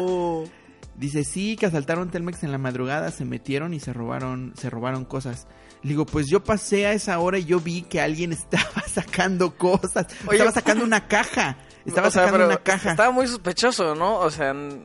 Dice, 0.97 1.23
sí, 1.23 1.55
que 1.55 1.67
asaltaron 1.67 2.09
Telmex 2.09 2.43
en 2.43 2.51
la 2.51 2.57
madrugada, 2.57 3.11
se 3.11 3.23
metieron 3.23 3.73
y 3.73 3.79
se 3.79 3.93
robaron, 3.93 4.53
se 4.59 4.69
robaron 4.69 5.05
cosas. 5.05 5.47
Le 5.83 5.89
digo, 5.89 6.05
pues 6.07 6.25
yo 6.27 6.43
pasé 6.43 6.87
a 6.87 6.93
esa 6.93 7.19
hora 7.19 7.37
y 7.37 7.45
yo 7.45 7.59
vi 7.59 7.83
que 7.83 8.01
alguien 8.01 8.31
estaba 8.33 8.81
sacando 8.87 9.55
cosas. 9.57 10.07
Oye, 10.25 10.37
estaba 10.37 10.51
sacando 10.51 10.83
una 10.83 11.07
caja. 11.07 11.57
Estaba 11.85 12.07
O 12.07 12.11
sea, 12.11 12.25
sacando 12.25 12.47
una 12.47 12.57
caja. 12.57 12.91
Estaba 12.91 13.11
muy 13.11 13.27
sospechoso, 13.27 13.95
¿no? 13.95 14.17
O 14.19 14.31
sea, 14.31 14.53
no, 14.53 14.75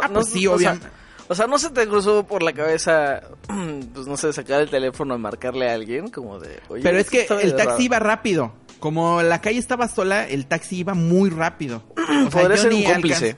Ah, 0.00 0.06
no- 0.08 0.14
pues 0.14 0.28
sí, 0.30 0.46
o 0.46 0.58
sea, 0.58 0.72
obviamente. 0.72 0.86
O 1.30 1.34
sea, 1.34 1.46
¿no 1.46 1.58
se 1.58 1.68
te 1.70 1.86
cruzó 1.86 2.24
por 2.26 2.42
la 2.42 2.54
cabeza, 2.54 3.20
pues 3.94 4.06
no 4.06 4.16
sé, 4.16 4.32
sacar 4.32 4.62
el 4.62 4.70
teléfono 4.70 5.14
y 5.16 5.18
marcarle 5.18 5.68
a 5.68 5.74
alguien? 5.74 6.08
Como 6.08 6.38
de, 6.38 6.60
oye, 6.68 6.82
Pero 6.82 6.98
es 6.98 7.10
que 7.10 7.22
el 7.42 7.54
taxi 7.56 7.66
raro". 7.66 7.80
iba 7.82 7.98
rápido. 7.98 8.52
Como 8.78 9.20
la 9.22 9.40
calle 9.40 9.58
estaba 9.58 9.88
sola, 9.88 10.26
el 10.26 10.46
taxi 10.46 10.78
iba 10.78 10.94
muy 10.94 11.30
rápido. 11.30 11.82
O 11.96 12.06
sea, 12.30 12.30
Podría 12.30 12.56
yo 12.56 12.62
ser 12.62 12.72
un 12.74 12.84
cómplice. 12.84 13.36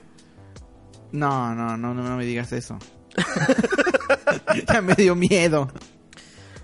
No, 1.12 1.54
no, 1.54 1.76
no, 1.76 1.94
no 1.94 2.16
me 2.16 2.24
digas 2.24 2.52
eso. 2.52 2.78
ya 4.68 4.80
me 4.80 4.94
dio 4.94 5.14
miedo. 5.14 5.68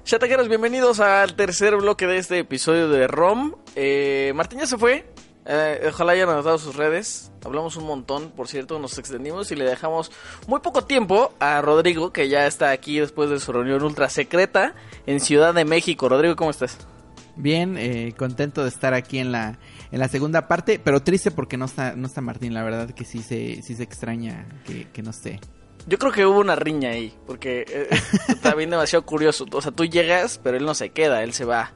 Chataqueros, 0.04 0.48
bienvenidos 0.48 1.00
al 1.00 1.34
tercer 1.34 1.76
bloque 1.76 2.06
de 2.06 2.18
este 2.18 2.38
episodio 2.38 2.88
de 2.88 3.08
ROM. 3.08 3.54
Eh, 3.74 4.32
Martín 4.36 4.60
ya 4.60 4.66
se 4.66 4.78
fue. 4.78 5.04
Eh, 5.46 5.88
ojalá 5.88 6.12
hayan 6.12 6.28
anotado 6.28 6.58
sus 6.58 6.76
redes. 6.76 7.30
Hablamos 7.44 7.76
un 7.76 7.86
montón, 7.86 8.30
por 8.30 8.48
cierto, 8.48 8.78
nos 8.78 8.98
extendimos 8.98 9.50
y 9.50 9.56
le 9.56 9.64
dejamos 9.64 10.10
muy 10.46 10.60
poco 10.60 10.84
tiempo 10.84 11.32
a 11.38 11.60
Rodrigo, 11.60 12.12
que 12.12 12.28
ya 12.28 12.46
está 12.46 12.70
aquí 12.70 12.98
después 12.98 13.30
de 13.30 13.40
su 13.40 13.52
reunión 13.52 13.82
ultra 13.82 14.08
secreta 14.08 14.74
en 15.06 15.20
Ciudad 15.20 15.54
de 15.54 15.64
México. 15.64 16.08
Rodrigo, 16.08 16.36
¿cómo 16.36 16.50
estás? 16.50 16.78
Bien, 17.36 17.76
eh, 17.76 18.14
contento 18.16 18.62
de 18.62 18.68
estar 18.68 18.94
aquí 18.94 19.18
en 19.18 19.30
la, 19.30 19.58
en 19.90 19.98
la 19.98 20.08
segunda 20.08 20.48
parte, 20.48 20.80
pero 20.82 21.02
triste 21.02 21.30
porque 21.30 21.56
no 21.56 21.66
está, 21.66 21.94
no 21.96 22.06
está 22.06 22.20
Martín, 22.20 22.54
la 22.54 22.62
verdad 22.62 22.90
que 22.90 23.04
sí 23.04 23.22
se, 23.22 23.62
sí 23.62 23.74
se 23.74 23.82
extraña 23.82 24.46
que, 24.64 24.88
que 24.92 25.02
no 25.02 25.10
esté. 25.10 25.40
Yo 25.86 25.98
creo 25.98 26.12
que 26.12 26.26
hubo 26.26 26.40
una 26.40 26.56
riña 26.56 26.90
ahí, 26.90 27.14
porque 27.26 27.64
eh, 27.68 27.88
está 28.28 28.54
bien 28.54 28.70
demasiado 28.70 29.06
curioso. 29.06 29.46
O 29.52 29.62
sea, 29.62 29.70
tú 29.70 29.84
llegas, 29.84 30.40
pero 30.42 30.56
él 30.56 30.64
no 30.64 30.74
se 30.74 30.90
queda, 30.90 31.22
él 31.22 31.32
se 31.32 31.44
va. 31.44 31.72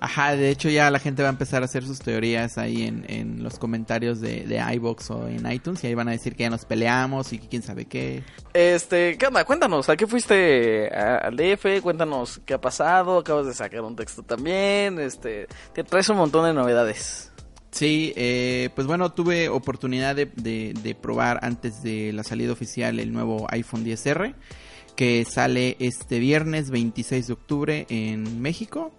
Ajá, 0.00 0.36
de 0.36 0.50
hecho 0.50 0.68
ya 0.68 0.90
la 0.90 0.98
gente 0.98 1.22
va 1.22 1.28
a 1.28 1.32
empezar 1.32 1.62
a 1.62 1.64
hacer 1.64 1.82
sus 1.82 1.98
teorías 1.98 2.58
ahí 2.58 2.82
en, 2.82 3.06
en 3.08 3.42
los 3.42 3.58
comentarios 3.58 4.20
de, 4.20 4.44
de 4.44 4.62
iBox 4.74 5.10
o 5.10 5.28
en 5.28 5.50
iTunes 5.50 5.82
y 5.82 5.86
ahí 5.86 5.94
van 5.94 6.08
a 6.08 6.10
decir 6.10 6.36
que 6.36 6.42
ya 6.42 6.50
nos 6.50 6.66
peleamos 6.66 7.32
y 7.32 7.38
que 7.38 7.48
quién 7.48 7.62
sabe 7.62 7.86
qué. 7.86 8.22
Este, 8.52 9.16
¿qué 9.16 9.26
onda? 9.26 9.46
Cuéntanos, 9.46 9.88
¿a 9.88 9.96
qué 9.96 10.06
fuiste 10.06 10.90
al 10.90 11.36
DF? 11.36 11.80
Cuéntanos 11.82 12.42
qué 12.44 12.52
ha 12.52 12.60
pasado. 12.60 13.18
Acabas 13.20 13.46
de 13.46 13.54
sacar 13.54 13.80
un 13.80 13.96
texto 13.96 14.22
también. 14.22 14.98
Este, 14.98 15.46
te 15.72 15.84
traes 15.84 16.08
un 16.10 16.18
montón 16.18 16.44
de 16.44 16.52
novedades. 16.52 17.32
Sí, 17.74 18.12
eh, 18.14 18.70
pues 18.76 18.86
bueno, 18.86 19.10
tuve 19.10 19.48
oportunidad 19.48 20.14
de, 20.14 20.26
de- 20.26 20.94
probar 20.94 21.40
antes 21.42 21.82
de 21.82 22.12
la 22.12 22.22
salida 22.22 22.52
oficial 22.52 23.00
el 23.00 23.12
nuevo 23.12 23.48
iPhone 23.50 23.84
10R, 23.84 24.36
que 24.94 25.24
sale 25.24 25.76
este 25.80 26.20
viernes 26.20 26.70
26 26.70 27.26
de 27.26 27.32
octubre 27.32 27.86
en 27.88 28.40
México. 28.40 28.92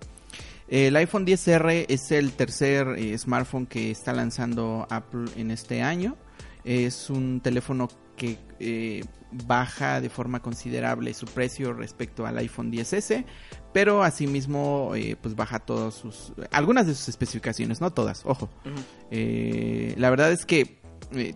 El 0.68 0.98
iPhone 0.98 1.26
10R 1.26 1.86
es 1.88 2.12
el 2.12 2.34
tercer 2.34 2.88
eh, 2.98 3.18
smartphone 3.18 3.66
que 3.66 3.92
está 3.92 4.12
lanzando 4.12 4.86
Apple 4.90 5.28
en 5.38 5.52
este 5.52 5.82
año. 5.82 6.18
Es 6.66 7.10
un 7.10 7.40
teléfono 7.40 7.88
que 8.18 8.38
eh, 8.60 9.06
baja 9.32 10.02
de 10.02 10.10
forma 10.10 10.42
considerable 10.42 11.14
su 11.14 11.28
precio 11.28 11.72
respecto 11.72 12.26
al 12.26 12.38
iPhone 12.40 12.74
10S, 12.74 13.24
pero 13.76 14.04
asimismo 14.04 14.94
eh, 14.96 15.18
pues 15.22 15.36
baja 15.36 15.60
todas 15.60 15.94
sus 15.96 16.32
algunas 16.50 16.88
de 16.88 16.96
sus 16.96 17.10
especificaciones, 17.10 17.82
no 17.82 17.92
todas, 17.92 18.22
ojo. 18.26 18.48
Eh, 19.12 19.94
la 19.98 20.10
verdad 20.10 20.32
es 20.32 20.46
que 20.46 20.80
eh, 21.12 21.36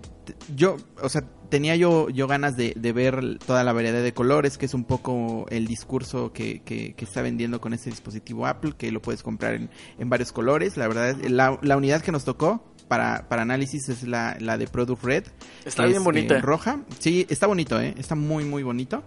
yo, 0.56 0.78
o 1.02 1.10
sea, 1.10 1.22
tenía 1.50 1.76
yo, 1.76 2.10
yo 2.10 2.28
ganas 2.28 2.56
de, 2.56 2.74
de 2.78 2.92
ver 2.94 3.40
toda 3.46 3.64
la 3.66 3.74
variedad 3.74 4.02
de 4.02 4.14
colores, 4.14 4.58
que 4.58 4.66
es 4.68 4.74
un 4.74 4.86
poco 4.86 5.46
el 5.50 5.68
discurso 5.68 6.32
que, 6.32 6.62
que- 6.62 6.94
que 6.94 7.06
está 7.06 7.22
vendiendo 7.22 7.60
con 7.60 7.74
este 7.74 7.90
dispositivo 7.90 8.48
Apple, 8.48 8.74
que 8.78 8.90
lo 8.92 9.02
puedes 9.02 9.22
comprar 9.22 9.56
en, 9.56 9.70
en 10.00 10.10
varios 10.10 10.32
colores. 10.32 10.78
La 10.78 10.88
verdad 10.88 11.10
es, 11.10 11.30
la, 11.30 11.60
la 11.62 11.76
unidad 11.76 12.02
que 12.02 12.12
nos 12.14 12.24
tocó 12.24 12.64
para, 12.88 13.28
para 13.30 13.42
análisis 13.44 13.90
es 13.90 14.04
la, 14.04 14.38
la 14.40 14.58
de 14.58 14.68
Product 14.68 15.04
Red. 15.04 15.24
Está 15.66 15.86
bien 15.86 15.98
es, 15.98 16.04
bonita. 16.04 16.38
eh, 16.38 16.42
roja. 16.42 16.80
Sí, 17.00 17.26
está 17.30 17.46
bonito, 17.48 17.80
¿eh? 17.82 17.94
Está 17.98 18.16
muy, 18.16 18.46
muy 18.46 18.64
bonito. 18.64 19.04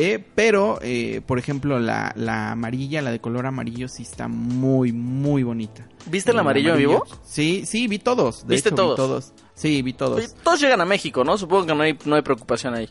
Eh, 0.00 0.24
pero, 0.36 0.78
eh, 0.80 1.22
por 1.26 1.40
ejemplo, 1.40 1.80
la, 1.80 2.12
la 2.14 2.52
amarilla, 2.52 3.02
la 3.02 3.10
de 3.10 3.20
color 3.20 3.46
amarillo, 3.46 3.88
sí 3.88 4.04
está 4.04 4.28
muy, 4.28 4.92
muy 4.92 5.42
bonita. 5.42 5.88
¿Viste 6.06 6.30
el 6.30 6.38
amarillo 6.38 6.74
en 6.74 6.78
vivo? 6.78 7.04
Sí, 7.24 7.66
sí, 7.66 7.88
vi 7.88 7.98
todos. 7.98 8.46
De 8.46 8.54
¿Viste 8.54 8.68
hecho, 8.68 8.76
todos? 8.76 8.94
Vi 8.96 8.96
todos. 8.96 9.32
Sí, 9.54 9.82
vi 9.82 9.92
todos. 9.94 10.34
Todos 10.44 10.60
llegan 10.60 10.80
a 10.80 10.84
México, 10.84 11.24
¿no? 11.24 11.36
Supongo 11.36 11.66
que 11.66 11.74
no 11.74 11.82
hay, 11.82 11.98
no 12.04 12.14
hay 12.14 12.22
preocupación 12.22 12.74
ahí. 12.74 12.88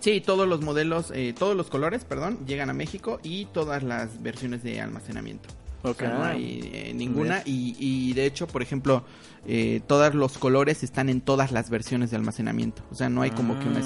Sí, 0.00 0.20
todos 0.20 0.48
los 0.48 0.60
modelos, 0.60 1.12
eh, 1.14 1.34
todos 1.38 1.56
los 1.56 1.68
colores, 1.68 2.04
perdón, 2.04 2.40
llegan 2.48 2.68
a 2.68 2.74
México 2.74 3.20
y 3.22 3.44
todas 3.46 3.84
las 3.84 4.20
versiones 4.20 4.64
de 4.64 4.80
almacenamiento. 4.80 5.48
O 5.84 5.94
sea, 5.94 6.08
no 6.08 6.24
hay 6.24 6.68
eh, 6.72 6.92
ninguna. 6.96 7.42
Y, 7.44 7.76
y 7.78 8.12
de 8.14 8.26
hecho, 8.26 8.48
por 8.48 8.60
ejemplo, 8.60 9.04
eh, 9.46 9.82
todos 9.86 10.14
los 10.16 10.36
colores 10.36 10.82
están 10.82 11.10
en 11.10 11.20
todas 11.20 11.52
las 11.52 11.70
versiones 11.70 12.10
de 12.10 12.16
almacenamiento. 12.16 12.82
O 12.90 12.96
sea, 12.96 13.08
no 13.08 13.22
hay 13.22 13.30
como 13.30 13.56
que 13.60 13.68
una 13.68 13.78
Ah. 13.78 13.82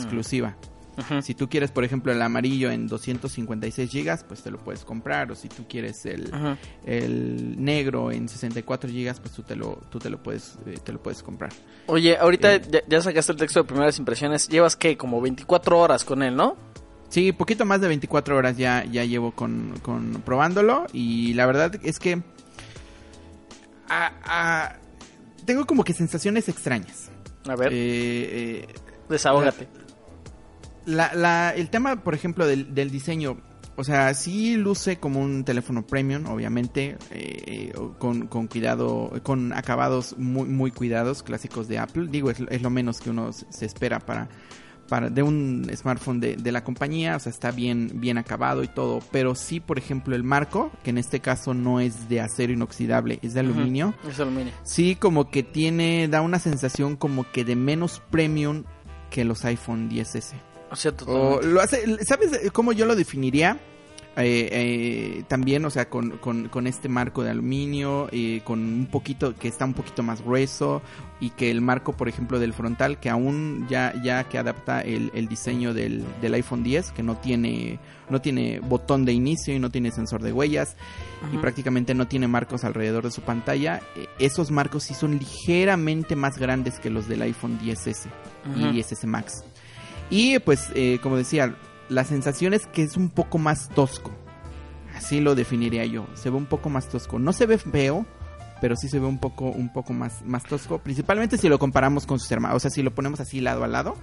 Si 1.22 1.34
tú 1.34 1.48
quieres, 1.48 1.70
por 1.70 1.84
ejemplo, 1.84 2.10
el 2.12 2.20
amarillo 2.20 2.70
en 2.70 2.88
256 2.88 3.88
gigas, 3.90 4.24
pues 4.24 4.42
te 4.42 4.50
lo 4.50 4.58
puedes 4.58 4.84
comprar. 4.84 5.30
O 5.30 5.34
si 5.34 5.48
tú 5.48 5.66
quieres 5.68 6.04
el, 6.06 6.30
el 6.84 7.62
negro 7.62 8.10
en 8.10 8.28
64 8.28 8.90
gigas, 8.90 9.20
pues 9.20 9.32
tú 9.32 9.42
te 9.42 9.54
lo, 9.56 9.76
tú 9.90 9.98
te 9.98 10.10
lo 10.10 10.22
puedes, 10.22 10.58
eh, 10.66 10.74
te 10.82 10.92
lo 10.92 11.00
puedes 11.02 11.22
comprar. 11.22 11.52
Oye, 11.86 12.16
ahorita 12.16 12.54
Eh. 12.56 12.62
ya, 12.70 12.80
ya 12.88 13.00
sacaste 13.00 13.32
el 13.32 13.38
texto 13.38 13.60
de 13.62 13.68
primeras 13.68 13.98
impresiones. 13.98 14.48
Llevas, 14.48 14.74
¿qué? 14.76 14.96
Como 14.96 15.20
24 15.20 15.78
horas 15.78 16.04
con 16.04 16.22
él, 16.22 16.34
¿no? 16.34 16.56
Sí, 17.10 17.32
poquito 17.32 17.64
más 17.64 17.80
de 17.80 17.88
24 17.88 18.36
horas 18.36 18.56
ya, 18.58 18.84
ya 18.84 19.04
llevo 19.04 19.32
con, 19.32 19.74
con 19.82 20.20
probándolo 20.26 20.86
y 20.92 21.32
la 21.34 21.46
verdad 21.46 21.74
es 21.82 21.98
que 21.98 22.20
tengo 25.44 25.66
como 25.66 25.84
que 25.84 25.92
sensaciones 25.94 26.48
extrañas. 26.48 27.10
A 27.48 27.56
ver, 27.56 27.72
Eh, 27.72 28.66
eh, 28.66 28.74
desahógate. 29.08 29.68
La, 30.88 31.12
la- 31.14 31.50
el 31.54 31.70
tema, 31.70 32.02
por 32.02 32.14
ejemplo, 32.14 32.46
del, 32.46 32.74
del 32.74 32.90
diseño, 32.90 33.36
o 33.76 33.84
sea, 33.84 34.12
sí 34.14 34.56
luce 34.56 34.96
como 34.98 35.20
un 35.20 35.44
teléfono 35.44 35.86
premium, 35.86 36.26
obviamente, 36.26 36.96
eh, 37.12 37.72
con, 37.98 38.26
con 38.26 38.48
cuidado, 38.48 39.12
con 39.22 39.52
acabados 39.52 40.16
muy, 40.18 40.48
muy 40.48 40.70
cuidados, 40.72 41.22
clásicos 41.22 41.68
de 41.68 41.78
Apple. 41.78 42.08
Digo, 42.10 42.30
es, 42.30 42.38
es 42.50 42.62
lo 42.62 42.70
menos 42.70 42.98
que 43.00 43.10
uno 43.10 43.30
se 43.32 43.66
espera 43.66 44.00
para, 44.00 44.28
para 44.88 45.10
de 45.10 45.22
un 45.22 45.70
smartphone 45.76 46.18
de, 46.18 46.34
de 46.34 46.50
la 46.50 46.64
compañía, 46.64 47.14
o 47.14 47.20
sea, 47.20 47.30
está 47.30 47.52
bien, 47.52 47.92
bien 48.00 48.18
acabado 48.18 48.64
y 48.64 48.68
todo, 48.68 48.98
pero 49.12 49.36
sí, 49.36 49.60
por 49.60 49.78
ejemplo, 49.78 50.16
el 50.16 50.24
marco, 50.24 50.72
que 50.82 50.90
en 50.90 50.98
este 50.98 51.20
caso 51.20 51.54
no 51.54 51.78
es 51.78 52.08
de 52.08 52.20
acero 52.20 52.52
inoxidable, 52.52 53.20
es 53.22 53.34
de 53.34 53.40
aluminio. 53.40 53.94
Es 54.08 54.18
aluminio. 54.18 54.52
Sí, 54.64 54.96
como 54.96 55.30
que 55.30 55.44
tiene, 55.44 56.08
da 56.08 56.20
una 56.20 56.40
sensación 56.40 56.96
como 56.96 57.30
que 57.30 57.44
de 57.44 57.54
menos 57.54 58.02
premium 58.10 58.64
que 59.10 59.24
los 59.24 59.44
iPhone 59.44 59.88
10S. 59.88 60.32
O 60.70 60.76
sea, 60.76 60.92
O 61.06 61.40
lo 61.42 61.60
hace, 61.60 61.82
¿sabes 62.04 62.50
cómo 62.52 62.72
yo 62.72 62.84
lo 62.86 62.94
definiría? 62.96 63.58
Eh, 64.20 64.48
eh, 64.50 65.24
también, 65.28 65.64
o 65.64 65.70
sea, 65.70 65.88
con, 65.88 66.18
con- 66.18 66.48
con 66.48 66.66
este 66.66 66.88
marco 66.88 67.22
de 67.22 67.30
aluminio, 67.30 68.08
eh, 68.10 68.40
con 68.42 68.58
un 68.58 68.86
poquito, 68.90 69.36
que 69.36 69.46
está 69.46 69.64
un 69.64 69.74
poquito 69.74 70.02
más 70.02 70.22
grueso, 70.22 70.82
y 71.20 71.30
que 71.30 71.52
el 71.52 71.60
marco, 71.60 71.96
por 71.96 72.08
ejemplo, 72.08 72.40
del 72.40 72.52
frontal, 72.52 72.98
que 72.98 73.10
aún 73.10 73.68
ya, 73.70 73.94
ya 74.02 74.24
que 74.24 74.36
adapta 74.38 74.80
el, 74.80 75.12
el 75.14 75.28
diseño 75.28 75.72
del, 75.72 76.04
del 76.20 76.34
iPhone 76.34 76.64
10, 76.64 76.90
que 76.90 77.04
no 77.04 77.16
tiene, 77.16 77.78
no 78.10 78.20
tiene 78.20 78.58
botón 78.58 79.04
de 79.04 79.12
inicio 79.12 79.54
y 79.54 79.60
no 79.60 79.70
tiene 79.70 79.92
sensor 79.92 80.20
de 80.20 80.32
huellas, 80.32 80.76
y 81.32 81.36
prácticamente 81.38 81.94
no 81.94 82.08
tiene 82.08 82.26
marcos 82.26 82.64
alrededor 82.64 83.04
de 83.04 83.12
su 83.12 83.22
pantalla, 83.22 83.80
eh, 83.94 84.08
esos 84.18 84.50
marcos 84.50 84.82
sí 84.82 84.94
son 84.94 85.16
ligeramente 85.16 86.16
más 86.16 86.38
grandes 86.38 86.80
que 86.80 86.90
los 86.90 87.06
del 87.06 87.22
iPhone 87.22 87.60
10S 87.60 88.06
Ujú. 88.50 88.58
y 88.58 88.82
10S 88.82 89.06
Max. 89.06 89.44
Y 90.10 90.38
pues, 90.38 90.70
eh, 90.74 90.98
como 91.02 91.16
decía, 91.16 91.54
la 91.88 92.04
sensación 92.04 92.54
es 92.54 92.66
que 92.66 92.82
es 92.82 92.96
un 92.96 93.10
poco 93.10 93.38
más 93.38 93.68
tosco. 93.70 94.10
Así 94.94 95.20
lo 95.20 95.34
definiría 95.34 95.84
yo. 95.84 96.06
Se 96.14 96.30
ve 96.30 96.36
un 96.36 96.46
poco 96.46 96.70
más 96.70 96.88
tosco. 96.88 97.18
No 97.18 97.32
se 97.32 97.46
ve 97.46 97.58
feo, 97.58 98.04
pero 98.60 98.74
sí 98.76 98.88
se 98.88 98.98
ve 98.98 99.06
un 99.06 99.18
poco, 99.18 99.44
un 99.46 99.72
poco 99.72 99.92
más, 99.92 100.24
más 100.24 100.42
tosco. 100.44 100.78
Principalmente 100.78 101.38
si 101.38 101.48
lo 101.48 101.58
comparamos 101.58 102.06
con 102.06 102.18
sus 102.18 102.30
hermanos. 102.32 102.56
O 102.56 102.60
sea, 102.60 102.70
si 102.70 102.82
lo 102.82 102.92
ponemos 102.94 103.20
así 103.20 103.40
lado 103.40 103.64
a 103.64 103.68
lado. 103.68 103.94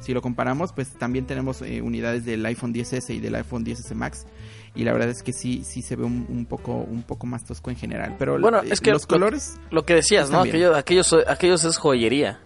Si 0.00 0.14
lo 0.14 0.22
comparamos, 0.22 0.72
pues 0.72 0.92
también 0.92 1.26
tenemos 1.26 1.60
eh, 1.60 1.82
unidades 1.82 2.24
del 2.24 2.46
iPhone 2.46 2.72
10S 2.72 3.12
y 3.16 3.18
del 3.18 3.34
iPhone 3.34 3.64
10S 3.66 3.94
Max. 3.96 4.26
Y 4.76 4.84
la 4.84 4.92
verdad 4.92 5.08
es 5.08 5.24
que 5.24 5.32
sí, 5.32 5.64
sí 5.64 5.82
se 5.82 5.96
ve 5.96 6.04
un, 6.04 6.24
un 6.28 6.46
poco, 6.46 6.72
un 6.76 7.02
poco 7.02 7.26
más 7.26 7.44
tosco 7.44 7.70
en 7.70 7.76
general. 7.76 8.14
Pero 8.16 8.38
Bueno, 8.38 8.62
eh, 8.62 8.68
es 8.70 8.80
que 8.80 8.92
los 8.92 9.02
lo- 9.02 9.08
colores. 9.08 9.58
Lo 9.72 9.84
que 9.84 9.94
decías, 9.94 10.30
¿no? 10.30 10.40
Aquello, 10.42 10.76
aquellos, 10.76 11.12
aquellos 11.26 11.64
es 11.64 11.78
joyería. 11.78 12.38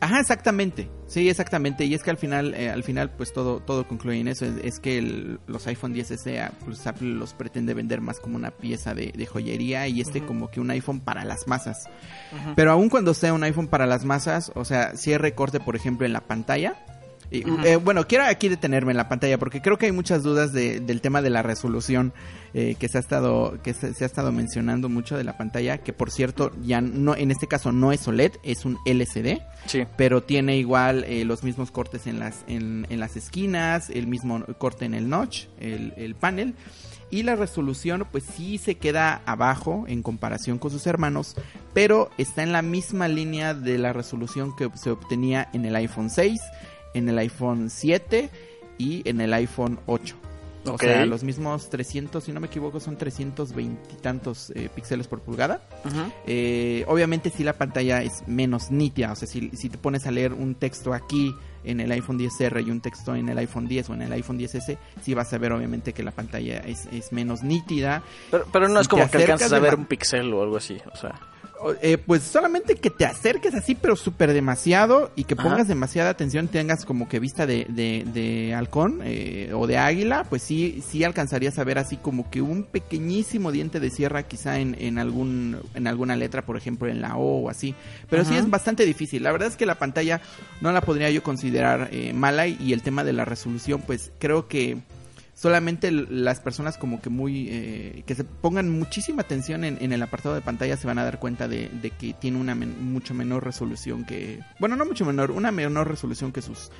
Ajá, 0.00 0.18
exactamente. 0.20 0.90
Sí, 1.06 1.28
exactamente. 1.28 1.84
Y 1.84 1.92
es 1.94 2.02
que 2.02 2.10
al 2.10 2.16
final, 2.16 2.54
eh, 2.54 2.70
al 2.70 2.82
final, 2.84 3.10
pues 3.10 3.32
todo, 3.34 3.60
todo 3.60 3.86
concluye 3.86 4.18
en 4.20 4.28
eso. 4.28 4.46
Es, 4.46 4.54
es 4.64 4.80
que 4.80 4.96
el- 4.96 5.40
los 5.46 5.66
iPhone 5.66 5.94
10S, 5.94 6.38
ah, 6.40 6.52
pues 6.64 6.86
Apple 6.86 7.08
los 7.08 7.34
pretende 7.34 7.74
vender 7.74 8.00
más 8.00 8.18
como 8.18 8.36
una 8.36 8.50
pieza 8.50 8.94
de, 8.94 9.12
de 9.14 9.26
joyería 9.26 9.86
y 9.88 10.00
este 10.00 10.22
como 10.24 10.50
que 10.50 10.60
un 10.60 10.70
iPhone 10.70 11.00
para 11.00 11.24
las 11.24 11.46
masas. 11.46 11.84
Pero 12.56 12.72
aun 12.72 12.88
cuando 12.88 13.12
sea 13.12 13.34
un 13.34 13.42
iPhone 13.44 13.68
para 13.68 13.86
las 13.86 14.04
masas, 14.06 14.50
o 14.54 14.64
sea, 14.64 14.96
si 14.96 15.12
hay 15.12 15.18
recorte, 15.18 15.60
por 15.60 15.76
ejemplo, 15.76 16.06
en 16.06 16.12
la 16.14 16.22
pantalla, 16.22 16.76
Y, 17.30 17.44
eh, 17.64 17.76
bueno, 17.76 18.06
quiero 18.08 18.24
aquí 18.24 18.48
detenerme 18.48 18.90
en 18.90 18.96
la 18.96 19.08
pantalla 19.08 19.38
porque 19.38 19.62
creo 19.62 19.78
que 19.78 19.86
hay 19.86 19.92
muchas 19.92 20.22
dudas 20.24 20.52
de- 20.52 20.80
del 20.80 21.00
tema 21.00 21.22
de 21.22 21.30
la 21.30 21.42
resolución 21.42 22.12
eh, 22.54 22.74
que 22.78 22.88
se 22.88 22.98
ha 22.98 23.00
estado 23.00 23.58
que 23.62 23.72
se, 23.72 23.94
se 23.94 24.02
ha 24.02 24.06
estado 24.08 24.32
mencionando 24.32 24.88
mucho 24.88 25.16
de 25.16 25.22
la 25.22 25.36
pantalla, 25.38 25.78
que 25.78 25.92
por 25.92 26.10
cierto 26.10 26.50
ya 26.64 26.80
no 26.80 27.14
en 27.14 27.30
este 27.30 27.46
caso 27.46 27.70
no 27.70 27.92
es 27.92 28.08
OLED, 28.08 28.32
es 28.42 28.64
un 28.64 28.78
LCD, 28.84 29.40
Sí. 29.66 29.84
pero 29.96 30.22
tiene 30.24 30.56
igual 30.56 31.04
eh, 31.04 31.24
los 31.24 31.44
mismos 31.44 31.70
cortes 31.70 32.08
en 32.08 32.18
las 32.18 32.44
en, 32.48 32.86
en 32.90 32.98
las 32.98 33.14
esquinas, 33.16 33.90
el 33.90 34.08
mismo 34.08 34.44
corte 34.58 34.84
en 34.84 34.94
el 34.94 35.08
notch, 35.08 35.44
el, 35.60 35.92
el 35.96 36.16
panel. 36.16 36.54
Y 37.12 37.24
la 37.24 37.34
resolución, 37.34 38.06
pues 38.12 38.22
sí 38.36 38.56
se 38.56 38.76
queda 38.76 39.20
abajo 39.26 39.84
en 39.88 40.00
comparación 40.00 40.58
con 40.58 40.70
sus 40.70 40.86
hermanos, 40.86 41.34
pero 41.74 42.08
está 42.18 42.44
en 42.44 42.52
la 42.52 42.62
misma 42.62 43.08
línea 43.08 43.52
de 43.52 43.78
la 43.78 43.92
resolución 43.92 44.54
que 44.56 44.70
se 44.74 44.90
obtenía 44.90 45.48
en 45.52 45.64
el 45.64 45.74
iPhone 45.74 46.08
6, 46.08 46.40
en 46.94 47.08
el 47.08 47.18
iPhone 47.18 47.70
7 47.70 48.30
y 48.78 49.08
en 49.08 49.20
el 49.20 49.32
iPhone 49.34 49.78
8. 49.86 50.16
O 50.66 50.78
sea, 50.78 51.06
los 51.06 51.24
mismos 51.24 51.70
300, 51.70 52.22
si 52.22 52.32
no 52.32 52.40
me 52.40 52.48
equivoco, 52.48 52.80
son 52.80 52.96
320 52.96 53.94
y 53.94 53.96
tantos 53.96 54.52
eh, 54.54 54.68
píxeles 54.74 55.08
por 55.08 55.20
pulgada. 55.20 55.62
Eh, 56.26 56.84
obviamente 56.86 57.30
si 57.30 57.44
la 57.44 57.54
pantalla 57.54 58.02
es 58.02 58.26
menos 58.26 58.70
nítida, 58.70 59.12
o 59.12 59.16
sea, 59.16 59.26
si, 59.26 59.50
si 59.54 59.70
te 59.70 59.78
pones 59.78 60.06
a 60.06 60.10
leer 60.10 60.34
un 60.34 60.54
texto 60.54 60.92
aquí 60.92 61.34
en 61.64 61.80
el 61.80 61.90
iPhone 61.92 62.18
10R 62.18 62.66
y 62.66 62.70
un 62.70 62.80
texto 62.80 63.14
en 63.14 63.28
el 63.28 63.38
iPhone 63.38 63.68
10 63.68 63.90
o 63.90 63.94
en 63.94 64.02
el 64.02 64.12
iPhone 64.12 64.38
10S, 64.38 64.76
sí 65.02 65.14
vas 65.14 65.32
a 65.32 65.38
ver 65.38 65.52
obviamente 65.52 65.92
que 65.92 66.02
la 66.02 66.10
pantalla 66.10 66.58
es, 66.58 66.86
es 66.92 67.12
menos 67.12 67.42
nítida. 67.42 68.02
Pero, 68.30 68.46
pero 68.52 68.68
no 68.68 68.80
Si 68.80 68.82
es 68.82 68.88
como 68.88 69.10
que 69.10 69.16
alcanzas 69.16 69.52
a 69.52 69.58
ver 69.58 69.74
un 69.74 69.86
pixel 69.86 70.32
o 70.34 70.42
algo 70.42 70.58
así. 70.58 70.76
O 70.92 70.96
sea, 70.96 71.18
eh, 71.82 71.98
pues 71.98 72.22
solamente 72.22 72.74
que 72.76 72.90
te 72.90 73.04
acerques 73.04 73.54
así, 73.54 73.74
pero 73.74 73.96
súper 73.96 74.32
demasiado 74.32 75.10
y 75.16 75.24
que 75.24 75.34
Ajá. 75.34 75.42
pongas 75.42 75.68
demasiada 75.68 76.10
atención, 76.10 76.48
tengas 76.48 76.84
como 76.84 77.08
que 77.08 77.20
vista 77.20 77.46
de, 77.46 77.66
de, 77.68 78.04
de 78.12 78.54
halcón 78.54 79.00
eh, 79.04 79.52
o 79.54 79.66
de 79.66 79.76
águila, 79.76 80.24
pues 80.28 80.42
sí, 80.42 80.82
sí 80.86 81.04
alcanzarías 81.04 81.58
a 81.58 81.64
ver 81.64 81.78
así 81.78 81.96
como 81.96 82.30
que 82.30 82.40
un 82.40 82.64
pequeñísimo 82.64 83.52
diente 83.52 83.80
de 83.80 83.90
sierra 83.90 84.22
quizá 84.22 84.58
en, 84.58 84.76
en, 84.78 84.98
algún, 84.98 85.58
en 85.74 85.86
alguna 85.86 86.16
letra, 86.16 86.42
por 86.42 86.56
ejemplo 86.56 86.88
en 86.88 87.00
la 87.00 87.16
O 87.16 87.42
o 87.44 87.50
así. 87.50 87.74
Pero 88.08 88.24
sí 88.24 88.34
es 88.36 88.48
bastante 88.48 88.86
difícil. 88.86 89.22
La 89.22 89.32
verdad 89.32 89.48
es 89.48 89.56
que 89.56 89.66
la 89.66 89.76
pantalla 89.76 90.20
no 90.60 90.72
la 90.72 90.80
podría 90.80 91.10
yo 91.10 91.22
considerar 91.22 91.88
eh, 91.92 92.12
mala 92.12 92.46
y 92.46 92.72
el 92.72 92.82
tema 92.82 93.04
de 93.04 93.12
la 93.12 93.24
resolución, 93.24 93.82
pues 93.86 94.12
creo 94.18 94.48
que 94.48 94.78
solamente 95.40 95.90
las 95.90 96.40
personas 96.40 96.76
como 96.76 97.00
que 97.00 97.08
muy 97.08 97.48
eh, 97.50 98.02
que 98.06 98.14
se 98.14 98.24
pongan 98.24 98.68
muchísima 98.68 99.22
atención 99.22 99.64
en, 99.64 99.78
en 99.80 99.92
el 99.92 100.02
apartado 100.02 100.34
de 100.34 100.42
pantalla 100.42 100.76
se 100.76 100.86
van 100.86 100.98
a 100.98 101.04
dar 101.04 101.18
cuenta 101.18 101.48
de, 101.48 101.68
de 101.80 101.90
que 101.90 102.12
tiene 102.12 102.38
una 102.38 102.54
men- 102.54 102.92
mucho 102.92 103.14
menor 103.14 103.44
resolución 103.44 104.04
que 104.04 104.40
bueno 104.58 104.76
no 104.76 104.84
mucho 104.84 105.04
menor 105.06 105.30
una 105.30 105.50
menor 105.50 105.88
resolución 105.88 106.30
que 106.30 106.42
sus 106.42 106.70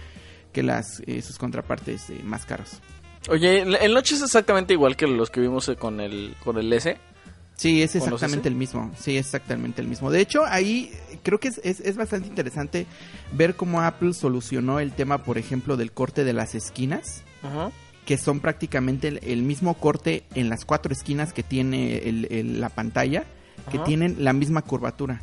que 0.52 0.62
las 0.62 1.02
eh, 1.06 1.22
sus 1.22 1.38
contrapartes 1.38 2.11
eh, 2.11 2.20
más 2.22 2.44
caros 2.44 2.80
oye, 3.28 3.61
el- 3.62 3.94
Notch 3.94 4.12
es 4.12 4.22
exactamente 4.22 4.74
igual 4.74 4.94
que 4.96 5.06
los 5.06 5.30
que 5.30 5.40
vimos 5.40 5.66
eh, 5.70 5.76
con 5.76 6.00
el, 6.00 6.34
con 6.44 6.58
el 6.58 6.70
S. 6.72 6.98
Sí, 7.56 7.82
es 7.82 7.94
¿O 7.94 7.98
no 7.98 8.04
sé 8.04 8.06
exactamente 8.14 8.48
el 8.48 8.54
mismo. 8.54 8.90
Sí, 8.98 9.18
exactamente 9.18 9.82
el 9.82 9.86
mismo. 9.88 10.11
De 10.11 10.20
hecho, 10.22 10.46
ahí 10.46 10.90
creo 11.22 11.38
que 11.38 11.48
es, 11.48 11.61
es, 11.62 11.80
es 11.80 11.94
bastante 11.96 12.26
interesante 12.28 12.86
ver 13.32 13.54
cómo 13.54 13.82
Apple 13.82 14.14
solucionó 14.14 14.80
el 14.80 14.92
tema, 14.92 15.24
por 15.24 15.36
ejemplo, 15.36 15.76
del 15.76 15.92
corte 15.92 16.24
de 16.24 16.32
las 16.32 16.54
esquinas. 16.54 17.22
Ajá. 17.42 17.70
Que 18.11 18.18
son 18.18 18.40
prácticamente 18.40 19.06
el, 19.06 19.20
el 19.22 19.42
mismo 19.44 19.74
corte 19.74 20.24
en 20.34 20.48
las 20.48 20.64
cuatro 20.64 20.92
esquinas 20.92 21.32
que 21.32 21.44
tiene 21.44 21.98
el- 22.08 22.26
el- 22.32 22.61
la 22.61 22.68
pantalla, 22.68 23.22
que 23.70 23.76
Ajá. 23.76 23.84
tienen 23.86 24.16
la 24.24 24.32
misma 24.32 24.62
curvatura. 24.62 25.22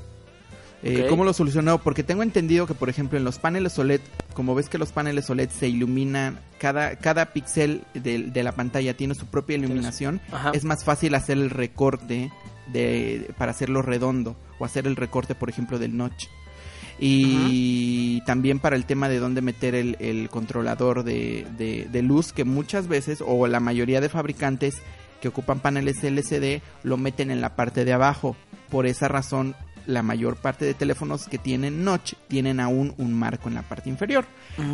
Eh. 0.84 1.08
¿Cómo 1.10 1.26
lo 1.26 1.34
solucionó? 1.34 1.80
Porque 1.80 2.04
tengo 2.04 2.24
entendido 2.24 2.66
que, 2.66 2.76
por 2.76 2.88
ejemplo, 2.88 3.18
en 3.18 3.26
los 3.26 3.40
paneles 3.40 3.78
OLED, 3.78 4.00
como 4.34 4.56
ves 4.56 4.70
que 4.70 4.78
los 4.78 4.94
paneles 4.94 5.30
OLED 5.30 5.50
se 5.50 5.68
iluminan, 5.68 6.40
cada, 6.60 6.96
cada 6.96 7.34
píxel 7.34 7.82
de, 7.94 8.20
de 8.20 8.44
la 8.44 8.54
pantalla 8.54 8.96
tiene 8.96 9.16
su 9.16 9.26
propia 9.26 9.58
iluminación, 9.58 10.22
es 10.54 10.64
más 10.64 10.86
fácil 10.86 11.14
hacer 11.16 11.38
el 11.40 11.50
recorte 11.50 12.32
de, 12.72 13.30
para 13.38 13.52
hacerlo 13.52 13.82
redondo 13.82 14.38
o 14.60 14.64
hacer 14.64 14.88
el 14.88 14.96
recorte, 14.96 15.36
por 15.36 15.50
ejemplo, 15.50 15.78
del 15.78 15.98
notch. 15.98 16.28
Y 17.00 18.22
también 18.26 18.60
para 18.60 18.76
el 18.76 18.86
tema 18.86 19.10
de 19.10 19.20
dónde 19.20 19.42
meter 19.42 19.76
el, 19.76 19.98
el 20.00 20.30
controlador 20.30 21.04
de, 21.04 21.46
de- 21.58 21.88
de 21.92 22.02
luz, 22.02 22.34
que 22.34 22.44
muchas 22.44 22.88
veces, 22.88 23.24
o 23.26 23.48
la 23.48 23.60
mayoría 23.60 24.02
de 24.02 24.10
fabricantes 24.10 24.82
que 25.22 25.28
ocupan 25.30 25.60
paneles 25.60 26.04
LCD, 26.04 26.62
lo 26.84 26.98
meten 26.98 27.32
en 27.32 27.42
la 27.42 27.56
parte 27.56 27.86
de 27.86 27.94
abajo. 27.94 28.36
Por 28.70 28.86
esa 28.86 29.08
razón, 29.08 29.56
la 29.88 30.04
mayor 30.04 30.36
parte 30.36 30.66
de 30.66 30.74
teléfonos 30.76 31.28
que 31.28 31.38
tienen 31.40 31.84
notch 31.84 32.14
tienen 32.28 32.60
aún 32.60 32.94
un 32.98 33.14
marco 33.14 33.50
en 33.50 33.56
la 33.56 33.64
parte 33.64 33.90
inferior. 33.90 34.26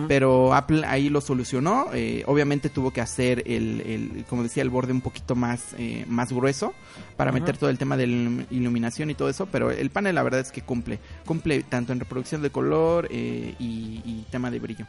Pero 0.08 0.54
Apple 0.54 0.84
ahí 0.86 1.10
lo 1.10 1.22
solucionó. 1.22 1.88
eh, 1.94 2.24
obviamente 2.28 2.70
tuvo 2.70 2.92
que 2.92 3.00
hacer 3.02 3.44
el, 3.46 3.82
el- 3.86 4.26
como 4.28 4.44
decía, 4.44 4.64
el 4.64 4.70
borde 4.70 4.92
un 4.92 5.02
poquito 5.02 5.36
más, 5.36 5.76
eh, 5.78 6.06
más 6.08 6.32
grueso 6.34 6.74
para 7.16 7.32
meter 7.32 7.58
todo 7.58 7.70
el 7.70 7.78
tema 7.78 7.96
de 7.96 8.08
la 8.08 8.14
ilum- 8.18 8.46
iluminación 8.50 9.10
y 9.10 9.14
todo 9.14 9.30
eso. 9.30 9.46
Pero 9.46 9.72
el 9.72 9.90
panel 9.90 10.16
la 10.16 10.24
verdad 10.24 10.42
es 10.42 10.52
que 10.52 10.62
cumple. 10.62 11.00
Cumple 11.26 11.64
tanto 11.64 11.94
en 11.94 12.00
reproducción 12.00 12.42
de 12.42 12.50
color 12.50 13.08
eh, 13.12 13.56
y, 13.60 14.02
y 14.06 14.26
tema 14.32 14.50
de 14.52 14.60
brillo. 14.60 14.86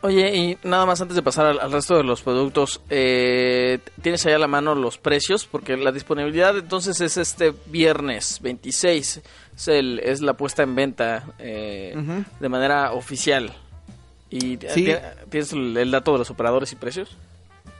Oye, 0.00 0.36
y 0.36 0.58
nada 0.62 0.86
más 0.86 1.00
antes 1.00 1.16
de 1.16 1.22
pasar 1.22 1.46
al, 1.46 1.58
al 1.58 1.72
resto 1.72 1.96
de 1.96 2.04
los 2.04 2.22
productos, 2.22 2.80
eh, 2.88 3.80
¿tienes 4.00 4.24
ahí 4.26 4.32
a 4.32 4.38
la 4.38 4.46
mano 4.46 4.76
los 4.76 4.96
precios? 4.96 5.44
Porque 5.46 5.76
la 5.76 5.90
disponibilidad 5.90 6.56
entonces 6.56 7.00
es 7.00 7.16
este 7.16 7.52
viernes 7.66 8.38
26, 8.40 9.20
es, 9.56 9.68
el, 9.68 9.98
es 9.98 10.20
la 10.20 10.34
puesta 10.34 10.62
en 10.62 10.76
venta 10.76 11.24
eh, 11.40 11.96
de 12.38 12.48
manera 12.48 12.92
oficial. 12.92 13.52
¿Y 14.30 14.58
Sí. 14.72 14.94
tienes 15.30 15.52
el, 15.52 15.76
el 15.76 15.90
dato 15.90 16.12
de 16.12 16.18
los 16.18 16.30
operadores 16.30 16.70
y 16.72 16.76
precios? 16.76 17.16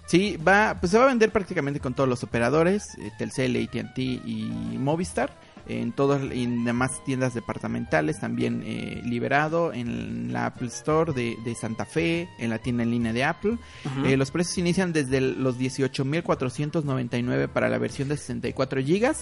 Sí, 0.07 0.37
va, 0.39 0.77
pues 0.81 0.91
se 0.91 0.99
va 0.99 1.05
a 1.05 1.09
vender 1.09 1.31
prácticamente 1.31 1.79
con 1.81 1.93
todos 1.95 2.09
los 2.09 2.25
operadores, 2.25 2.97
eh, 2.99 3.11
Telcel, 3.19 3.55
AT&T 3.63 4.01
y 4.03 4.51
Movistar, 4.79 5.31
en 5.69 5.93
todas 5.93 6.23
y 6.35 6.45
en 6.45 6.65
demás 6.65 7.05
tiendas 7.05 7.35
departamentales, 7.35 8.19
también 8.21 8.63
eh, 8.65 9.03
liberado 9.05 9.73
en 9.73 10.33
la 10.33 10.47
Apple 10.47 10.69
Store 10.69 11.13
de, 11.13 11.37
de 11.45 11.55
Santa 11.55 11.85
Fe, 11.85 12.29
en 12.39 12.51
la 12.51 12.59
tienda 12.59 12.83
en 12.83 12.91
línea 12.91 13.13
de 13.13 13.25
Apple. 13.25 13.59
Eh, 14.05 14.17
los 14.17 14.31
precios 14.31 14.57
inician 14.59 14.93
desde 14.93 15.21
los 15.21 15.59
18.499 15.59 17.49
para 17.49 17.69
la 17.69 17.79
versión 17.79 18.09
de 18.09 18.17
64 18.17 18.81
GB 18.81 19.13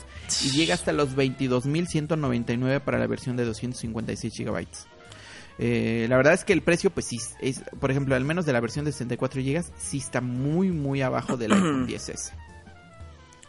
y 0.45 0.51
llega 0.51 0.75
hasta 0.75 0.93
los 0.93 1.17
22.199 1.17 2.81
para 2.81 2.99
la 2.99 3.07
versión 3.07 3.37
de 3.37 3.45
256 3.45 4.33
GB. 4.39 4.67
Eh, 5.59 6.07
la 6.09 6.17
verdad 6.19 6.35
es 6.35 6.45
que 6.45 6.53
el 6.53 6.63
precio, 6.63 6.91
pues 6.91 7.07
sí, 7.07 7.19
es, 7.41 7.63
por 7.81 7.91
ejemplo, 7.91 8.15
al 8.15 8.25
menos 8.25 8.45
de 8.45 8.53
la 8.53 8.61
versión 8.61 8.85
de 8.85 8.93
64 8.93 9.41
GB, 9.43 9.65
sí 9.79 9.99
está 9.99 10.21
muy, 10.21 10.71
muy 10.71 11.01
abajo 11.03 11.37
del 11.37 11.53
iPhone 11.55 11.87
10S. 11.89 12.33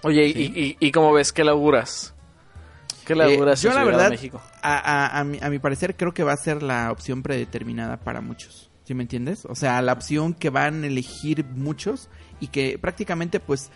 Oye, 0.04 0.32
Sí. 0.32 0.52
y, 0.56 0.62
y, 0.64 0.78
y 0.88 0.92
cómo 0.92 1.12
ves? 1.14 1.34
¿Qué 1.34 1.44
laburas? 1.44 2.14
¿Qué 3.08 3.16
laburas 3.16 3.62
yo 3.62 3.74
la 3.74 3.84
verdad, 3.86 4.10
México? 4.10 4.42
a, 4.62 4.78
a- 4.78 5.20
a 5.20 5.24
mi, 5.24 5.40
a 5.42 5.50
mi 5.50 5.60
parecer 5.60 5.96
creo 5.96 6.14
que 6.14 6.24
va 6.24 6.34
a 6.34 6.38
ser 6.38 6.62
la 6.62 6.92
opción 6.92 7.24
predeterminada 7.24 7.98
para 7.98 8.20
muchos. 8.22 8.70
¿Sí 8.84 8.94
me 8.94 9.04
entiendes? 9.04 9.46
O 9.46 9.56
sea, 9.56 9.82
la 9.82 9.94
opción 9.94 10.34
que 10.34 10.50
van 10.50 10.84
a 10.84 10.88
elegir 10.88 11.44
muchos 11.46 12.10
y 12.40 12.48
que 12.48 12.78
prácticamente 12.80 13.40
pues 13.40 13.72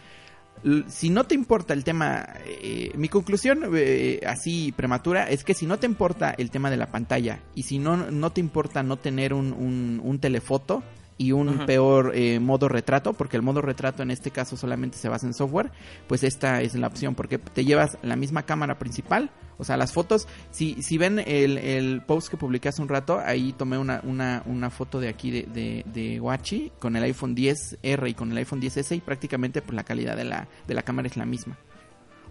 si 0.90 1.10
no 1.10 1.24
te 1.24 1.34
importa 1.34 1.74
el 1.74 1.84
tema, 1.84 2.28
eh, 2.46 2.92
mi 2.96 3.10
conclusión 3.10 3.72
eh, 3.74 4.20
así 4.28 4.72
prematura 4.72 5.28
es 5.30 5.44
que 5.44 5.54
si 5.56 5.66
no 5.66 5.80
te 5.80 5.88
importa 5.88 6.36
el 6.38 6.52
tema 6.52 6.70
de 6.70 6.78
la 6.78 6.92
pantalla 6.92 7.40
y 7.56 7.64
si 7.64 7.80
no, 7.80 7.98
no 7.98 8.32
te 8.32 8.42
importa 8.42 8.84
no 8.84 8.98
tener 8.98 9.34
un, 9.34 9.54
un, 9.54 10.00
un 10.04 10.20
telefoto 10.20 10.84
y 11.22 11.34
un 11.34 11.68
peor 11.68 12.14
eh, 12.16 12.40
modo 12.40 12.68
retrato, 12.68 13.14
porque 13.14 13.38
el 13.38 13.44
modo 13.44 13.62
retrato 13.62 14.02
en 14.02 14.10
este 14.10 14.32
caso 14.32 14.58
solamente 14.58 14.98
se 14.98 15.08
basa 15.08 15.28
en 15.28 15.36
software, 15.36 15.72
pues 16.08 16.24
esta 16.24 16.62
es 16.62 16.74
la 16.74 16.88
opción, 16.88 17.14
porque 17.14 17.38
te 17.38 17.64
llevas 17.64 18.00
la 18.02 18.16
misma 18.16 18.42
cámara 18.44 18.80
principal, 18.80 19.30
o 19.60 19.64
sea, 19.64 19.78
las 19.78 19.94
fotos, 19.94 20.28
si, 20.50 20.82
si 20.82 20.98
ven 20.98 21.20
el, 21.20 21.60
el 21.60 22.02
post 22.02 22.30
que 22.30 22.38
publiqué 22.38 22.70
hace 22.70 22.82
un 22.82 22.90
rato, 22.90 23.20
ahí 23.24 23.54
tomé 23.54 23.78
una, 23.78 24.02
una, 24.04 24.42
una 24.48 24.72
foto 24.72 25.00
de 25.00 25.10
aquí 25.10 25.30
de, 25.30 25.44
de, 25.44 25.86
de 25.86 26.72
con 26.80 26.96
el 26.96 27.04
iPhone 27.04 27.36
10R 27.36 28.10
y 28.10 28.14
con 28.16 28.32
el 28.32 28.38
iPhone 28.40 28.60
10S 28.60 28.96
y 28.96 29.02
prácticamente 29.02 29.62
pues 29.62 29.76
la 29.76 29.84
calidad 29.84 30.18
de 30.18 30.24
la, 30.24 30.48
de 30.68 30.74
la 30.74 30.82
cámara 30.82 31.08
es 31.08 31.18
la 31.18 31.26
misma. 31.26 31.56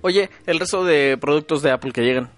Oye, 0.01 0.31
el 0.47 0.59
resto 0.59 0.85
de 0.85 1.17
productos 1.17 1.63
de 1.63 1.71
Apple 1.71 1.93
que 1.93 2.03
llegan. 2.03 2.31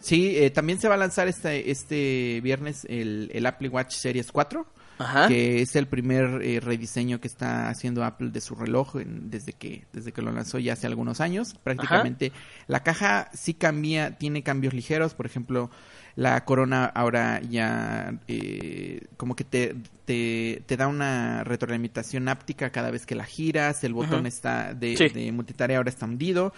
Sí, 0.00 0.36
eh, 0.36 0.50
también 0.50 0.80
se 0.80 0.88
va 0.88 0.96
a 0.96 0.98
lanzar 0.98 1.28
este, 1.28 1.70
este 1.70 2.40
viernes 2.42 2.84
el, 2.90 3.30
el 3.32 3.46
Apple 3.46 3.68
Watch 3.68 3.92
Series 3.92 4.32
4. 4.32 4.66
Ajá. 5.02 5.28
que 5.28 5.62
es 5.62 5.76
el 5.76 5.86
primer 5.86 6.40
eh, 6.42 6.60
rediseño 6.60 7.20
que 7.20 7.28
está 7.28 7.68
haciendo 7.68 8.04
Apple 8.04 8.30
de 8.30 8.40
su 8.40 8.54
reloj 8.54 8.96
en- 8.96 9.30
desde 9.30 9.52
que 9.52 9.84
desde 9.92 10.12
que 10.12 10.22
lo 10.22 10.32
lanzó 10.32 10.58
ya 10.58 10.72
hace 10.74 10.86
algunos 10.86 11.20
años. 11.20 11.54
Prácticamente 11.62 12.32
la 12.68 12.82
caja 12.82 13.28
sí 13.34 13.54
cambia, 13.54 14.18
tiene 14.18 14.42
cambios 14.42 14.74
ligeros, 14.74 15.14
por 15.14 15.26
ejemplo, 15.26 15.70
la 16.14 16.44
corona 16.44 16.84
ahora 16.84 17.40
ya 17.40 18.14
eh, 18.28 19.00
como 19.16 19.34
que 19.34 19.44
te, 19.44 19.74
te, 20.04 20.62
te 20.66 20.76
da 20.76 20.86
una 20.86 21.42
retroalimentación 21.44 22.28
áptica 22.28 22.70
cada 22.70 22.90
vez 22.90 23.06
que 23.06 23.14
la 23.14 23.24
giras, 23.24 23.82
el 23.84 23.94
botón 23.94 24.26
está 24.26 24.74
de, 24.74 24.96
Sí. 24.96 25.08
de 25.08 25.32
multitarea 25.32 25.78
ahora 25.78 25.88
está 25.90 26.06
hundido. 26.06 26.52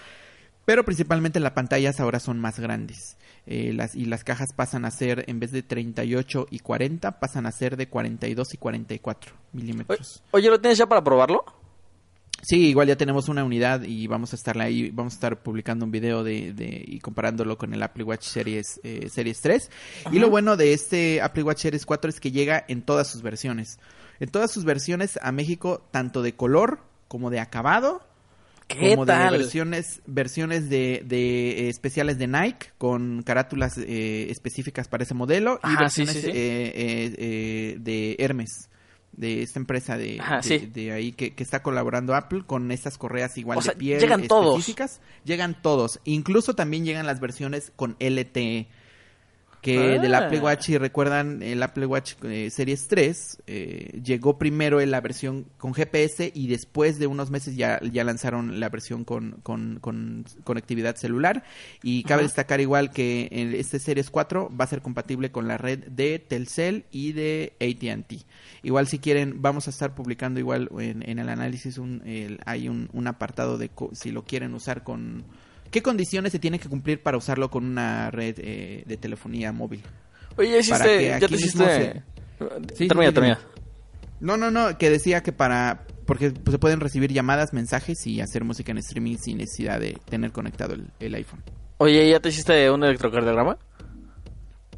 Pero 0.64 0.84
principalmente 0.84 1.40
las 1.40 1.52
pantallas 1.52 2.00
ahora 2.00 2.18
son 2.20 2.40
más 2.40 2.58
grandes. 2.58 3.16
Eh, 3.46 3.72
las, 3.74 3.94
y 3.94 4.06
las 4.06 4.24
cajas 4.24 4.52
pasan 4.54 4.84
a 4.84 4.90
ser, 4.90 5.24
en 5.28 5.38
vez 5.38 5.52
de 5.52 5.62
38 5.62 6.46
y 6.50 6.60
40, 6.60 7.20
pasan 7.20 7.46
a 7.46 7.52
ser 7.52 7.76
de 7.76 7.88
42 7.88 8.54
y 8.54 8.56
44 8.56 9.34
milímetros. 9.52 10.22
Oye, 10.30 10.48
¿lo 10.48 10.60
tienes 10.60 10.78
ya 10.78 10.86
para 10.86 11.04
probarlo? 11.04 11.44
Sí, 12.44 12.68
igual 12.68 12.88
ya 12.88 12.96
tenemos 12.96 13.28
una 13.28 13.42
unidad 13.42 13.82
y 13.84 14.06
vamos 14.06 14.34
a 14.34 14.36
estar 14.36 14.60
ahí, 14.60 14.90
vamos 14.90 15.14
a 15.14 15.16
estar 15.16 15.42
publicando 15.42 15.86
un 15.86 15.90
video 15.90 16.22
de, 16.22 16.52
de 16.52 16.84
y 16.86 17.00
comparándolo 17.00 17.56
con 17.56 17.72
el 17.72 17.82
Apple 17.82 18.04
Watch 18.04 18.24
Series 18.24 18.80
eh, 18.82 19.08
Series 19.08 19.40
3. 19.40 19.70
Y 20.12 20.18
lo 20.18 20.28
bueno 20.28 20.56
de 20.58 20.74
este 20.74 21.22
Apple 21.22 21.42
Watch 21.42 21.60
Series 21.60 21.86
4 21.86 22.10
es 22.10 22.20
que 22.20 22.32
llega 22.32 22.62
en 22.68 22.82
todas 22.82 23.08
sus 23.08 23.22
versiones. 23.22 23.78
En 24.20 24.28
todas 24.28 24.50
sus 24.50 24.64
versiones 24.64 25.18
a 25.22 25.32
México, 25.32 25.82
tanto 25.90 26.20
de 26.20 26.34
color 26.34 26.80
como 27.08 27.30
de 27.30 27.40
acabado, 27.40 28.02
¿Qué 28.66 28.90
como 28.94 29.04
tal? 29.06 29.32
de 29.32 29.38
versiones 29.38 30.00
versiones 30.06 30.68
de, 30.70 31.02
de, 31.04 31.66
eh, 31.66 31.68
especiales 31.68 32.18
de 32.18 32.26
Nike 32.26 32.68
con 32.78 33.22
carátulas 33.22 33.76
eh, 33.78 34.28
específicas 34.30 34.88
para 34.88 35.04
ese 35.04 35.14
modelo 35.14 35.60
y 35.62 35.66
Ajá, 35.68 35.80
versiones 35.80 36.14
sí, 36.14 36.22
sí. 36.22 36.28
eh, 36.28 36.32
eh, 36.34 37.14
eh, 37.18 37.76
de 37.78 38.16
Hermes 38.18 38.70
de 39.12 39.42
esta 39.42 39.60
empresa 39.60 39.96
de, 39.96 40.18
Ajá, 40.20 40.36
de, 40.38 40.42
sí. 40.42 40.58
de 40.66 40.92
ahí 40.92 41.12
que, 41.12 41.34
que 41.34 41.42
está 41.44 41.62
colaborando 41.62 42.14
Apple 42.16 42.42
con 42.46 42.72
estas 42.72 42.98
correas 42.98 43.38
igual 43.38 43.58
O 43.58 43.62
sea, 43.62 43.74
de 43.74 43.78
piel 43.78 44.00
llegan 44.00 44.26
todos. 44.26 44.58
específicas 44.58 45.00
llegan 45.24 45.60
todos 45.62 46.00
incluso 46.04 46.54
también 46.54 46.84
llegan 46.84 47.06
las 47.06 47.20
versiones 47.20 47.70
con 47.76 47.96
LTE 48.00 48.66
que 49.64 49.96
Ah. 49.96 49.98
del 49.98 50.14
Apple 50.14 50.40
Watch, 50.40 50.66
si 50.66 50.78
recuerdan, 50.78 51.42
el 51.42 51.62
Apple 51.62 51.86
Watch 51.86 52.12
eh, 52.22 52.50
Series 52.50 52.86
3 52.86 53.42
eh, 53.46 54.00
llegó 54.04 54.38
primero 54.38 54.80
en 54.80 54.90
la 54.90 55.00
versión 55.00 55.46
con 55.56 55.72
GPS 55.74 56.30
y 56.34 56.46
después 56.48 56.98
de 56.98 57.06
unos 57.06 57.30
meses 57.30 57.56
ya, 57.56 57.80
ya 57.80 58.04
lanzaron 58.04 58.60
la 58.60 58.68
versión 58.68 59.04
con, 59.04 59.38
con, 59.42 59.78
con 59.80 60.24
conectividad 60.44 60.96
celular. 60.96 61.44
Y 61.82 62.02
cabe 62.04 62.22
destacar 62.24 62.60
igual 62.60 62.90
que 62.90 63.28
en 63.32 63.54
este 63.54 63.78
Series 63.78 64.10
4 64.10 64.50
va 64.54 64.64
a 64.64 64.68
ser 64.68 64.82
compatible 64.82 65.32
con 65.32 65.48
la 65.48 65.56
red 65.56 65.80
de 65.88 66.18
Telcel 66.18 66.84
y 66.90 67.12
de 67.12 67.54
AT&T. 67.60 68.18
Igual 68.62 68.86
si 68.86 68.98
quieren, 68.98 69.40
vamos 69.40 69.66
a 69.66 69.70
estar 69.70 69.94
publicando 69.94 70.38
igual 70.40 70.68
en, 70.78 71.08
en 71.08 71.18
el 71.18 71.28
análisis, 71.30 71.78
un, 71.78 72.02
el- 72.04 72.38
hay 72.44 72.68
un, 72.68 72.90
un 72.92 73.06
apartado 73.06 73.56
de 73.58 73.70
co- 73.70 73.90
si 73.94 74.10
lo 74.12 74.24
quieren 74.24 74.52
usar 74.54 74.84
con... 74.84 75.24
¿Qué 75.74 75.82
condiciones 75.82 76.30
se 76.30 76.38
tienen 76.38 76.60
que 76.60 76.68
cumplir 76.68 77.02
para 77.02 77.16
usarlo 77.16 77.50
con 77.50 77.64
una 77.64 78.08
red 78.12 78.36
eh, 78.38 78.84
de 78.86 78.96
telefonía 78.96 79.50
móvil? 79.50 79.82
Oye, 80.36 80.60
hiciste, 80.60 81.08
ya 81.08 81.26
te 81.26 81.34
hiciste... 81.34 82.04
Sí, 82.76 82.86
termina, 82.86 83.12
termina. 83.12 83.40
No, 84.20 84.36
no, 84.36 84.52
no, 84.52 84.78
que 84.78 84.88
decía 84.88 85.24
que 85.24 85.32
para... 85.32 85.84
Porque 86.06 86.30
se 86.48 86.58
pueden 86.60 86.78
recibir 86.78 87.12
llamadas, 87.12 87.52
mensajes 87.52 88.06
y 88.06 88.20
hacer 88.20 88.44
música 88.44 88.70
en 88.70 88.78
streaming 88.78 89.16
sin 89.16 89.38
necesidad 89.38 89.80
de 89.80 89.98
tener 90.08 90.30
conectado 90.30 90.74
el, 90.74 90.92
el 91.00 91.12
iPhone. 91.16 91.42
Oye, 91.78 92.08
¿ya 92.08 92.20
te 92.20 92.28
hiciste 92.28 92.70
un 92.70 92.84
electrocardiograma? 92.84 93.58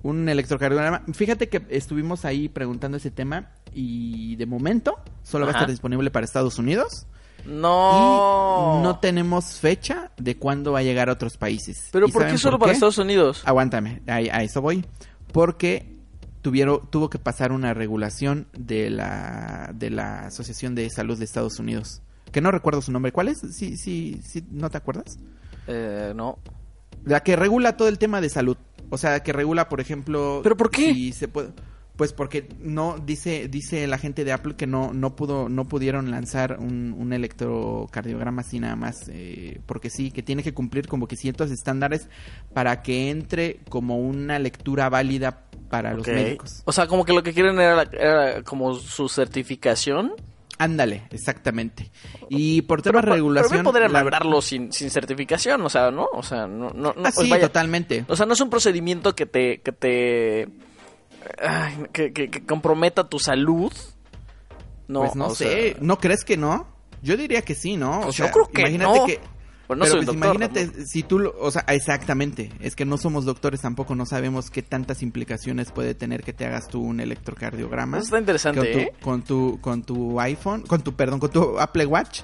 Un 0.02 0.26
electrocardiograma. 0.30 1.02
Fíjate 1.12 1.50
que 1.50 1.60
estuvimos 1.68 2.24
ahí 2.24 2.48
preguntando 2.48 2.96
ese 2.96 3.10
tema 3.10 3.50
y 3.74 4.36
de 4.36 4.46
momento 4.46 4.98
solo 5.22 5.44
va 5.44 5.52
a 5.52 5.56
estar 5.56 5.68
disponible 5.68 6.10
para 6.10 6.24
Estados 6.24 6.58
Unidos. 6.58 7.06
No. 7.46 8.78
Y 8.78 8.82
no 8.82 8.98
tenemos 8.98 9.60
fecha 9.60 10.10
de 10.16 10.36
cuándo 10.36 10.72
va 10.72 10.80
a 10.80 10.82
llegar 10.82 11.08
a 11.08 11.12
otros 11.12 11.36
países. 11.36 11.88
Pero 11.92 12.08
¿Y 12.08 12.12
¿por 12.12 12.26
qué 12.26 12.38
solo 12.38 12.58
para 12.58 12.72
Estados 12.72 12.98
Unidos? 12.98 13.42
Aguántame, 13.44 14.02
a, 14.06 14.14
a 14.14 14.42
eso 14.42 14.60
voy. 14.60 14.84
Porque 15.32 15.96
tuvieron, 16.42 16.88
tuvo 16.90 17.10
que 17.10 17.18
pasar 17.18 17.52
una 17.52 17.74
regulación 17.74 18.46
de 18.56 18.90
la, 18.90 19.72
de 19.74 19.90
la 19.90 20.26
Asociación 20.26 20.74
de 20.74 20.88
Salud 20.90 21.18
de 21.18 21.24
Estados 21.24 21.58
Unidos. 21.58 22.02
Que 22.30 22.40
no 22.40 22.50
recuerdo 22.50 22.82
su 22.82 22.92
nombre. 22.92 23.12
¿Cuál 23.12 23.28
es? 23.28 23.38
Sí, 23.38 23.76
sí, 23.76 24.20
sí, 24.24 24.44
¿no 24.50 24.70
te 24.70 24.76
acuerdas? 24.76 25.18
Eh, 25.66 26.12
no. 26.14 26.38
La 27.04 27.22
que 27.22 27.36
regula 27.36 27.76
todo 27.76 27.88
el 27.88 27.98
tema 27.98 28.20
de 28.20 28.28
salud. 28.28 28.56
O 28.90 28.98
sea, 28.98 29.22
que 29.24 29.32
regula, 29.32 29.68
por 29.68 29.80
ejemplo... 29.80 30.40
¿Pero 30.42 30.56
por 30.56 30.70
qué? 30.70 30.92
si 30.94 31.12
se 31.12 31.28
puede... 31.28 31.48
Pues 31.96 32.12
porque 32.12 32.46
no 32.60 32.98
dice 32.98 33.48
dice 33.48 33.86
la 33.86 33.96
gente 33.96 34.24
de 34.24 34.32
Apple 34.32 34.54
que 34.56 34.66
no 34.66 34.92
no 34.92 35.16
pudo 35.16 35.48
no 35.48 35.64
pudieron 35.66 36.10
lanzar 36.10 36.58
un, 36.60 36.94
un 36.98 37.12
electrocardiograma 37.14 38.42
así 38.42 38.60
nada 38.60 38.76
más 38.76 39.08
eh, 39.08 39.60
porque 39.66 39.88
sí 39.90 40.10
que 40.10 40.22
tiene 40.22 40.42
que 40.42 40.52
cumplir 40.52 40.88
como 40.88 41.08
que 41.08 41.16
ciertos 41.16 41.50
estándares 41.50 42.08
para 42.52 42.82
que 42.82 43.08
entre 43.10 43.60
como 43.70 43.98
una 43.98 44.38
lectura 44.38 44.88
válida 44.88 45.42
para 45.70 45.94
los 45.94 46.06
médicos. 46.06 46.62
O 46.64 46.72
sea, 46.72 46.86
como 46.86 47.04
que 47.04 47.12
lo 47.12 47.22
que 47.22 47.32
quieren 47.32 47.58
era, 47.58 47.74
la- 47.74 47.90
era 47.92 48.42
como 48.44 48.74
su 48.74 49.08
certificación. 49.08 50.12
Ándale, 50.58 51.02
exactamente. 51.10 51.90
Y 52.30 52.62
por 52.62 52.82
Pero, 52.82 52.92
temas 53.00 53.04
de 53.06 53.10
regulación 53.12 53.50
pero 53.50 53.64
podrían 53.64 53.92
la- 53.92 54.02
mandarlo 54.04 54.40
sin, 54.40 54.72
sin 54.72 54.90
certificación, 54.90 55.60
o 55.62 55.68
sea, 55.68 55.90
¿no? 55.90 56.06
O 56.12 56.22
sea, 56.22 56.46
no... 56.46 56.70
no, 56.70 56.92
no 56.94 57.02
Ah, 57.04 57.10
pues 57.12 57.14
sí, 57.16 57.28
vaya, 57.30 57.48
totalmente. 57.48 58.04
O 58.08 58.14
sea, 58.16 58.26
no 58.26 58.34
es 58.34 58.40
un 58.40 58.48
procedimiento 58.48 59.14
que 59.16 59.26
te... 59.26 59.60
Que 59.60 59.72
te 59.72 60.48
ay, 61.38 61.86
que, 61.92 62.12
que- 62.12 62.30
que 62.30 62.44
comprometa 62.44 63.08
tu 63.08 63.18
salud. 63.18 63.72
No, 64.88 65.00
pues 65.00 65.16
no 65.16 65.26
o 65.28 65.34
sé, 65.34 65.72
sea, 65.72 65.76
¿no 65.80 65.98
crees 65.98 66.24
que 66.24 66.36
no? 66.36 66.66
Yo 67.02 67.16
diría 67.16 67.42
que 67.42 67.54
sí, 67.54 67.76
¿no? 67.76 68.02
Pues 68.02 68.16
yo 68.16 68.30
creo 68.30 68.48
que 68.48 68.60
imagínate 68.62 68.98
no. 69.00 69.06
que 69.06 69.20
pues 69.66 69.78
no 69.78 69.84
pero 69.84 69.96
soy 69.96 70.04
pues 70.04 70.06
doctor. 70.06 70.36
imagínate 70.36 70.86
si 70.86 71.02
tú, 71.02 71.32
o 71.40 71.50
sea, 71.50 71.64
exactamente, 71.68 72.52
es 72.60 72.76
que 72.76 72.84
no 72.84 72.96
somos 72.98 73.24
doctores 73.24 73.60
tampoco, 73.60 73.96
no 73.96 74.06
sabemos 74.06 74.48
qué 74.50 74.62
tantas 74.62 75.02
implicaciones 75.02 75.72
puede 75.72 75.94
tener 75.96 76.22
que 76.22 76.32
te 76.32 76.46
hagas 76.46 76.68
tú 76.68 76.80
un 76.80 77.00
electrocardiograma. 77.00 77.96
Eso 77.98 78.04
está 78.04 78.18
interesante, 78.20 78.60
con 78.60 78.72
tu, 78.72 78.78
¿eh? 78.78 78.92
con 79.02 79.22
tu 79.22 79.60
con 79.60 79.82
tu 79.82 80.20
iPhone, 80.20 80.62
con 80.62 80.82
tu 80.82 80.94
perdón, 80.94 81.18
con 81.18 81.30
tu 81.32 81.58
Apple 81.58 81.86
Watch. 81.86 82.20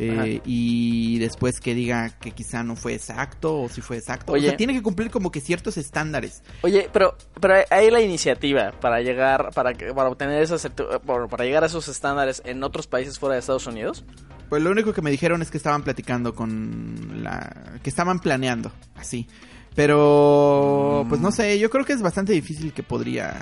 Eh, 0.00 0.40
y 0.44 1.18
después 1.18 1.60
que 1.60 1.74
diga 1.74 2.10
que 2.18 2.32
quizá 2.32 2.62
no 2.62 2.74
fue 2.76 2.94
exacto 2.94 3.60
o 3.60 3.68
si 3.68 3.80
fue 3.80 3.98
exacto. 3.98 4.32
Oye. 4.32 4.46
O 4.46 4.48
sea, 4.48 4.56
tiene 4.56 4.72
que 4.72 4.82
cumplir 4.82 5.10
como 5.10 5.30
que 5.30 5.40
ciertos 5.40 5.76
estándares. 5.76 6.42
Oye, 6.62 6.88
pero, 6.92 7.16
pero 7.40 7.54
hay 7.70 7.90
la 7.90 8.00
iniciativa 8.00 8.72
para 8.80 9.00
llegar, 9.00 9.50
para, 9.54 9.72
para 9.74 10.08
obtener 10.08 10.42
esas, 10.42 10.64
certi- 10.64 11.00
para 11.00 11.28
para 11.28 11.44
llegar 11.44 11.62
a 11.62 11.66
esos 11.66 11.88
estándares 11.88 12.42
en 12.44 12.62
otros 12.64 12.86
países 12.86 13.18
fuera 13.18 13.34
de 13.34 13.40
Estados 13.40 13.66
Unidos. 13.66 14.04
Pues 14.48 14.62
lo 14.62 14.70
único 14.70 14.92
que 14.92 15.02
me 15.02 15.10
dijeron 15.10 15.42
es 15.42 15.50
que 15.50 15.58
estaban 15.58 15.82
platicando 15.82 16.34
con 16.34 17.22
la... 17.22 17.78
que 17.82 17.90
estaban 17.90 18.18
planeando, 18.18 18.72
así. 18.96 19.28
Pero, 19.76 21.06
pues 21.08 21.20
no 21.20 21.30
sé, 21.30 21.58
yo 21.58 21.70
creo 21.70 21.84
que 21.84 21.92
es 21.92 22.02
bastante 22.02 22.32
difícil 22.32 22.72
que 22.72 22.82
podría... 22.82 23.36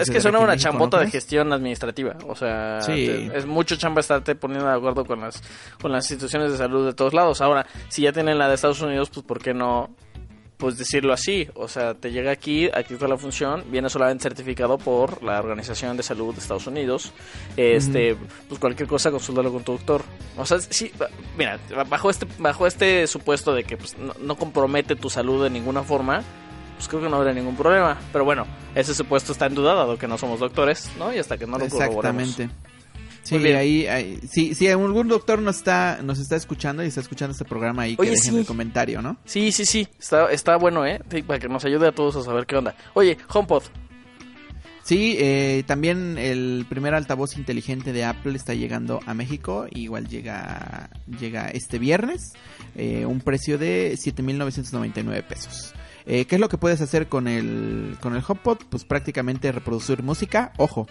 Es 0.00 0.10
que 0.10 0.20
suena 0.20 0.38
una 0.40 0.56
chambota 0.56 0.98
¿no 0.98 1.04
de 1.04 1.10
gestión 1.10 1.52
administrativa. 1.52 2.16
O 2.26 2.34
sea, 2.34 2.80
Sí. 2.82 3.06
te- 3.06 3.38
es 3.38 3.46
mucho 3.46 3.76
chamba 3.76 4.00
estarte 4.00 4.34
poniendo 4.34 4.66
de 4.68 4.74
acuerdo 4.74 5.04
con 5.04 5.20
las, 5.20 5.42
con 5.80 5.92
las 5.92 6.10
instituciones 6.10 6.50
de 6.52 6.58
salud 6.58 6.84
de 6.86 6.92
todos 6.94 7.14
lados. 7.14 7.40
Ahora, 7.40 7.66
si 7.88 8.02
ya 8.02 8.12
tienen 8.12 8.38
la 8.38 8.48
de 8.48 8.54
Estados 8.54 8.80
Unidos, 8.82 9.10
pues 9.10 9.24
¿por 9.24 9.40
qué 9.40 9.54
no? 9.54 9.90
Pues 10.58 10.76
decirlo 10.76 11.12
así. 11.12 11.48
O 11.54 11.68
sea, 11.68 11.94
te 11.94 12.10
llega 12.10 12.32
aquí, 12.32 12.68
aquí 12.74 12.94
está 12.94 13.06
la 13.06 13.16
función, 13.16 13.62
viene 13.70 13.88
solamente 13.88 14.24
certificado 14.24 14.76
por 14.76 15.22
la 15.22 15.38
Organización 15.38 15.96
de 15.96 16.02
Salud 16.02 16.34
de 16.34 16.40
Estados 16.40 16.66
Unidos. 16.66 17.12
Este, 17.56 18.16
pues 18.48 18.58
cualquier 18.60 18.88
cosa, 18.88 19.10
consúltalo 19.12 19.52
con 19.52 19.62
tu 19.62 19.72
doctor. 19.72 20.02
O 20.36 20.44
sea, 20.44 20.58
sí, 20.60 20.90
mira, 21.36 21.60
bajo 21.88 22.10
este, 22.10 22.26
bajo 22.38 22.66
este 22.66 23.06
supuesto 23.06 23.54
de 23.54 23.62
que 23.62 23.76
pues, 23.76 23.96
no, 23.98 24.14
no 24.20 24.34
compromete 24.36 24.96
tu 24.96 25.08
salud 25.08 25.44
de 25.44 25.50
ninguna 25.50 25.84
forma, 25.84 26.22
pues 26.78 26.88
creo 26.88 27.02
que 27.02 27.08
no 27.10 27.16
habría 27.16 27.34
ningún 27.34 27.54
problema. 27.56 27.98
Pero 28.12 28.24
bueno, 28.24 28.46
ese 28.74 28.94
supuesto 28.94 29.32
está 29.32 29.44
en 29.46 29.54
duda, 29.54 29.74
dado 29.74 29.98
que 29.98 30.08
no 30.08 30.16
somos 30.16 30.40
doctores, 30.40 30.90
¿no? 30.98 31.12
Y 31.14 31.18
hasta 31.18 31.36
que 31.36 31.46
no 31.46 31.58
lo 31.58 31.68
corroboremos. 31.68 32.22
Exactamente. 32.30 32.50
Sí, 33.24 33.36
ahí, 33.52 33.86
ahí- 33.86 34.18
sí, 34.26 34.54
si 34.54 34.68
algún 34.68 35.06
doctor 35.06 35.42
nos 35.42 35.56
está, 35.58 35.98
nos 36.02 36.18
está 36.18 36.36
escuchando 36.36 36.82
y 36.82 36.86
está 36.86 37.02
escuchando 37.02 37.32
este 37.32 37.44
programa 37.44 37.82
ahí, 37.82 37.94
que 37.94 38.02
dejen 38.04 38.16
sí. 38.32 38.38
el 38.38 38.46
comentario, 38.46 39.02
¿no? 39.02 39.18
Sí, 39.26 39.52
sí, 39.52 39.66
sí, 39.66 39.86
está, 39.98 40.30
está 40.32 40.56
bueno, 40.56 40.86
¿eh? 40.86 41.02
Sí, 41.10 41.20
para 41.22 41.38
que 41.38 41.46
nos 41.48 41.62
ayude 41.66 41.88
a 41.88 41.92
todos 41.92 42.16
a 42.16 42.22
saber 42.22 42.46
qué 42.46 42.56
onda. 42.56 42.74
Oye, 42.94 43.18
HomePod, 43.28 43.64
Sí, 44.82 45.16
eh, 45.18 45.64
también 45.66 46.16
el 46.16 46.64
primer 46.66 46.94
altavoz 46.94 47.36
inteligente 47.36 47.92
de 47.92 48.04
Apple 48.06 48.34
está 48.34 48.54
llegando 48.54 49.00
a 49.04 49.12
México. 49.12 49.66
Igual 49.70 50.08
llega, 50.08 50.88
llega 51.20 51.48
este 51.50 51.78
viernes. 51.78 52.32
eh, 52.74 53.04
un 53.04 53.20
precio 53.20 53.58
de 53.58 53.98
7.999 53.98 55.22
pesos. 55.26 55.74
Eh, 56.10 56.24
¿Qué 56.24 56.36
es 56.36 56.40
lo 56.40 56.48
que 56.48 56.56
puedes 56.56 56.80
hacer 56.80 57.06
con 57.08 57.28
el, 57.28 57.96
con 58.00 58.16
el 58.16 58.22
HomePod? 58.26 58.58
Pues 58.70 58.84
prácticamente 58.84 59.52
reproducir 59.52 60.02
música. 60.02 60.52
Ojo, 60.56 60.88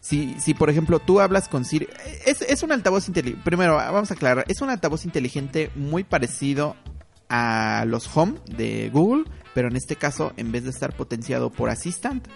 si, 0.00 0.38
si 0.38 0.52
por 0.52 0.68
ejemplo 0.68 0.98
tú 0.98 1.18
hablas 1.20 1.48
con 1.48 1.64
Siri... 1.64 1.88
Es, 2.26 2.42
es 2.42 2.62
un 2.62 2.70
altavoz 2.70 3.08
inteligente... 3.08 3.42
Primero, 3.42 3.76
vamos 3.76 4.10
a 4.10 4.14
aclarar. 4.14 4.44
Es 4.48 4.60
un 4.60 4.68
altavoz 4.68 5.06
inteligente 5.06 5.70
muy 5.74 6.04
parecido 6.04 6.76
a 7.30 7.84
los 7.88 8.14
Home 8.14 8.34
de 8.54 8.90
Google. 8.92 9.24
Pero 9.54 9.68
en 9.68 9.76
este 9.76 9.96
caso, 9.96 10.32
en 10.36 10.52
vez 10.52 10.64
de 10.64 10.70
estar 10.70 10.94
potenciado 10.94 11.50
por 11.50 11.70
Assistant, 11.70 12.26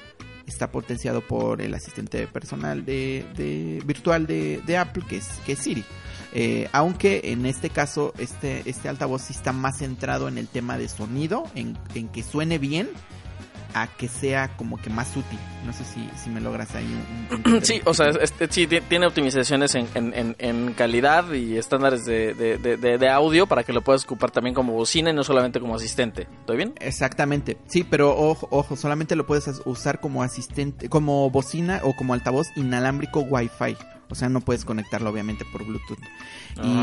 está 0.46 0.70
potenciado 0.72 1.20
por 1.20 1.60
el 1.60 1.74
asistente 1.74 2.26
personal 2.26 2.86
de, 2.86 3.26
de- 3.36 3.82
virtual 3.84 4.26
de, 4.26 4.62
de 4.64 4.76
Apple 4.78 5.02
que 5.06 5.18
es, 5.18 5.26
que 5.44 5.52
es 5.52 5.58
Siri. 5.58 5.84
Eh, 6.32 6.68
aunque 6.72 7.20
en 7.24 7.46
este 7.46 7.70
caso 7.70 8.12
este, 8.18 8.62
este 8.68 8.88
altavoz 8.88 9.22
sí 9.22 9.32
está 9.32 9.52
más 9.52 9.78
centrado 9.78 10.28
en 10.28 10.38
el 10.38 10.46
tema 10.46 10.76
de 10.78 10.88
sonido, 10.88 11.44
en, 11.54 11.78
en 11.94 12.08
que 12.08 12.22
suene 12.22 12.58
bien 12.58 12.88
a 13.74 13.86
que 13.86 14.08
sea 14.08 14.56
como 14.56 14.76
que 14.78 14.90
más 14.90 15.16
útil. 15.16 15.38
No 15.64 15.72
sé 15.72 15.84
si, 15.84 16.08
si 16.16 16.30
me 16.30 16.40
logras 16.40 16.74
ahí 16.74 16.86
un... 17.30 17.52
un 17.54 17.62
sí, 17.64 17.80
o 17.84 17.94
sea, 17.94 18.08
este, 18.08 18.48
sí, 18.50 18.66
tiene 18.66 19.06
optimizaciones 19.06 19.74
en, 19.74 19.88
en, 19.94 20.36
en, 20.38 20.72
calidad 20.72 21.32
y 21.32 21.56
estándares 21.56 22.04
de, 22.04 22.34
de, 22.34 22.58
de, 22.58 22.98
de, 22.98 23.08
audio 23.10 23.46
para 23.46 23.64
que 23.64 23.72
lo 23.72 23.82
puedas 23.82 24.04
ocupar 24.04 24.30
también 24.30 24.54
como 24.54 24.72
bocina 24.72 25.10
y 25.10 25.14
no 25.14 25.24
solamente 25.24 25.60
como 25.60 25.76
asistente. 25.76 26.28
¿Estoy 26.40 26.56
bien? 26.56 26.74
Exactamente. 26.80 27.58
Sí, 27.66 27.84
pero 27.84 28.16
ojo, 28.16 28.48
ojo, 28.50 28.76
solamente 28.76 29.16
lo 29.16 29.26
puedes 29.26 29.48
usar 29.64 30.00
como 30.00 30.22
asistente, 30.22 30.88
como 30.88 31.28
bocina 31.30 31.80
o 31.84 31.94
como 31.94 32.14
altavoz 32.14 32.48
inalámbrico 32.56 33.20
Wi-Fi. 33.20 33.76
O 34.10 34.14
sea, 34.14 34.28
no 34.28 34.40
puedes 34.40 34.64
conectarlo 34.64 35.10
obviamente 35.10 35.44
por 35.44 35.64
Bluetooth. 35.64 35.98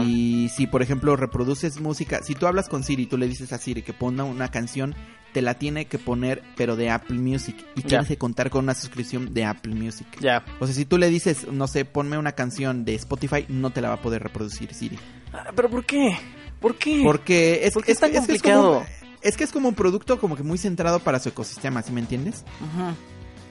Y 0.04 0.50
si, 0.56 0.68
por 0.68 0.82
ejemplo, 0.82 1.16
reproduces 1.16 1.80
música, 1.80 2.22
si 2.24 2.36
tú 2.36 2.48
hablas 2.48 2.70
con 2.70 2.84
Siri 2.84 3.04
y 3.04 3.08
tú 3.08 3.18
le 3.18 3.28
dices 3.28 3.52
a 3.54 3.58
Siri 3.58 3.82
que 3.82 3.94
ponga 3.94 4.24
una 4.24 4.50
canción, 4.50 4.96
te 5.34 5.42
la 5.42 5.56
tiene 5.56 5.86
que 5.86 6.00
poner, 6.00 6.44
pero 6.56 6.76
de 6.76 6.90
Apple 6.90 7.18
Music. 7.18 7.58
Y 7.76 7.82
tienes 7.82 8.08
que 8.08 8.18
contar 8.18 8.50
con 8.50 8.64
una 8.64 8.74
suscripción 8.74 9.34
de 9.34 9.44
Apple 9.44 9.76
Music. 9.76 10.08
Ya. 10.22 10.46
O 10.60 10.66
sea, 10.66 10.74
si 10.74 10.86
tú 10.86 10.98
le 10.98 11.10
dices, 11.10 11.52
no 11.52 11.68
sé, 11.68 11.84
ponme 11.84 12.18
una 12.18 12.32
canción 12.32 12.86
de 12.86 12.96
Spotify, 12.96 13.46
no 13.50 13.72
te 13.72 13.82
la 13.82 13.90
va 13.90 13.96
a 13.96 14.02
poder 14.02 14.24
reproducir 14.24 14.74
Siri. 14.74 14.98
Ah, 15.34 15.52
¿Pero 15.54 15.70
por 15.70 15.86
qué? 15.86 16.18
¿Por 16.62 16.78
qué? 16.78 17.02
Porque 17.04 17.66
es, 17.66 17.76
es, 17.86 18.00
tan 18.00 18.14
complicado. 18.14 18.86
Es, 19.22 19.36
que 19.36 19.44
es 19.44 19.52
como 19.52 19.68
un 19.68 19.76
producto 19.76 20.20
como 20.20 20.38
que 20.38 20.44
muy 20.44 20.58
centrado 20.58 21.00
para 21.00 21.20
su 21.20 21.30
ecosistema, 21.30 21.82
¿sí 21.82 21.92
me 21.92 22.00
entiendes? 22.00 22.46
Ajá. 22.62 22.96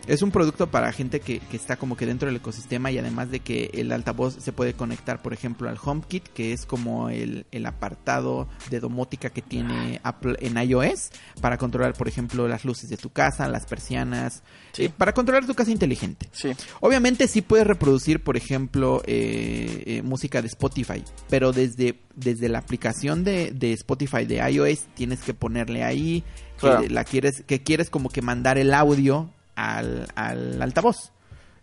Es 0.07 0.23
un 0.23 0.31
producto 0.31 0.71
para 0.71 0.93
gente 0.93 1.21
que, 1.21 1.41
que, 1.41 1.57
está 1.57 1.77
como 1.77 1.97
que 1.97 2.05
dentro 2.05 2.27
del 2.27 2.37
ecosistema 2.37 2.91
y 2.91 2.99
además 2.99 3.31
de 3.31 3.41
que 3.41 3.71
el 3.75 3.91
altavoz 3.91 4.35
se 4.39 4.53
puede 4.53 4.75
conectar, 4.75 5.23
por 5.23 5.33
ejemplo, 5.33 5.69
al 5.69 5.79
HomeKit, 5.83 6.29
que 6.29 6.53
es 6.53 6.67
como 6.67 7.09
el, 7.09 7.47
el 7.53 7.65
apartado 7.65 8.49
de 8.71 8.81
domótica 8.81 9.31
que 9.31 9.41
tiene 9.41 10.01
Apple 10.03 10.37
en 10.41 10.59
iOS 10.59 11.11
para 11.41 11.57
controlar, 11.57 11.95
por 11.95 12.07
ejemplo, 12.07 12.47
las 12.49 12.65
luces 12.65 12.91
de 12.91 12.99
tu 12.99 13.11
casa, 13.11 13.49
las 13.49 13.65
persianas, 13.65 14.43
eh, 14.77 14.91
para 14.95 15.15
controlar 15.15 15.47
tu 15.47 15.55
casa 15.55 15.71
inteligente. 15.71 16.29
Sí. 16.33 16.53
Obviamente 16.81 17.27
sí 17.27 17.41
puedes 17.41 17.67
reproducir, 17.67 18.23
por 18.23 18.37
ejemplo, 18.37 19.03
eh, 19.07 19.85
eh, 19.87 20.03
música 20.03 20.43
de 20.43 20.49
Spotify, 20.49 21.03
pero 21.31 21.53
desde, 21.53 22.01
desde 22.15 22.49
la 22.51 22.59
aplicación 22.59 23.25
de, 23.25 23.53
de 23.53 23.73
Spotify 23.73 24.27
de 24.27 24.37
iOS 24.51 24.81
tienes 24.95 25.21
que 25.21 25.33
ponerle 25.33 25.83
ahí 25.83 26.25
que 26.61 26.89
la 26.89 27.05
quieres, 27.05 27.43
que 27.47 27.63
quieres 27.63 27.91
como 27.91 28.09
que 28.09 28.23
mandar 28.23 28.59
el 28.59 28.73
audio 28.75 29.31
al, 29.55 30.07
al 30.15 30.61
altavoz 30.61 31.13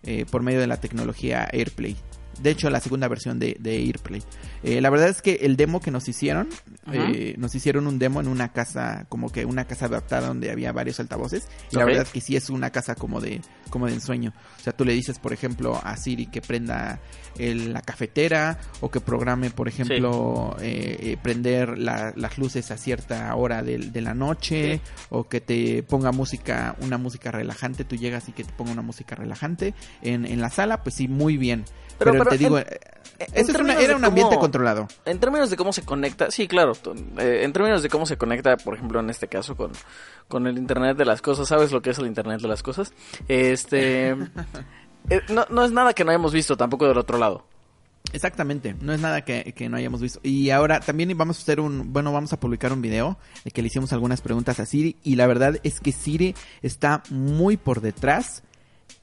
eh, 0.03 0.25
por 0.29 0.41
medio 0.41 0.59
de 0.59 0.67
la 0.67 0.77
tecnología 0.77 1.47
AirPlay. 1.51 1.95
De 2.41 2.49
hecho, 2.49 2.69
la 2.69 2.79
segunda 2.79 3.07
versión 3.07 3.39
de, 3.39 3.55
de 3.59 3.77
AirPlay. 3.77 4.23
Eh, 4.63 4.81
la 4.81 4.89
verdad 4.89 5.09
es 5.09 5.21
que 5.21 5.39
el 5.41 5.57
demo 5.57 5.79
que 5.79 5.91
nos 5.91 6.07
hicieron, 6.07 6.49
eh, 6.91 7.35
nos 7.37 7.53
hicieron 7.55 7.87
un 7.87 7.99
demo 7.99 8.19
en 8.21 8.27
una 8.27 8.51
casa, 8.51 9.05
como 9.09 9.29
que 9.29 9.45
una 9.45 9.65
casa 9.65 9.85
adaptada 9.85 10.27
donde 10.27 10.51
había 10.51 10.71
varios 10.71 10.99
altavoces. 10.99 11.47
Y 11.71 11.75
la 11.77 11.85
verdad 11.85 12.03
es 12.03 12.09
que 12.09 12.21
sí 12.21 12.35
es 12.35 12.49
una 12.49 12.69
casa 12.69 12.95
como 12.95 13.21
de, 13.21 13.41
como 13.69 13.87
de 13.87 13.93
ensueño. 13.93 14.33
O 14.59 14.63
sea, 14.63 14.73
tú 14.73 14.85
le 14.85 14.93
dices, 14.93 15.19
por 15.19 15.33
ejemplo, 15.33 15.79
a 15.83 15.95
Siri 15.97 16.27
que 16.27 16.41
prenda 16.41 16.99
la 17.37 17.81
cafetera 17.81 18.59
o 18.81 18.91
que 18.91 18.99
programe, 18.99 19.49
por 19.49 19.67
ejemplo, 19.67 20.55
eh, 20.61 21.17
prender 21.21 21.77
las 21.77 22.37
luces 22.37 22.71
a 22.71 22.77
cierta 22.77 23.33
hora 23.35 23.63
de, 23.63 23.77
de 23.77 24.01
la 24.01 24.13
noche 24.13 24.81
o 25.09 25.27
que 25.27 25.41
te 25.41 25.83
ponga 25.83 26.11
música, 26.11 26.75
una 26.81 26.97
música 26.97 27.31
relajante. 27.31 27.83
Tú 27.85 27.95
llegas 27.95 28.29
y 28.29 28.31
que 28.31 28.43
te 28.43 28.53
ponga 28.53 28.71
una 28.71 28.81
música 28.81 29.15
relajante 29.15 29.73
en, 30.01 30.25
en 30.25 30.41
la 30.41 30.49
sala, 30.49 30.83
pues 30.83 30.95
sí, 30.95 31.07
muy 31.07 31.37
bien. 31.37 31.65
Pero, 32.03 32.25
te 32.25 32.37
digo, 32.37 32.59
eso 33.33 33.51
era 33.51 33.95
un 33.95 34.05
ambiente 34.05 34.37
controlado. 34.37 34.87
En 35.05 35.19
términos 35.19 35.49
de 35.49 35.57
cómo 35.57 35.73
se 35.73 35.83
conecta, 35.83 36.31
sí, 36.31 36.47
claro. 36.47 36.73
Eh, 37.17 37.41
en 37.43 37.53
términos 37.53 37.83
de 37.83 37.89
cómo 37.89 38.05
se 38.05 38.17
conecta, 38.17 38.57
por 38.57 38.75
ejemplo, 38.75 38.99
en 38.99 39.09
este 39.09 39.27
caso 39.27 39.55
con, 39.55 39.71
con 40.27 40.47
el 40.47 40.57
Internet 40.57 40.97
de 40.97 41.05
las 41.05 41.21
cosas, 41.21 41.47
¿sabes 41.47 41.71
lo 41.71 41.81
que 41.81 41.91
es 41.91 41.99
el 41.99 42.07
Internet 42.07 42.41
de 42.41 42.47
las 42.47 42.63
cosas? 42.63 42.93
Este. 43.27 44.09
eh, 45.09 45.21
no, 45.29 45.45
no 45.49 45.63
es 45.63 45.71
nada 45.71 45.93
que 45.93 46.03
no 46.03 46.11
hayamos 46.11 46.33
visto 46.33 46.57
tampoco 46.57 46.87
del 46.87 46.97
otro 46.97 47.17
lado. 47.17 47.45
Exactamente, 48.13 48.75
no 48.81 48.93
es 48.93 48.99
nada 48.99 49.23
que, 49.23 49.53
que, 49.55 49.69
no 49.69 49.77
hayamos 49.77 50.01
visto. 50.01 50.19
Y 50.23 50.49
ahora 50.49 50.79
también 50.79 51.15
vamos 51.17 51.37
a 51.37 51.41
hacer 51.43 51.59
un, 51.59 51.93
bueno, 51.93 52.11
vamos 52.11 52.33
a 52.33 52.39
publicar 52.39 52.73
un 52.73 52.81
video 52.81 53.17
de 53.45 53.51
que 53.51 53.61
le 53.61 53.67
hicimos 53.67 53.93
algunas 53.93 54.21
preguntas 54.21 54.59
a 54.59 54.65
Siri 54.65 54.97
y 55.03 55.15
la 55.15 55.27
verdad 55.27 55.59
es 55.63 55.79
que 55.79 55.91
Siri 55.91 56.35
está 56.61 57.03
muy 57.09 57.57
por 57.57 57.79
detrás 57.79 58.43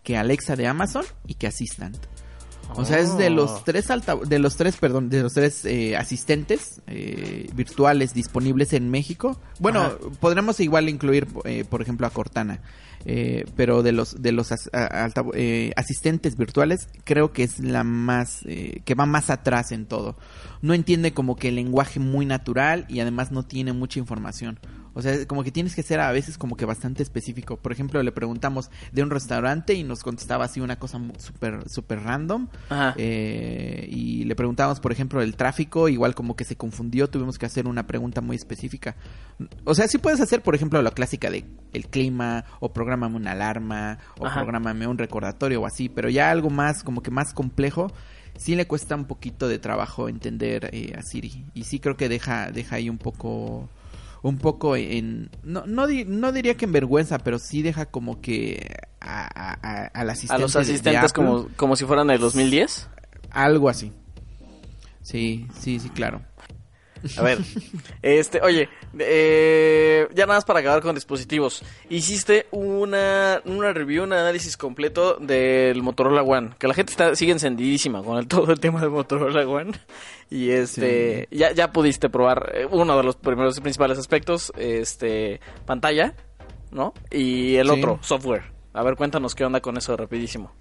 que 0.02 0.16
Alexa 0.16 0.56
de 0.56 0.66
Amazon 0.66 1.04
y 1.26 1.34
que 1.34 1.46
Assistant. 1.46 1.96
O 2.74 2.84
sea, 2.84 2.98
es 2.98 3.16
de 3.16 3.30
los 3.30 3.50
oh. 3.50 3.62
tres 3.64 3.90
alta 3.90 4.16
de 4.16 4.38
los 4.38 4.56
tres, 4.56 4.76
perdón, 4.76 5.08
de 5.08 5.22
los 5.22 5.34
tres 5.34 5.64
eh, 5.64 5.96
asistentes 5.96 6.80
eh, 6.86 7.48
virtuales 7.54 8.14
disponibles 8.14 8.72
en 8.72 8.90
México. 8.90 9.40
Bueno, 9.58 9.98
podremos 10.20 10.60
igual 10.60 10.88
incluir, 10.88 11.26
eh, 11.44 11.64
por 11.68 11.82
ejemplo, 11.82 12.06
a 12.06 12.10
Cortana. 12.10 12.60
Eh, 13.04 13.46
pero 13.54 13.84
de 13.84 13.92
los 13.92 14.20
de 14.20 14.32
los 14.32 14.50
eh, 14.52 15.72
asistentes 15.76 16.36
virtuales 16.36 16.88
creo 17.04 17.32
que 17.32 17.44
es 17.44 17.60
la 17.60 17.84
más 17.84 18.40
eh, 18.44 18.82
que 18.84 18.96
va 18.96 19.06
más 19.06 19.30
atrás 19.30 19.70
en 19.70 19.86
todo 19.86 20.16
no 20.62 20.74
entiende 20.74 21.12
como 21.12 21.36
que 21.36 21.48
el 21.48 21.54
lenguaje 21.54 22.00
muy 22.00 22.26
natural 22.26 22.86
y 22.88 22.98
además 22.98 23.30
no 23.30 23.44
tiene 23.44 23.72
mucha 23.72 24.00
información 24.00 24.58
o 24.98 25.02
sea, 25.02 25.26
como 25.28 25.44
que 25.44 25.52
tienes 25.52 25.76
que 25.76 25.84
ser 25.84 26.00
a 26.00 26.10
veces 26.10 26.36
como 26.36 26.56
que 26.56 26.64
bastante 26.64 27.04
específico. 27.04 27.56
Por 27.56 27.70
ejemplo, 27.70 28.02
le 28.02 28.10
preguntamos 28.10 28.68
de 28.90 29.04
un 29.04 29.10
restaurante 29.10 29.74
y 29.74 29.84
nos 29.84 30.02
contestaba 30.02 30.46
así 30.46 30.60
una 30.60 30.80
cosa 30.80 31.00
súper 31.18 31.70
super 31.70 32.00
random. 32.02 32.48
Eh, 32.96 33.86
y 33.88 34.24
le 34.24 34.34
preguntamos, 34.34 34.80
por 34.80 34.90
ejemplo, 34.90 35.22
el 35.22 35.36
tráfico, 35.36 35.88
igual 35.88 36.16
como 36.16 36.34
que 36.34 36.44
se 36.44 36.56
confundió, 36.56 37.08
tuvimos 37.08 37.38
que 37.38 37.46
hacer 37.46 37.68
una 37.68 37.86
pregunta 37.86 38.20
muy 38.20 38.34
específica. 38.34 38.96
O 39.62 39.72
sea, 39.72 39.86
sí 39.86 39.98
puedes 39.98 40.20
hacer, 40.20 40.42
por 40.42 40.56
ejemplo, 40.56 40.82
la 40.82 40.90
clásica 40.90 41.30
de 41.30 41.44
el 41.72 41.86
clima, 41.86 42.44
o 42.58 42.72
prográmame 42.72 43.14
una 43.14 43.30
alarma, 43.30 44.00
o 44.18 44.26
Ajá. 44.26 44.40
prográmame 44.40 44.88
un 44.88 44.98
recordatorio 44.98 45.62
o 45.62 45.66
así, 45.66 45.88
pero 45.88 46.08
ya 46.08 46.32
algo 46.32 46.50
más, 46.50 46.82
como 46.82 47.04
que 47.04 47.12
más 47.12 47.32
complejo 47.34 47.92
sí 48.36 48.56
le 48.56 48.66
cuesta 48.66 48.96
un 48.96 49.04
poquito 49.04 49.46
de 49.46 49.60
trabajo 49.60 50.08
entender 50.08 50.70
eh, 50.72 50.94
a 50.98 51.02
Siri. 51.02 51.44
Y 51.54 51.64
sí 51.64 51.78
creo 51.78 51.96
que 51.96 52.08
deja, 52.08 52.50
deja 52.50 52.76
ahí 52.76 52.88
un 52.90 52.98
poco 52.98 53.68
un 54.22 54.38
poco 54.38 54.76
en... 54.76 55.30
No, 55.42 55.64
no, 55.66 55.86
no 55.86 56.32
diría 56.32 56.56
que 56.56 56.64
en 56.64 56.72
vergüenza, 56.72 57.18
pero 57.18 57.38
sí 57.38 57.62
deja 57.62 57.86
como 57.86 58.20
que 58.20 58.76
a, 59.00 59.88
a, 59.94 60.00
asistente 60.02 60.34
A 60.34 60.38
los 60.38 60.56
asistentes 60.56 61.12
como, 61.12 61.48
como 61.56 61.76
si 61.76 61.84
fueran 61.84 62.08
del 62.08 62.20
2010. 62.20 62.88
Algo 63.30 63.68
así. 63.68 63.92
Sí, 65.02 65.46
sí, 65.58 65.80
sí, 65.80 65.88
claro. 65.90 66.22
A 67.16 67.22
ver, 67.22 67.38
este, 68.02 68.40
oye, 68.40 68.68
eh, 68.98 70.08
ya 70.14 70.26
nada 70.26 70.38
más 70.38 70.44
para 70.44 70.60
acabar 70.60 70.82
con 70.82 70.94
dispositivos. 70.94 71.62
Hiciste 71.88 72.46
una, 72.50 73.40
una 73.44 73.72
review, 73.72 74.04
un 74.04 74.12
análisis 74.12 74.56
completo 74.56 75.16
del 75.20 75.82
Motorola 75.82 76.22
One, 76.22 76.50
que 76.58 76.68
la 76.68 76.74
gente 76.74 76.92
está, 76.92 77.14
sigue 77.14 77.32
encendidísima 77.32 78.02
con 78.02 78.18
el, 78.18 78.26
todo 78.28 78.52
el 78.52 78.60
tema 78.60 78.80
del 78.80 78.90
Motorola 78.90 79.46
One. 79.46 79.72
Y 80.30 80.50
este, 80.50 81.28
ya, 81.30 81.52
ya 81.52 81.72
pudiste 81.72 82.10
probar 82.10 82.52
eh, 82.54 82.66
uno 82.70 82.96
de 82.96 83.02
los 83.02 83.16
primeros 83.16 83.56
y 83.56 83.60
principales 83.60 83.98
aspectos, 83.98 84.52
este, 84.56 85.40
pantalla, 85.64 86.14
¿no? 86.70 86.92
Y 87.10 87.56
el 87.56 87.68
sí. 87.68 87.72
otro, 87.72 87.98
software. 88.02 88.44
A 88.74 88.82
ver, 88.82 88.96
cuéntanos 88.96 89.34
qué 89.34 89.44
onda 89.44 89.60
con 89.60 89.76
eso 89.76 89.96
rapidísimo. 89.96 90.52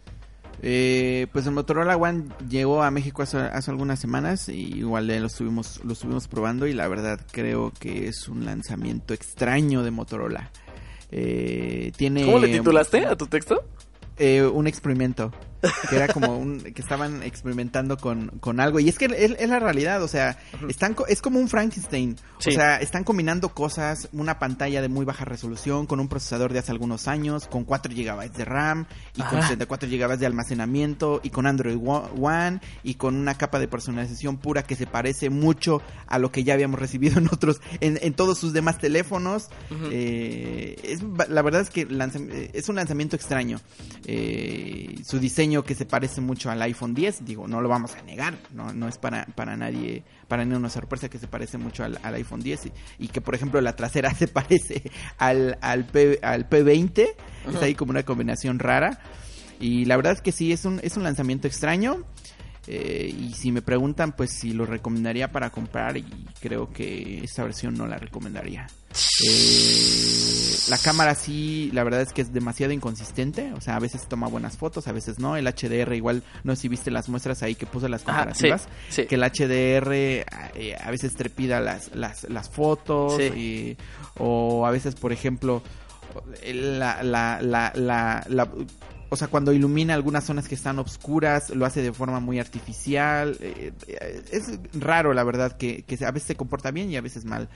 Eh, 0.62 1.28
pues 1.32 1.46
el 1.46 1.52
Motorola 1.52 1.96
One 1.98 2.26
llegó 2.50 2.82
a 2.82 2.90
México 2.90 3.22
hace, 3.22 3.38
hace 3.38 3.70
algunas 3.72 4.00
semanas 4.00 4.50
y 4.50 4.78
igual 4.78 5.08
lo 5.08 5.28
estuvimos, 5.28 5.82
lo 5.84 5.94
estuvimos 5.94 6.28
probando 6.28 6.66
y 6.66 6.74
la 6.74 6.88
verdad 6.88 7.20
creo 7.32 7.72
que 7.80 8.08
es 8.08 8.28
un 8.28 8.46
lanzamiento 8.46 9.14
extraño 9.14 9.84
de 9.84 9.92
Motorola. 9.92 10.52
Eh, 11.12 11.92
tiene, 11.96 12.26
¿Cómo 12.26 12.40
le 12.40 12.50
titulaste 12.50 13.06
a 13.06 13.16
tu 13.16 13.28
texto? 13.28 13.64
Eh, 14.18 14.44
un 14.44 14.66
experimento 14.66 15.32
que 15.90 15.96
era 15.96 16.08
como 16.08 16.38
un 16.38 16.60
que 16.60 16.82
estaban 16.82 17.24
experimentando 17.24 17.98
con, 17.98 18.28
con 18.40 18.60
algo 18.60 18.80
y 18.80 18.90
es 18.90 18.98
que 18.98 19.06
es, 19.06 19.36
es, 19.40 19.50
la 19.50 19.60
realidad 19.60 20.04
o 20.04 20.08
sea 20.08 20.38
están 20.70 20.96
es 21.08 21.22
como 21.22 21.40
un 21.40 21.48
Frankenstein 21.48 22.16
sí. 22.40 22.50
o 22.50 22.54
sea 22.54 22.78
están 22.78 23.04
combinando 23.04 23.50
cosas 23.50 24.10
una 24.12 24.38
pantalla 24.40 24.82
de 24.82 24.90
muy 24.90 25.06
baja 25.06 25.26
resolución 25.26 25.88
con 25.88 26.00
un 26.00 26.08
procesador 26.08 26.54
de 26.54 26.60
hace 26.60 26.72
algunos 26.72 27.08
años 27.08 27.48
con 27.48 27.64
4 27.64 27.94
GB 27.96 28.32
de 28.32 28.46
RAM 28.46 28.86
y 29.16 29.22
Ajá. 29.22 29.30
con 29.32 29.42
64 29.42 29.90
GB 29.90 30.18
de 30.18 30.26
almacenamiento 30.26 31.22
y 31.24 31.32
con 31.32 31.48
Android 31.48 31.78
One 31.78 32.62
y 32.84 32.96
con 32.96 33.16
una 33.16 33.36
capa 33.36 33.60
de 33.60 33.68
personalización 33.68 34.38
pura 34.38 34.64
que 34.64 34.76
se 34.76 34.86
parece 34.86 35.30
mucho 35.30 35.82
a 36.06 36.20
lo 36.20 36.32
que 36.32 36.44
ya 36.44 36.54
habíamos 36.54 36.80
recibido 36.80 37.18
en 37.18 37.28
otros 37.28 37.62
en, 37.80 37.98
en 38.02 38.14
todos 38.14 38.38
sus 38.38 38.54
demás 38.54 38.78
teléfonos 38.78 39.50
uh 39.72 39.74
-huh. 39.74 39.90
eh, 39.92 40.76
es, 40.84 41.02
la 41.30 41.42
verdad 41.42 41.62
es 41.62 41.70
que 41.70 41.86
lanza, 41.86 42.20
es 42.54 42.70
un 42.70 42.76
lanzamiento 42.76 43.16
extraño 43.16 43.60
eh, 44.06 44.96
su 45.04 45.20
diseño 45.20 45.47
que 45.64 45.76
se 45.76 45.86
parece 45.86 46.22
mucho 46.22 46.50
al 46.50 46.62
iPhone 46.62 46.94
10, 46.94 47.26
digo, 47.26 47.48
no 47.48 47.62
lo 47.62 47.70
vamos 47.70 47.96
a 47.96 48.02
negar, 48.02 48.36
no, 48.54 48.74
no 48.74 48.88
es 48.88 48.98
para, 48.98 49.26
para 49.26 49.56
nadie, 49.58 50.04
para 50.28 50.44
nadie 50.46 50.58
una 50.58 50.70
sorpresa 50.70 51.10
que 51.10 51.20
se 51.20 51.28
parece 51.28 51.58
mucho 51.58 51.84
al, 51.84 52.00
al 52.04 52.16
iPhone 52.16 52.42
10 52.42 52.66
y, 52.66 52.72
y, 53.00 53.08
que 53.08 53.22
por 53.22 53.36
ejemplo 53.36 53.62
la 53.62 53.76
trasera 53.76 54.14
se 54.16 54.28
parece 54.28 54.84
al, 55.18 55.58
al, 55.62 55.86
P, 55.86 56.20
al 56.22 56.50
P20, 56.50 57.08
uh 57.48 57.50
-huh. 57.50 57.56
es 57.56 57.62
ahí 57.62 57.76
como 57.76 57.92
una 57.92 58.04
combinación 58.04 58.60
rara 58.60 59.00
y 59.60 59.86
la 59.86 59.96
verdad 59.96 60.14
es 60.14 60.22
que 60.22 60.32
sí, 60.32 60.52
es 60.52 60.66
un, 60.66 60.80
es 60.84 60.98
un 60.98 61.04
lanzamiento 61.04 61.48
extraño. 61.48 62.04
Eh, 62.68 63.16
y 63.18 63.34
si 63.34 63.52
me 63.54 63.62
preguntan, 63.62 64.12
pues 64.12 64.32
si 64.32 64.52
lo 64.52 64.66
recomendaría 64.66 65.32
para 65.32 65.50
comprar, 65.52 65.96
y 65.98 66.04
creo 66.42 66.72
que 66.74 67.24
esta 67.24 67.44
versión 67.44 67.76
no 67.76 67.88
la 67.88 67.98
recomendaría. 67.98 68.68
Eh, 69.26 70.56
la 70.70 70.78
cámara 70.78 71.16
sí, 71.16 71.70
la 71.74 71.84
verdad 71.84 72.02
es 72.02 72.12
que 72.14 72.22
es 72.22 72.34
demasiado 72.34 72.74
inconsistente. 72.74 73.54
O 73.54 73.62
sea, 73.62 73.76
a 73.76 73.80
veces 73.80 74.08
toma 74.08 74.28
buenas 74.28 74.58
fotos, 74.58 74.88
a 74.88 74.92
veces 74.92 75.20
no. 75.20 75.38
El 75.38 75.48
HDR, 75.48 75.96
igual, 75.96 76.24
no 76.44 76.56
sé 76.56 76.64
si 76.64 76.68
viste 76.68 76.92
las 76.92 77.08
muestras 77.10 77.42
ahí 77.44 77.56
que 77.56 77.66
puse 77.66 77.88
las 77.90 78.02
Ajá, 78.04 78.26
comparativas. 78.26 78.68
sí, 78.90 79.02
sí. 79.04 79.06
Que 79.08 79.16
el 79.16 79.24
HDR 79.24 79.92
eh, 79.94 80.76
a 80.84 80.92
veces 80.92 81.16
trepida 81.16 81.60
las, 81.60 81.96
las, 81.96 82.24
las 82.30 82.50
fotos. 82.50 83.16
Sí. 83.18 83.78
o 84.18 84.66
a 84.66 84.72
veces, 84.72 84.96
por 84.96 85.12
ejemplo, 85.14 85.62
la, 86.46 87.02
la, 87.04 87.40
la- 87.42 88.52
o 89.10 89.16
sea, 89.16 89.28
cuando 89.28 89.54
ilumina 89.54 89.94
algunas 89.94 90.24
zonas 90.26 90.48
que 90.48 90.56
están 90.56 90.80
obscuras, 90.80 91.50
lo 91.52 91.66
hace 91.66 91.82
de 91.82 91.94
forma 91.94 92.20
muy 92.20 92.40
artificial. 92.40 93.38
eh, 93.40 93.72
eh, 93.88 94.22
es 94.32 94.60
raro, 94.74 95.14
la 95.14 95.24
verdad, 95.24 95.58
que, 95.58 95.84
que 95.84 96.04
a 96.06 96.12
veces 96.12 96.28
se 96.28 96.36
comporta 96.36 96.72
bien 96.72 96.92
y 96.92 96.98
a 96.98 97.02
veces 97.02 97.26
mal. 97.26 97.48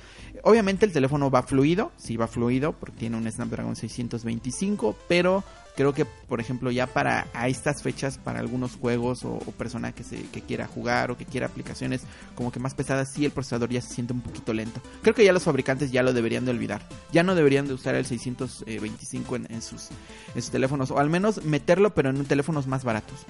Obviamente 0.44 0.86
el 0.86 0.94
teléfono 0.94 1.30
va 1.30 1.44
fluido, 1.44 1.92
sí 1.98 2.18
va 2.18 2.28
fluido, 2.28 2.74
porque 2.74 3.00
tiene 3.00 3.18
un 3.18 3.30
Snapdragon 3.30 3.76
625, 3.76 4.96
pero 5.08 5.44
creo 5.76 5.94
que, 5.94 6.06
por 6.06 6.40
ejemplo, 6.40 6.72
ya 6.72 6.88
para 6.88 7.28
a 7.34 7.48
estas 7.48 7.82
fechas, 7.82 8.18
para 8.18 8.40
algunos 8.40 8.76
juegos 8.76 9.24
o, 9.26 9.34
o 9.34 9.52
persona 9.52 9.92
que, 9.92 10.04
se, 10.04 10.22
que 10.30 10.42
quiera 10.42 10.68
jugar 10.68 11.12
o 11.12 11.18
que 11.18 11.26
quiera 11.26 11.48
aplicaciones 11.48 12.02
como 12.36 12.52
que 12.52 12.60
más 12.60 12.74
pesadas, 12.74 13.12
sí 13.14 13.26
el 13.26 13.32
procesador 13.32 13.70
ya 13.70 13.82
se 13.82 13.94
siente 13.94 14.14
un 14.14 14.22
poquito 14.22 14.54
lento. 14.54 14.82
Creo 15.02 15.16
que 15.16 15.26
ya 15.26 15.34
los 15.34 15.44
fabricantes 15.44 15.92
ya 15.92 16.04
lo 16.04 16.14
deberían 16.14 16.46
de 16.46 16.52
olvidar. 16.52 16.82
Ya 17.12 17.24
no 17.24 17.36
deberían 17.36 17.68
de 17.68 17.74
usar 17.74 17.96
el 17.96 18.06
625 18.06 19.36
en, 19.36 19.48
en 19.52 19.62
sus, 19.62 19.90
en 20.36 20.42
sus 20.42 20.52
teléfonos, 20.52 20.92
o 20.92 21.00
al 21.00 21.10
menos 21.10 21.44
meterlo, 21.44 21.94
pero 21.94 22.10
en 22.10 22.26
teléfonos 22.26 22.68
más 22.68 22.84
baratos. 22.84 23.26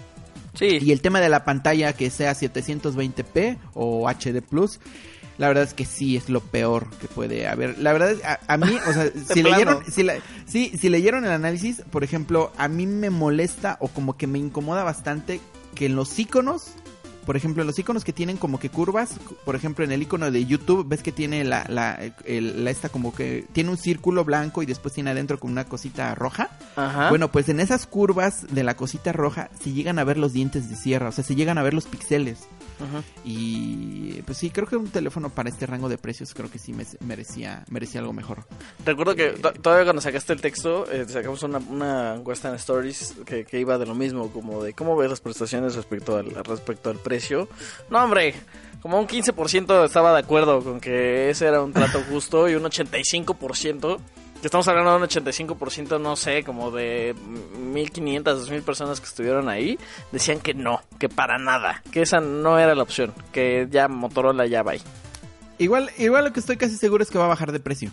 Sí. 0.54 0.80
Y 0.82 0.92
el 0.92 1.02
tema 1.02 1.22
de 1.22 1.30
la 1.30 1.46
pantalla 1.46 1.94
que 1.94 2.10
sea 2.10 2.34
720p 2.34 3.58
o 3.74 4.10
HD 4.10 4.42
Plus, 4.42 4.80
la 5.42 5.48
verdad 5.48 5.64
es 5.64 5.74
que 5.74 5.86
sí 5.86 6.16
es 6.16 6.30
lo 6.30 6.40
peor 6.40 6.88
que 7.02 7.08
puede 7.08 7.48
haber. 7.48 7.80
La 7.80 7.92
verdad 7.94 8.12
es, 8.12 8.24
a, 8.24 8.40
a 8.48 8.58
mí, 8.58 8.78
o 8.88 8.94
sea, 8.94 9.06
si 9.34 9.42
plano. 9.42 9.50
leyeron, 9.58 9.92
si, 9.92 10.04
la- 10.04 10.18
sí, 10.46 10.72
si 10.80 10.88
leyeron 10.90 11.26
el 11.26 11.32
análisis, 11.32 11.82
por 11.90 12.04
ejemplo, 12.04 12.52
a 12.58 12.68
mí 12.68 12.86
me 12.86 13.10
molesta 13.10 13.78
o 13.80 13.88
como 13.88 14.16
que 14.18 14.28
me 14.28 14.38
incomoda 14.38 14.84
bastante 14.84 15.42
que 15.74 15.88
en 15.88 15.96
los 15.96 16.20
iconos, 16.20 16.68
por 17.26 17.38
ejemplo, 17.38 17.62
en 17.64 17.68
los 17.68 17.80
iconos 17.80 18.04
que 18.04 18.14
tienen 18.14 18.38
como 18.38 18.60
que 18.60 18.70
curvas, 18.70 19.16
por 19.44 19.56
ejemplo, 19.56 19.84
en 19.84 19.92
el 19.92 20.02
icono 20.04 20.30
de 20.30 20.46
YouTube, 20.46 20.88
ves 20.88 21.02
que 21.02 21.12
tiene 21.12 21.44
la, 21.44 21.66
la, 21.70 22.00
el- 22.26 22.64
la 22.64 22.70
esta 22.70 22.90
como 22.90 23.12
que 23.14 23.46
tiene 23.52 23.72
un 23.72 23.78
círculo 23.78 24.24
blanco 24.24 24.62
y 24.62 24.68
después 24.68 24.94
tiene 24.94 25.10
adentro 25.10 25.40
como 25.40 25.54
una 25.54 25.66
cosita 25.66 26.14
roja. 26.14 26.50
Ajá. 26.76 27.10
Bueno, 27.10 27.32
pues 27.32 27.50
en 27.50 27.60
esas 27.60 27.88
curvas 27.88 28.46
de 28.52 28.64
la 28.64 28.76
cosita 28.76 29.12
roja 29.12 29.50
se 29.60 29.72
llegan 29.72 29.98
a 29.98 30.04
ver 30.04 30.18
los 30.20 30.34
dientes 30.34 30.70
de 30.70 30.76
sierra, 30.76 31.10
o 31.10 31.12
sea, 31.12 31.24
se 31.24 31.34
llegan 31.36 31.58
a 31.58 31.64
ver 31.64 31.74
los 31.74 31.86
píxeles. 31.86 32.40
Ajá. 32.80 33.04
Y 33.24 34.22
pues 34.24 34.38
sí, 34.38 34.50
creo 34.50 34.68
que 34.68 34.76
un 34.76 34.90
teléfono 34.90 35.30
para 35.30 35.50
este 35.50 35.66
rango 35.66 35.90
de 35.90 35.98
precios 35.98 36.34
creo 36.34 36.50
que 36.50 36.60
sí 36.60 36.74
me- 36.74 36.86
merecía, 37.02 37.64
merecía 37.70 38.02
algo 38.02 38.14
mejor. 38.14 38.46
Recuerdo 38.86 39.16
que 39.16 39.30
to- 39.32 39.54
todavía 39.54 39.86
cuando 39.86 40.02
sacaste 40.02 40.34
el 40.34 40.42
texto, 40.42 40.90
eh, 40.92 41.06
sacamos 41.08 41.44
una, 41.44 41.58
una 41.60 42.16
encuesta 42.16 42.50
en 42.50 42.56
Stories 42.56 43.16
que, 43.26 43.46
que 43.46 43.60
iba 43.60 43.78
de 43.78 43.86
lo 43.86 43.96
mismo, 43.96 44.30
como 44.32 44.64
de 44.64 44.74
cómo 44.74 44.96
ves 44.96 45.10
las 45.10 45.22
prestaciones 45.22 45.76
respecto 45.76 46.18
al, 46.18 46.32
respecto 46.44 46.90
al 46.90 46.98
precio. 46.98 47.48
No, 47.90 48.04
hombre, 48.04 48.34
como 48.82 49.00
un 49.00 49.08
15% 49.08 49.86
estaba 49.86 50.14
de 50.14 50.20
acuerdo 50.20 50.64
con 50.64 50.80
que 50.80 51.30
ese 51.30 51.46
era 51.46 51.62
un 51.62 51.74
trato 51.74 52.02
justo 52.10 52.50
y 52.50 52.56
un 52.56 52.64
85%, 52.64 54.00
que 54.42 54.48
estamos 54.48 54.68
hablando 54.68 54.92
de 54.92 54.98
un 54.98 55.04
85%, 55.04 56.02
no 56.02 56.16
sé, 56.16 56.44
como 56.44 56.72
de 56.72 57.16
1.500, 57.16 58.24
2.000 58.24 58.64
personas 58.64 59.00
que 59.00 59.06
estuvieron 59.06 59.48
ahí, 59.50 59.78
decían 60.12 60.40
que 60.40 60.56
no, 60.56 60.82
que 61.00 61.10
para 61.10 61.38
nada, 61.38 61.84
que 61.92 62.02
esa 62.02 62.20
no 62.20 62.58
era 62.58 62.74
la 62.74 62.82
opción, 62.82 63.14
que 63.32 63.68
ya 63.70 63.88
Motorola 63.88 64.48
ya 64.48 64.64
va 64.64 64.72
ahí. 64.72 64.82
Igual, 65.60 65.92
igual 66.00 66.26
lo 66.26 66.34
que 66.34 66.40
estoy 66.40 66.58
casi 66.58 66.76
seguro 66.76 67.04
es 67.04 67.12
que 67.12 67.20
va 67.20 67.26
a 67.26 67.30
bajar 67.30 67.52
de 67.52 67.60
precio. 67.60 67.92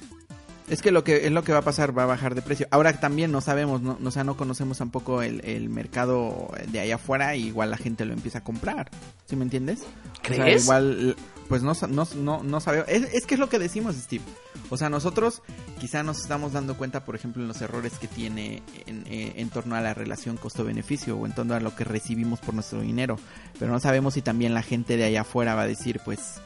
Es 0.71 0.83
que 0.83 0.91
lo 0.91 1.03
que 1.03 1.27
es 1.27 1.33
lo 1.33 1.45
que 1.45 1.53
va 1.53 1.59
a 1.59 1.63
pasar, 1.63 1.97
va 1.97 2.03
a 2.03 2.07
bajar 2.07 2.35
de 2.35 2.43
precio. 2.43 2.67
Ahora 2.71 2.93
también 3.01 3.33
no 3.33 3.41
sabemos, 3.41 3.81
no, 3.81 3.99
o 4.03 4.11
sea, 4.11 4.23
no 4.23 4.37
conocemos 4.37 4.79
tampoco 4.79 5.23
el, 5.23 5.43
el 5.45 5.71
mercado 5.71 6.53
de 6.69 6.81
allá 6.81 6.97
afuera 6.97 7.37
y 7.37 7.47
igual 7.47 7.71
la 7.71 7.79
gente 7.79 8.05
lo 8.05 8.13
empieza 8.13 8.39
a 8.39 8.45
comprar. 8.45 8.91
¿Sí 9.27 9.35
me 9.35 9.45
entiendes? 9.45 9.81
O 9.81 10.27
sea, 10.27 10.45
¿Crees? 10.45 10.65
igual, 10.65 11.17
pues 11.49 11.63
no, 11.63 11.73
no, 11.89 12.07
no, 12.17 12.43
no 12.43 12.61
sabemos. 12.61 12.87
Es, 12.89 13.15
es 13.15 13.25
que 13.25 13.35
es 13.35 13.41
lo 13.41 13.49
que 13.49 13.59
decimos, 13.59 13.97
Steve. 13.97 14.25
O 14.69 14.77
sea, 14.77 14.91
nosotros 14.91 15.41
quizá 15.81 16.03
nos 16.03 16.21
estamos 16.21 16.53
dando 16.53 16.77
cuenta, 16.77 17.07
por 17.07 17.15
ejemplo, 17.15 17.41
en 17.41 17.49
los 17.49 17.63
errores 17.63 17.95
que 17.99 18.07
tiene 18.07 18.63
en, 18.87 19.05
eh, 19.07 19.33
en 19.37 19.49
torno 19.49 19.75
a 19.75 19.81
la 19.81 19.95
relación 19.95 20.37
costo-beneficio 20.37 21.17
o 21.17 21.25
en 21.25 21.35
torno 21.35 21.55
a 21.55 21.61
lo 21.61 21.75
que 21.75 21.85
recibimos 21.85 22.41
por 22.41 22.53
nuestro 22.53 22.83
dinero. 22.83 23.19
Pero 23.59 23.73
no 23.73 23.81
sabemos 23.81 24.15
si 24.15 24.23
también 24.23 24.53
la 24.53 24.63
gente 24.63 24.99
de 24.99 25.05
allá 25.05 25.23
afuera 25.23 25.55
va 25.55 25.63
a 25.63 25.67
decir, 25.67 26.01
pues... 26.05 26.43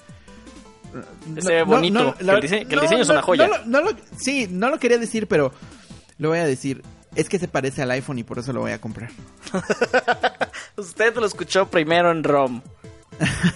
Se 1.40 1.52
ve 1.52 1.62
bonito, 1.64 2.14
que 2.14 2.24
el 2.24 2.30
dise- 2.40 2.66
que 2.66 2.74
el 2.74 2.80
diseño 2.80 3.02
es 3.02 3.08
una 3.08 3.22
joya. 3.22 3.46
no 3.46 3.56
lo- 3.58 3.64
no 3.66 3.80
lo- 3.90 3.96
sí, 4.18 4.48
no 4.50 4.70
lo 4.70 4.78
quería 4.78 4.98
decir, 4.98 5.26
pero 5.28 5.52
lo 6.18 6.28
voy 6.30 6.38
a 6.38 6.44
decir. 6.46 6.82
Es 7.14 7.28
que 7.28 7.38
se 7.38 7.46
parece 7.46 7.82
al 7.82 7.90
iPhone 7.90 8.18
y 8.18 8.24
por 8.24 8.38
eso 8.38 8.52
lo 8.54 8.60
voy 8.60 8.72
a 8.72 8.80
comprar. 8.80 9.10
Usted 10.76 11.14
lo 11.16 11.26
escuchó 11.26 11.68
primero 11.68 12.10
en 12.10 12.24
ROM. 12.24 12.62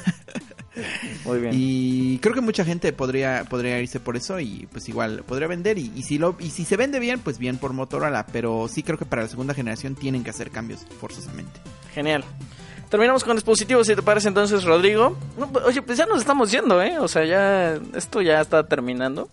Muy 1.24 1.38
bien. 1.40 1.52
Y 1.54 2.18
creo 2.18 2.34
que 2.34 2.42
mucha 2.42 2.64
gente 2.64 2.92
podría 2.92 3.44
podría 3.48 3.80
irse 3.80 3.98
por 3.98 4.14
eso 4.16 4.38
y 4.40 4.68
pues 4.70 4.88
igual 4.90 5.22
podría 5.26 5.48
vender 5.48 5.78
y, 5.78 5.90
y 5.96 6.02
si 6.02 6.18
lo 6.18 6.36
y 6.38 6.50
si 6.50 6.66
se 6.66 6.76
vende 6.76 7.00
bien, 7.00 7.18
pues 7.20 7.38
bien 7.38 7.56
por 7.56 7.72
Motorola, 7.72 8.26
pero 8.30 8.68
sí 8.68 8.82
creo 8.82 8.98
que 8.98 9.06
para 9.06 9.22
la 9.22 9.28
segunda 9.28 9.54
generación 9.54 9.94
tienen 9.94 10.22
que 10.22 10.30
hacer 10.30 10.50
cambios 10.50 10.80
forzosamente. 11.00 11.60
Genial. 11.94 12.24
Terminamos 12.88 13.24
con 13.24 13.36
dispositivos, 13.36 13.86
si 13.86 13.94
te 13.96 14.02
parece 14.02 14.28
entonces, 14.28 14.64
Rodrigo. 14.64 15.16
No, 15.36 15.48
pues, 15.50 15.64
oye, 15.64 15.82
pues 15.82 15.98
ya 15.98 16.06
nos 16.06 16.18
estamos 16.20 16.50
yendo, 16.52 16.80
¿eh? 16.82 16.98
O 17.00 17.08
sea, 17.08 17.24
ya 17.24 17.78
esto 17.96 18.22
ya 18.22 18.40
está 18.40 18.66
terminando. 18.66 19.28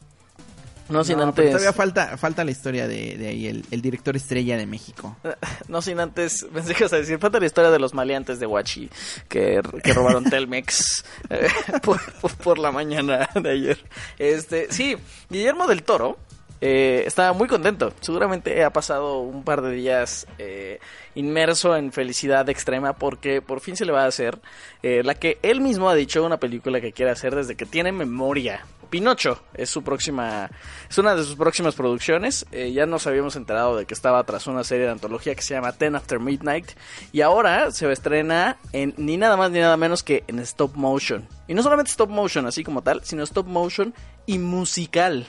No 0.89 1.03
sin 1.05 1.17
No, 1.17 1.33
pero 1.33 1.47
antes... 1.47 1.51
todavía 1.51 1.71
falta 1.73 2.17
falta 2.17 2.43
la 2.43 2.51
historia 2.51 2.87
de, 2.89 3.17
de 3.17 3.27
ahí 3.29 3.47
el, 3.47 3.63
el 3.71 3.81
director 3.81 4.15
estrella 4.17 4.57
de 4.57 4.65
México. 4.65 5.15
No 5.69 5.81
sin 5.81 5.99
antes, 5.99 6.45
pensé 6.53 6.75
que 6.75 6.83
a 6.83 6.87
decir, 6.89 7.17
falta 7.19 7.39
la 7.39 7.45
historia 7.45 7.71
de 7.71 7.79
los 7.79 7.93
maleantes 7.93 8.39
de 8.39 8.45
Huachi 8.47 8.89
que, 9.29 9.61
que 9.81 9.93
robaron 9.93 10.25
Telmex 10.25 11.05
eh, 11.29 11.47
por, 11.81 12.01
por- 12.19 12.35
por 12.35 12.59
la 12.59 12.71
mañana 12.71 13.29
de 13.33 13.49
ayer. 13.49 13.77
Este, 14.19 14.67
sí, 14.71 14.97
Guillermo 15.29 15.67
del 15.67 15.83
Toro 15.83 16.17
eh, 16.65 17.03
estaba 17.05 17.33
muy 17.33 17.49
contento. 17.49 17.91
Seguramente 17.99 18.63
ha 18.63 18.71
pasado 18.71 19.19
un 19.19 19.43
par 19.43 19.61
de 19.61 19.71
días 19.73 20.25
eh, 20.37 20.79
inmerso 21.13 21.75
en 21.75 21.91
felicidad 21.91 22.47
extrema 22.47 22.93
porque 22.93 23.41
por 23.41 23.59
fin 23.59 23.75
se 23.75 23.83
le 23.83 23.91
va 23.91 24.05
a 24.05 24.07
hacer 24.07 24.39
eh, 24.81 25.03
la 25.03 25.15
que 25.15 25.39
él 25.41 25.59
mismo 25.59 25.89
ha 25.89 25.95
dicho 25.95 26.23
una 26.23 26.37
película 26.37 26.79
que 26.79 26.93
quiere 26.93 27.11
hacer 27.11 27.35
desde 27.35 27.57
que 27.57 27.65
tiene 27.65 27.91
memoria. 27.91 28.65
Pinocho 28.89 29.43
es 29.55 29.71
su 29.71 29.83
próxima, 29.83 30.51
es 30.89 30.97
una 30.97 31.15
de 31.15 31.23
sus 31.23 31.35
próximas 31.35 31.75
producciones. 31.75 32.45
Eh, 32.53 32.71
ya 32.71 32.85
nos 32.85 33.07
habíamos 33.07 33.35
enterado 33.35 33.75
de 33.75 33.85
que 33.85 33.93
estaba 33.93 34.23
tras 34.23 34.47
una 34.47 34.63
serie 34.63 34.85
de 34.85 34.91
antología 34.91 35.35
que 35.35 35.41
se 35.41 35.55
llama 35.55 35.73
Ten 35.73 35.95
After 35.97 36.19
Midnight 36.19 36.67
y 37.11 37.21
ahora 37.21 37.71
se 37.71 37.91
estrena 37.91 38.57
en 38.71 38.93
ni 38.95 39.17
nada 39.17 39.35
más 39.35 39.51
ni 39.51 39.59
nada 39.59 39.75
menos 39.75 40.01
que 40.01 40.23
en 40.27 40.39
stop 40.39 40.75
motion. 40.75 41.27
Y 41.47 41.55
no 41.55 41.61
solamente 41.63 41.91
stop 41.91 42.09
motion 42.09 42.45
así 42.45 42.63
como 42.63 42.83
tal, 42.83 43.03
sino 43.03 43.23
stop 43.23 43.47
motion 43.47 43.93
y 44.27 44.37
musical. 44.37 45.27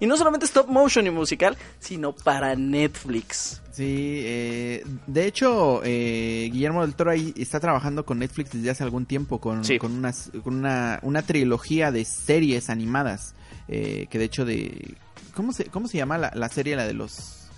Y 0.00 0.06
no 0.06 0.16
solamente 0.16 0.46
stop 0.46 0.68
motion 0.68 1.06
y 1.06 1.10
musical, 1.10 1.56
sino 1.78 2.12
para 2.14 2.54
Netflix. 2.56 3.60
Sí, 3.72 4.20
eh, 4.24 4.84
de 5.06 5.26
hecho, 5.26 5.80
eh, 5.84 6.48
Guillermo 6.52 6.82
del 6.82 6.94
Toro 6.94 7.10
ahí 7.10 7.34
está 7.36 7.58
trabajando 7.60 8.04
con 8.04 8.18
Netflix 8.20 8.52
desde 8.52 8.70
hace 8.70 8.84
algún 8.84 9.06
tiempo 9.06 9.40
con, 9.40 9.64
Sí. 9.64 9.78
con, 9.78 9.92
unas- 9.92 10.30
con 10.44 10.54
una, 10.54 10.98
una 11.02 11.22
trilogía 11.22 11.90
de 11.90 12.04
series 12.04 12.70
animadas. 12.70 13.34
eh, 13.68 14.06
que 14.10 14.18
de 14.18 14.24
hecho 14.26 14.44
de... 14.44 14.94
¿Cómo 15.34 15.52
se, 15.52 15.64
cómo 15.66 15.88
se 15.88 15.96
llama 15.96 16.18
la, 16.18 16.30
la 16.34 16.48
serie, 16.50 16.76
la 16.76 16.86
de 16.86 16.92
los... 16.92 17.48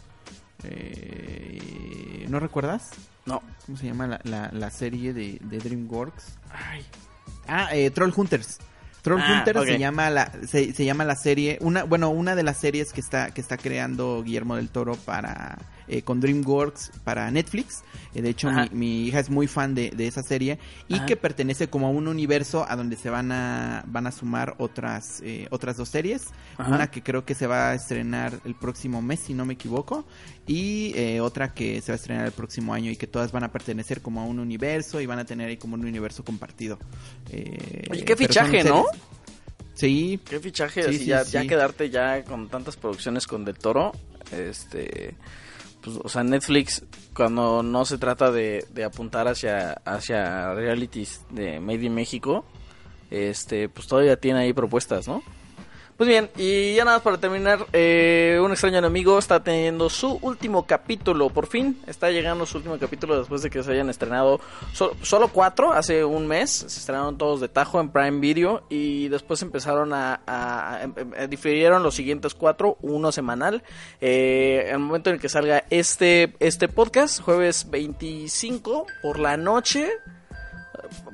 eh, 0.63 2.27
¿No 2.29 2.41
recuerdas? 2.41 2.91
No. 3.25 3.43
¿Cómo 3.67 3.77
se 3.79 3.87
llama 3.87 4.07
la, 4.07 4.21
la, 4.25 4.51
la 4.53 4.71
serie 4.71 5.13
de, 5.13 5.39
de 5.43 5.59
DreamWorks? 5.59 6.25
Ay. 6.53 6.85
Ah, 7.49 7.75
eh, 7.75 7.91
Troll 7.91 8.13
Hunters. 8.17 8.59
Troll 9.07 9.21
Ah, 9.23 9.45
se 9.65 9.79
llama 9.79 10.11
la 10.11 10.33
se, 10.49 10.73
se 10.73 10.85
llama 10.85 11.05
la 11.05 11.15
serie 11.15 11.59
una 11.61 11.85
bueno 11.85 12.11
una 12.11 12.35
de 12.35 12.43
las 12.43 12.57
series 12.57 12.93
que 12.93 13.01
está 13.01 13.31
que 13.31 13.41
está 13.41 13.57
creando 13.57 14.21
Guillermo 14.25 14.57
del 14.57 14.69
Toro 14.69 14.97
para 14.97 15.59
eh, 15.89 16.03
con 16.03 16.21
DreamWorks 16.21 16.93
para 17.05 17.31
Netflix. 17.31 17.83
Eh, 18.15 18.23
de 18.23 18.31
hecho 18.31 18.51
mi, 18.51 18.69
mi 18.73 19.07
hija 19.07 19.21
es 19.21 19.31
muy 19.31 19.47
fan 19.47 19.75
de, 19.75 19.91
de 19.91 20.07
esa 20.07 20.23
serie 20.23 20.59
y 20.89 20.95
Ajá. 20.97 21.07
que 21.07 21.17
pertenece 21.17 21.69
como 21.69 21.87
a 21.87 21.91
un 21.91 22.09
universo 22.09 22.65
a 22.69 22.77
donde 22.77 22.97
se 22.97 23.11
van 23.11 23.33
a 23.33 23.85
van 23.87 24.07
a 24.07 24.13
sumar 24.13 24.55
otras 24.59 25.21
eh, 25.25 25.47
otras 25.51 25.77
dos 25.77 25.89
series. 25.89 26.25
Ajá. 26.59 26.75
Una 26.75 26.91
que 26.91 27.03
creo 27.03 27.25
que 27.25 27.35
se 27.35 27.47
va 27.47 27.71
a 27.71 27.75
estrenar 27.75 28.41
el 28.45 28.55
próximo 28.55 29.03
mes 29.03 29.21
si 29.21 29.35
no 29.35 29.45
me 29.45 29.55
equivoco 29.55 30.07
y 30.47 30.93
eh, 30.97 31.21
otra 31.21 31.53
que 31.55 31.81
se 31.81 31.93
va 31.93 31.95
a 31.95 31.97
estrenar 31.97 32.27
el 32.27 32.33
próximo 32.33 32.73
año 32.75 32.91
y 32.91 32.97
que 32.97 33.07
todas 33.07 33.33
van 33.33 33.45
a 33.45 33.53
pertenecer 33.53 34.01
como 34.03 34.21
a 34.21 34.25
un 34.25 34.39
universo 34.39 35.01
y 35.01 35.07
van 35.07 35.19
a 35.19 35.25
tener 35.25 35.49
ahí 35.49 35.57
como 35.57 35.75
un 35.75 35.85
universo 35.85 36.25
compartido. 36.25 36.79
Eh, 37.31 37.85
Oye, 37.91 38.05
qué 38.05 38.17
fichaje, 38.17 38.65
¿no? 38.65 38.87
Sí, 39.75 40.19
Qué 40.29 40.41
fichaje, 40.41 40.91
Sí, 40.93 41.05
ya, 41.05 41.23
sí. 41.25 41.33
ya 41.33 41.47
quedarte 41.47 41.91
ya 41.91 42.25
con 42.25 42.49
tantas 42.49 42.77
producciones 42.77 43.27
con 43.27 43.45
Del 43.45 43.59
Toro, 43.59 43.93
este, 44.33 45.15
pues, 45.87 46.01
o 46.03 46.09
sea, 46.09 46.25
Netflix, 46.25 46.83
cuando 47.15 47.63
no 47.63 47.85
se 47.85 47.97
trata 47.97 48.33
de, 48.33 48.67
de 48.73 48.83
apuntar 48.83 49.29
hacia, 49.29 49.75
hacia 49.85 50.53
realities 50.53 51.25
de 51.31 51.61
Made 51.61 51.85
in 51.85 51.95
México, 51.95 52.45
este, 53.09 53.69
pues 53.69 53.87
todavía 53.87 54.17
tiene 54.17 54.41
ahí 54.41 54.53
propuestas, 54.53 55.07
¿no? 55.07 55.23
Pues 55.97 56.09
bien, 56.09 56.29
y 56.37 56.75
ya 56.75 56.85
nada 56.85 56.99
más 56.99 57.03
para 57.03 57.17
terminar, 57.17 57.67
eh, 57.73 58.39
un 58.45 58.51
extraño 58.53 58.77
enemigo 58.77 59.19
está 59.19 59.43
teniendo 59.43 59.89
su 59.89 60.19
último 60.21 60.67
capítulo, 60.67 61.31
por 61.31 61.47
fin 61.47 61.81
está 61.87 62.11
llegando 62.11 62.45
su 62.45 62.59
último 62.59 62.77
capítulo 62.79 63.19
después 63.19 63.41
de 63.41 63.49
que 63.49 63.63
se 63.63 63.73
hayan 63.73 63.89
estrenado 63.89 64.39
so- 64.75 64.95
solo 65.01 65.29
cuatro, 65.29 65.73
hace 65.73 66.05
un 66.05 66.27
mes, 66.27 66.51
se 66.51 66.67
estrenaron 66.67 67.17
todos 67.17 67.41
de 67.41 67.49
tajo 67.49 67.81
en 67.81 67.89
Prime 67.89 68.21
Video 68.21 68.65
y 68.69 69.09
después 69.09 69.41
empezaron 69.41 69.95
a, 69.95 70.21
a- 70.27 70.81
em- 70.83 70.93
em- 71.17 71.31
difirieron 71.31 71.83
los 71.83 71.95
siguientes 71.95 72.35
cuatro, 72.35 72.77
uno 72.83 73.11
semanal, 73.11 73.63
eh, 74.03 74.69
el 74.71 74.79
momento 74.81 75.09
en 75.09 75.15
el 75.17 75.21
que 75.23 75.31
salga 75.31 75.65
este, 75.71 76.35
este 76.41 76.69
podcast, 76.69 77.23
jueves 77.23 77.71
25 77.71 78.87
por 79.01 79.19
la 79.19 79.39
noche, 79.39 79.89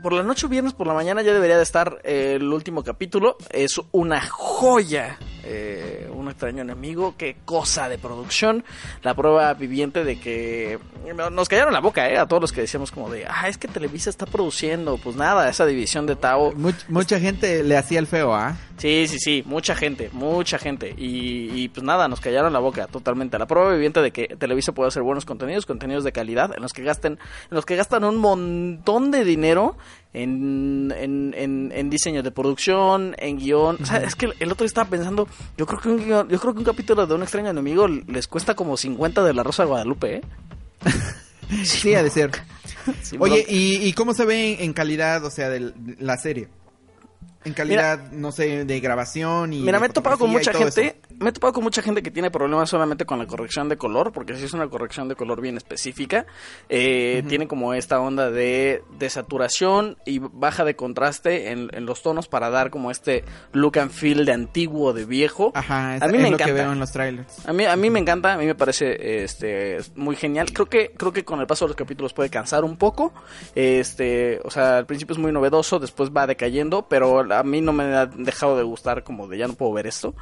por 0.02 0.12
la 0.12 0.22
noche 0.22 0.46
o 0.46 0.48
viernes 0.48 0.72
por 0.72 0.86
la 0.86 0.94
mañana 0.94 1.22
ya 1.22 1.32
debería 1.32 1.56
de 1.56 1.62
estar 1.62 1.98
eh, 2.04 2.34
el 2.36 2.44
último 2.52 2.82
capítulo. 2.82 3.36
Es 3.50 3.80
una 3.92 4.20
joya. 4.20 5.18
eh, 5.44 6.08
extraño 6.32 6.62
enemigo. 6.62 7.14
Qué 7.16 7.36
cosa 7.44 7.88
de 7.88 7.96
producción. 7.98 8.64
La 9.02 9.14
prueba 9.14 9.54
viviente 9.54 10.04
de 10.04 10.18
que 10.18 10.78
no- 11.16 11.30
nos 11.30 11.48
callaron 11.48 11.72
la 11.72 11.80
boca, 11.80 12.10
eh, 12.10 12.18
a 12.18 12.26
todos 12.26 12.42
los 12.42 12.52
que 12.52 12.60
decíamos 12.62 12.90
como 12.90 13.08
de, 13.10 13.24
ah, 13.26 13.48
es 13.48 13.56
que 13.58 13.68
Televisa 13.68 14.10
está 14.10 14.26
produciendo. 14.26 14.98
Pues 14.98 15.16
nada, 15.16 15.48
esa 15.48 15.64
división 15.66 16.06
de 16.06 16.16
Tao. 16.16 16.52
Much- 16.54 16.84
mucha 16.88 17.18
gente 17.20 17.62
le 17.62 17.76
hacía 17.76 17.98
el 17.98 18.06
feo, 18.06 18.34
¿ah? 18.34 18.56
Sí, 18.78 19.06
sí, 19.06 19.18
sí, 19.20 19.42
mucha 19.46 19.76
gente, 19.76 20.10
mucha 20.12 20.58
gente. 20.58 20.94
Y, 20.96 21.50
y, 21.54 21.68
pues 21.68 21.84
nada, 21.84 22.08
nos 22.08 22.20
callaron 22.20 22.52
la 22.52 22.58
boca 22.58 22.86
totalmente. 22.88 23.38
La 23.38 23.46
prueba 23.46 23.70
viviente 23.72 24.00
de 24.02 24.10
que 24.10 24.26
Televisa 24.36 24.72
puede 24.72 24.88
hacer 24.88 25.02
buenos 25.04 25.24
contenidos, 25.24 25.66
contenidos 25.66 26.02
de 26.02 26.10
calidad, 26.12 26.52
en 26.56 26.62
los 26.62 26.72
que 26.72 26.82
gasten, 26.82 27.12
en 27.12 27.18
los 27.54 27.64
que 27.64 27.76
gastan 27.76 28.02
un 28.04 28.16
montón 28.16 29.10
de 29.12 29.24
dinero 29.24 29.76
en, 30.14 30.92
en, 30.96 31.34
en, 31.36 31.72
en 31.74 31.90
diseño 31.90 32.22
de 32.22 32.30
producción, 32.30 33.14
en 33.18 33.38
guion. 33.38 33.78
O 33.82 33.86
sea, 33.86 33.98
es 33.98 34.14
que 34.14 34.30
el 34.38 34.52
otro 34.52 34.66
estaba 34.66 34.88
pensando, 34.90 35.26
yo 35.56 35.66
creo 35.66 35.80
que 35.80 35.88
un 35.88 35.98
guión- 36.06 36.28
yo 36.28 36.38
creo 36.38 36.52
que 36.52 36.58
un 36.60 36.64
capítulo 36.64 37.06
de 37.06 37.14
un 37.14 37.22
extraño 37.22 37.50
enemigo 37.50 37.88
les 37.88 38.26
cuesta 38.28 38.54
como 38.54 38.76
50 38.76 39.22
de 39.24 39.34
la 39.34 39.42
Rosa 39.42 39.62
de 39.62 39.68
Guadalupe, 39.68 40.16
¿eh? 40.16 40.22
Sí, 41.64 41.94
ha 41.94 42.02
de 42.02 42.10
ser. 42.10 42.30
Oye. 43.18 43.44
¿y, 43.48 43.76
y 43.86 43.92
cómo 43.92 44.14
se 44.14 44.24
ve 44.24 44.64
en, 44.64 44.72
calidad, 44.72 45.24
o 45.24 45.30
sea, 45.30 45.48
de 45.48 45.72
la 45.98 46.16
serie? 46.16 46.48
En 47.44 47.52
calidad, 47.54 48.10
no 48.12 48.32
sé, 48.32 48.64
de 48.64 48.80
grabación 48.80 49.52
y... 49.52 49.60
Mira, 49.62 49.80
me 49.80 49.86
he 49.86 49.90
topado 49.90 50.18
con 50.18 50.30
mucha 50.30 50.52
gente, 50.52 51.00
me 51.18 51.30
he 51.30 51.32
topado 51.32 51.52
con 51.54 51.64
mucha 51.64 51.82
gente 51.82 52.02
que 52.02 52.10
tiene 52.10 52.30
problemas 52.30 52.70
solamente 52.70 53.04
con 53.04 53.18
la 53.18 53.26
corrección 53.26 53.68
de 53.68 53.76
color, 53.76 54.12
porque 54.12 54.36
si 54.36 54.44
es 54.44 54.52
una 54.52 54.68
corrección 54.68 55.08
de 55.08 55.16
color 55.16 55.40
bien 55.40 55.56
específica, 55.56 56.26
eh, 56.68 57.22
tiene 57.28 57.48
como 57.48 57.74
esta 57.74 58.00
onda 58.00 58.30
de, 58.30 58.82
de 58.98 59.10
saturación 59.10 59.96
y 60.06 60.18
baja 60.20 60.64
de 60.64 60.76
contraste 60.76 61.50
en, 61.50 61.68
en 61.72 61.86
los 61.86 62.02
tonos 62.02 62.28
para 62.28 62.50
dar 62.50 62.70
como 62.70 62.90
este 62.90 63.24
look 63.52 63.78
and 63.78 63.90
feel 63.90 64.24
de 64.24 64.32
antiguo, 64.32 64.92
de 64.92 65.04
viejo. 65.04 65.52
Ajá, 65.54 65.96
es, 65.96 66.02
a 66.02 66.08
mí 66.08 66.16
es 66.18 66.22
me 66.22 66.30
lo 66.30 66.36
que 66.36 66.44
encanta. 66.44 66.62
veo 66.62 66.72
en 66.72 66.78
los 66.78 66.92
trailers. 66.92 67.46
A 67.46 67.52
mí, 67.52 67.64
a 67.64 67.76
mí 67.76 67.90
me 67.90 67.98
encanta, 67.98 68.34
a 68.34 68.36
mí 68.36 68.46
me 68.46 68.54
parece 68.54 69.22
este 69.24 69.78
muy 69.96 70.16
genial. 70.16 70.52
Creo 70.52 70.66
que, 70.66 70.92
creo 70.96 71.12
que 71.12 71.24
con 71.24 71.40
el 71.40 71.46
paso 71.46 71.64
de 71.64 71.70
los 71.70 71.76
capítulos 71.76 72.12
puede 72.12 72.30
cansar 72.30 72.64
un 72.64 72.76
poco. 72.76 73.12
Este, 73.54 74.40
o 74.44 74.50
sea, 74.50 74.78
al 74.78 74.86
principio 74.86 75.12
es 75.14 75.18
muy 75.18 75.32
novedoso, 75.32 75.78
después 75.78 76.10
va 76.10 76.26
decayendo, 76.26 76.86
pero 76.88 77.22
a 77.32 77.42
mí 77.42 77.60
no 77.60 77.72
me 77.72 77.84
ha 77.84 78.06
dejado 78.06 78.56
de 78.56 78.62
gustar 78.62 79.02
como 79.02 79.26
de 79.28 79.38
ya 79.38 79.46
no 79.48 79.54
puedo 79.54 79.72
ver 79.72 79.86
esto. 79.86 80.14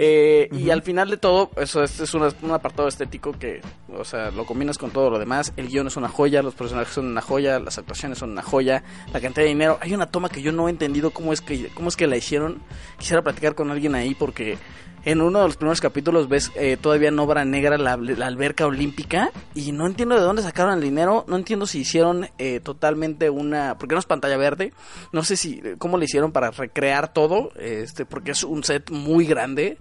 Eh, 0.00 0.48
Y 0.52 0.70
al 0.70 0.82
final 0.82 1.10
de 1.10 1.16
todo, 1.16 1.50
eso 1.56 1.82
es, 1.82 1.98
es 1.98 2.14
un 2.14 2.50
apartado 2.52 2.86
estético 2.86 3.32
que, 3.32 3.60
o 3.92 4.04
sea, 4.04 4.30
lo 4.30 4.46
combinas 4.46 4.78
con 4.78 4.90
todo 4.90 5.10
lo 5.10 5.18
demás. 5.18 5.52
El 5.56 5.68
guion 5.68 5.88
es 5.88 5.96
una 5.96 6.08
joya, 6.08 6.40
los 6.40 6.54
personajes 6.54 6.94
son 6.94 7.06
una 7.06 7.20
joya, 7.20 7.58
las 7.58 7.78
actuaciones 7.78 8.18
son 8.18 8.30
una 8.30 8.42
joya, 8.42 8.84
la 9.12 9.20
cantidad 9.20 9.42
de 9.44 9.48
dinero. 9.48 9.78
Hay 9.80 9.92
una 9.94 10.06
toma 10.06 10.28
que 10.28 10.40
yo 10.40 10.52
no 10.52 10.68
he 10.68 10.70
entendido 10.70 11.10
cómo 11.10 11.32
es 11.32 11.40
que, 11.40 11.68
cómo 11.74 11.88
es 11.88 11.96
que 11.96 12.06
la 12.06 12.16
hicieron. 12.16 12.62
Quisiera 12.96 13.22
platicar 13.22 13.56
con 13.56 13.72
alguien 13.72 13.96
ahí 13.96 14.14
porque 14.14 14.56
en 15.04 15.20
uno 15.20 15.40
de 15.40 15.46
los 15.46 15.56
primeros 15.56 15.80
capítulos 15.80 16.28
ves 16.28 16.50
eh, 16.54 16.76
todavía 16.80 17.08
en 17.08 17.18
obra 17.18 17.44
negra 17.44 17.78
la, 17.78 17.96
la 17.96 18.26
alberca 18.26 18.66
olímpica 18.66 19.30
y 19.54 19.72
no 19.72 19.86
entiendo 19.86 20.16
de 20.16 20.20
dónde 20.20 20.42
sacaron 20.42 20.74
el 20.74 20.80
dinero, 20.80 21.24
no 21.28 21.36
entiendo 21.36 21.66
si 21.66 21.80
hicieron 21.80 22.28
eh, 22.38 22.60
totalmente 22.60 23.30
una, 23.30 23.78
porque 23.78 23.94
no 23.94 24.00
es 24.00 24.06
pantalla 24.06 24.36
verde, 24.36 24.72
no 25.12 25.22
sé 25.22 25.36
si 25.36 25.62
cómo 25.78 25.98
le 25.98 26.04
hicieron 26.04 26.32
para 26.32 26.50
recrear 26.50 27.12
todo, 27.12 27.52
este, 27.58 28.04
porque 28.04 28.32
es 28.32 28.42
un 28.42 28.64
set 28.64 28.90
muy 28.90 29.24
grande, 29.24 29.78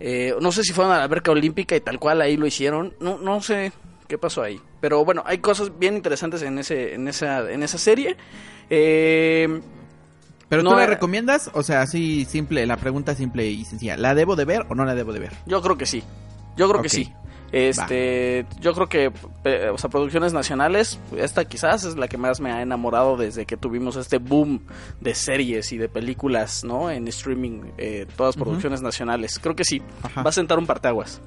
eh, 0.00 0.34
no 0.40 0.52
sé 0.52 0.62
si 0.62 0.72
fueron 0.72 0.92
a 0.92 0.98
la 0.98 1.04
alberca 1.04 1.30
olímpica 1.30 1.76
y 1.76 1.80
tal 1.80 1.98
cual 1.98 2.20
ahí 2.20 2.36
lo 2.36 2.46
hicieron, 2.46 2.94
no, 3.00 3.18
no 3.18 3.40
sé 3.40 3.72
qué 4.08 4.18
pasó 4.18 4.42
ahí, 4.42 4.60
pero 4.80 5.04
bueno, 5.04 5.22
hay 5.26 5.38
cosas 5.38 5.78
bien 5.78 5.94
interesantes 5.94 6.42
en 6.42 6.58
ese, 6.58 6.94
en 6.94 7.08
esa, 7.08 7.50
en 7.50 7.62
esa 7.62 7.78
serie. 7.78 8.16
Eh, 8.70 9.60
¿Pero 10.48 10.62
No, 10.62 10.70
tú 10.70 10.76
la 10.76 10.86
recomiendas? 10.86 11.50
O 11.54 11.62
sea, 11.62 11.82
así 11.82 12.24
simple, 12.26 12.66
la 12.66 12.76
pregunta 12.76 13.14
simple 13.14 13.46
y 13.46 13.64
sencilla. 13.64 13.96
¿La 13.96 14.14
debo 14.14 14.36
de 14.36 14.44
ver 14.44 14.66
o 14.68 14.74
no 14.74 14.84
la 14.84 14.94
debo 14.94 15.12
de 15.12 15.20
ver? 15.20 15.32
Yo 15.46 15.60
creo 15.62 15.76
que 15.78 15.86
sí. 15.86 16.02
Yo 16.56 16.68
creo 16.68 16.82
que 16.82 16.88
sí. 16.88 17.12
Este, 17.54 18.46
yo 18.60 18.74
creo 18.74 18.88
que, 18.88 19.12
eh, 19.44 19.70
o 19.72 19.78
sea, 19.78 19.88
producciones 19.90 20.32
nacionales, 20.32 20.98
esta 21.16 21.44
quizás 21.44 21.84
es 21.84 21.96
la 21.96 22.08
que 22.08 22.18
más 22.18 22.40
me 22.40 22.50
ha 22.50 22.62
enamorado 22.62 23.16
desde 23.16 23.46
que 23.46 23.56
tuvimos 23.56 23.96
este 23.96 24.18
boom 24.18 24.62
de 25.00 25.14
series 25.14 25.72
y 25.72 25.78
de 25.78 25.88
películas, 25.88 26.64
¿no? 26.64 26.90
En 26.90 27.06
streaming, 27.08 27.62
eh, 27.78 28.06
todas 28.16 28.36
producciones 28.36 28.82
nacionales. 28.82 29.38
Creo 29.38 29.54
que 29.54 29.64
sí. 29.64 29.82
Ajá. 30.02 30.22
Va 30.22 30.30
a 30.30 30.32
sentar 30.32 30.58
un 30.58 30.66
parteaguas. 30.66 31.20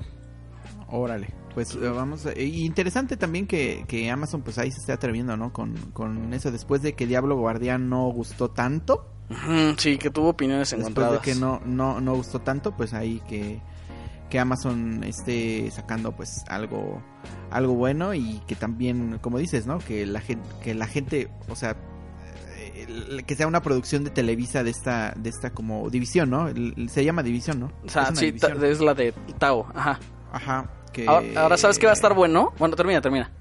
Órale, 0.89 1.27
pues 1.53 1.75
eh, 1.75 1.79
vamos. 1.89 2.25
a- 2.25 2.37
y 2.39 2.65
interesante 2.65 3.17
también 3.17 3.45
que, 3.45 3.83
que 3.87 4.09
Amazon 4.09 4.41
pues 4.41 4.57
ahí 4.57 4.71
se 4.71 4.79
esté 4.79 4.93
atreviendo, 4.93 5.35
¿no? 5.35 5.51
Con, 5.51 5.75
con 5.93 6.33
eso 6.33 6.51
después 6.51 6.81
de 6.81 6.93
que 6.93 7.05
Diablo 7.07 7.35
Guardián 7.37 7.89
no 7.89 8.07
gustó 8.09 8.49
tanto. 8.49 9.09
Sí, 9.77 9.97
que 9.97 10.09
tuvo 10.09 10.29
opiniones 10.29 10.69
Después 10.69 10.79
encontradas. 10.89 11.21
de 11.21 11.33
que 11.33 11.37
no, 11.37 11.61
no, 11.65 11.99
no 11.99 12.15
gustó 12.15 12.39
tanto, 12.39 12.71
pues 12.77 12.93
ahí 12.93 13.21
que, 13.27 13.59
que 14.29 14.39
Amazon 14.39 15.03
esté 15.03 15.69
sacando 15.71 16.11
pues 16.11 16.43
algo, 16.47 17.01
algo 17.51 17.73
bueno 17.73 18.13
y 18.13 18.41
que 18.47 18.55
también, 18.55 19.19
como 19.21 19.37
dices, 19.37 19.65
¿no? 19.65 19.79
Que 19.79 20.05
la 20.05 20.21
gente, 20.21 20.47
que 20.63 20.73
la 20.73 20.87
gente, 20.87 21.29
o 21.49 21.55
sea, 21.55 21.75
eh, 22.75 23.23
que 23.25 23.35
sea 23.35 23.47
una 23.47 23.61
producción 23.61 24.03
de 24.03 24.09
Televisa 24.09 24.63
de 24.63 24.71
esta, 24.71 25.13
de 25.15 25.29
esta 25.29 25.51
como 25.51 25.89
división, 25.89 26.29
¿no? 26.29 26.47
Se 26.89 27.05
llama 27.05 27.23
división, 27.23 27.59
¿no? 27.59 27.71
O 27.85 27.89
sea, 27.89 28.09
Es 28.09 28.19
sí, 28.19 28.33
es 28.63 28.79
la 28.81 28.93
de 28.93 29.13
Tao. 29.37 29.67
Ajá. 29.73 29.99
Ajá. 30.31 30.69
Que... 30.91 31.07
Ahora, 31.07 31.27
ahora, 31.41 31.57
¿sabes 31.57 31.79
qué 31.79 31.85
va 31.85 31.93
a 31.93 31.95
estar 31.95 32.13
bueno? 32.13 32.53
Bueno, 32.57 32.75
termina, 32.75 33.01
termina. 33.01 33.31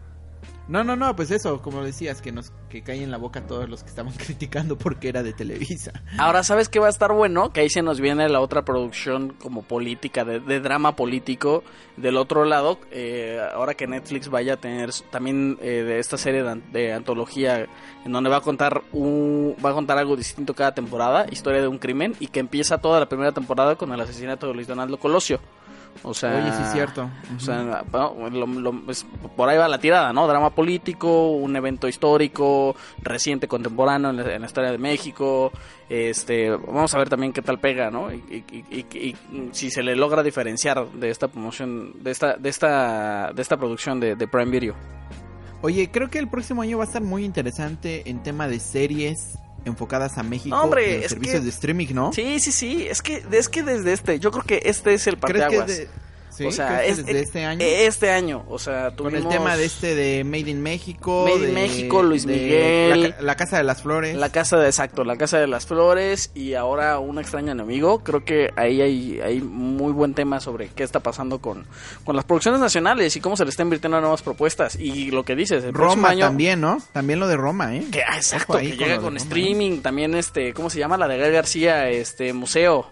No, 0.68 0.82
no, 0.82 0.96
no, 0.96 1.14
pues 1.14 1.30
eso, 1.30 1.62
como 1.62 1.84
decías, 1.84 2.20
que 2.20 2.32
nos 2.32 2.52
que 2.68 2.82
caen 2.82 3.02
en 3.02 3.10
la 3.12 3.18
boca 3.18 3.46
todos 3.46 3.68
los 3.68 3.84
que 3.84 3.90
estaban 3.90 4.12
criticando 4.16 4.76
porque 4.76 5.08
era 5.08 5.22
de 5.22 5.32
Televisa. 5.32 5.92
Ahora, 6.18 6.42
¿sabes 6.42 6.68
qué 6.68 6.80
va 6.80 6.86
a 6.86 6.90
estar 6.90 7.12
bueno? 7.12 7.52
Que 7.52 7.60
ahí 7.60 7.70
se 7.70 7.82
nos 7.82 8.00
viene 8.00 8.28
la 8.28 8.40
otra 8.40 8.64
producción 8.64 9.34
como 9.40 9.62
política, 9.62 10.24
de, 10.24 10.40
de 10.40 10.60
drama 10.60 10.96
político 10.96 11.62
del 11.96 12.16
otro 12.16 12.44
lado. 12.44 12.78
eh, 12.90 13.40
ahora 13.54 13.74
que 13.74 13.86
Netflix 13.86 14.28
vaya 14.28 14.54
a 14.54 14.56
tener 14.56 14.90
también 15.10 15.58
eh, 15.60 15.84
de 15.84 15.98
esta 16.00 16.18
serie 16.18 16.42
de, 16.42 16.60
de 16.72 16.92
antología 16.92 17.66
en 18.04 18.12
donde 18.12 18.30
va 18.30 18.38
a 18.38 18.40
contar 18.40 18.82
un, 18.92 19.54
va 19.64 19.70
a 19.70 19.74
contar 19.74 19.98
algo 19.98 20.16
distinto 20.16 20.54
cada 20.54 20.74
temporada, 20.74 21.26
historia 21.30 21.60
de 21.60 21.68
un 21.68 21.78
crimen, 21.78 22.14
y 22.18 22.26
que 22.28 22.40
empieza 22.40 22.78
toda 22.78 22.98
la 23.00 23.08
primera 23.08 23.32
temporada 23.32 23.76
con 23.76 23.92
el 23.92 24.00
asesinato 24.00 24.48
de 24.48 24.54
Luis 24.54 24.66
Donaldo 24.66 24.98
Colosio. 24.98 25.40
O 26.02 26.14
sea, 26.14 26.36
Oye, 26.36 26.52
sí 26.52 26.62
es 26.62 26.72
cierto. 26.72 27.08
o 27.36 27.40
sea, 27.40 27.82
lo- 27.92 28.46
lo- 28.46 28.82
es- 28.90 29.06
por 29.36 29.48
ahí 29.48 29.56
va 29.58 29.66
la 29.68 29.78
tirada, 29.78 30.12
¿no? 30.12 30.26
Drama 30.28 30.50
político, 30.50 31.30
un 31.32 31.54
evento 31.56 31.88
histórico, 31.88 32.76
reciente, 33.02 33.48
contemporáneo 33.48 34.10
en 34.10 34.16
la, 34.16 34.34
en 34.34 34.40
la 34.40 34.46
historia 34.46 34.70
de 34.70 34.78
México. 34.78 35.50
Este, 35.88 36.50
vamos 36.50 36.92
a 36.94 36.98
ver 36.98 37.08
también 37.08 37.32
qué 37.32 37.42
tal 37.42 37.58
pega, 37.60 37.90
¿no? 37.90 38.12
Y, 38.12 38.16
y- 38.50 38.64
y- 38.70 38.86
y- 38.92 39.08
y 39.08 39.16
si 39.52 39.70
se 39.70 39.82
le 39.82 39.94
logra 39.96 40.22
diferenciar 40.22 40.86
de 40.92 41.10
esta 41.10 41.28
promoción, 41.28 41.92
de 42.02 42.10
esta, 42.10 42.36
de 42.36 42.48
esta, 42.48 43.32
de 43.32 43.42
esta 43.42 43.56
producción 43.56 44.00
de, 44.00 44.16
de 44.16 44.26
Prime 44.28 44.50
Video. 44.50 44.74
Oye, 45.62 45.90
creo 45.90 46.08
que 46.10 46.18
el 46.18 46.28
próximo 46.28 46.62
año 46.62 46.78
va 46.78 46.84
a 46.84 46.86
estar 46.86 47.02
muy 47.02 47.24
interesante 47.24 48.08
en 48.10 48.22
tema 48.22 48.46
de 48.46 48.60
series 48.60 49.38
enfocadas 49.66 50.16
a 50.18 50.22
México. 50.22 50.56
Hombre, 50.56 50.96
y 50.98 51.00
los 51.02 51.10
servicios 51.10 51.40
que- 51.40 51.44
de 51.44 51.50
streaming, 51.50 51.88
¿no? 51.92 52.12
Sí, 52.12 52.40
sí, 52.40 52.52
sí. 52.52 52.86
Es 52.88 53.02
que, 53.02 53.22
es 53.30 53.48
que 53.48 53.62
desde 53.62 53.92
este, 53.92 54.18
yo 54.18 54.30
creo 54.30 54.44
que 54.44 54.62
este 54.64 54.94
es 54.94 55.06
el 55.06 55.18
¿Crees 55.18 55.34
que 55.34 55.40
parteaguas. 55.40 55.68
de- 55.68 55.88
sí, 56.36 56.44
o 56.46 56.52
sea, 56.52 56.68
¿crees 56.78 56.82
que 56.84 56.90
es- 56.90 57.06
desde 57.06 57.20
este 57.20 57.44
año? 57.44 57.64
Este 57.64 58.10
año, 58.10 58.44
o 58.48 58.58
sea, 58.58 58.90
con 58.94 59.06
el 59.08 59.22
tuvimos 59.22 59.32
tema 59.34 59.56
de 59.56 59.64
este 59.64 59.94
de 59.94 60.24
Made 60.24 60.50
in 60.50 60.62
México. 60.62 61.26
Made 61.28 61.48
in 61.48 61.54
México, 61.54 62.02
Luis 62.02 62.26
Miguel. 62.26 63.02
La, 63.02 63.10
ca- 63.10 63.22
la 63.22 63.36
Casa 63.36 63.56
de 63.58 63.64
las 63.64 63.82
Flores. 63.82 64.16
La 64.16 64.30
casa 64.30 64.56
de, 64.58 64.66
exacto, 64.66 65.04
la 65.04 65.16
casa 65.16 65.38
de 65.38 65.46
las 65.46 65.66
flores 65.66 66.30
y 66.34 66.54
ahora 66.54 66.98
un 66.98 67.18
extraño 67.18 67.52
enemigo. 67.52 68.00
Creo 68.04 68.24
que 68.24 68.50
ahí 68.56 68.80
hay, 68.80 69.20
hay 69.20 69.40
muy 69.40 69.92
buen 69.92 70.14
tema 70.14 70.40
sobre 70.40 70.68
qué 70.68 70.82
está 70.82 71.00
pasando 71.00 71.38
con, 71.40 71.66
con 72.04 72.16
las 72.16 72.24
producciones 72.24 72.60
nacionales 72.60 73.16
y 73.16 73.20
cómo 73.20 73.36
se 73.36 73.44
le 73.44 73.50
está 73.50 73.62
invirtiendo 73.62 73.96
a 73.96 74.00
nuevas 74.00 74.22
propuestas. 74.22 74.76
Y 74.76 75.10
lo 75.10 75.24
que 75.24 75.34
dices, 75.36 75.64
el 75.64 75.72
próximo 75.72 75.94
Roma 76.02 76.08
año... 76.10 76.26
también, 76.26 76.60
¿no? 76.60 76.78
También 76.92 77.18
lo 77.20 77.28
de 77.28 77.36
Roma, 77.36 77.74
¿eh? 77.76 77.84
Que, 77.90 78.02
ah, 78.02 78.16
exacto, 78.16 78.58
que 78.58 78.68
con 78.70 78.78
llega 78.78 78.96
con 78.96 79.04
Roma, 79.06 79.16
streaming, 79.18 79.80
también 79.80 80.14
este, 80.14 80.52
¿cómo 80.52 80.70
se 80.70 80.78
llama? 80.78 80.96
La 80.96 81.08
de 81.08 81.18
Gael 81.18 81.32
García, 81.32 81.88
este, 81.88 82.32
museo. 82.32 82.90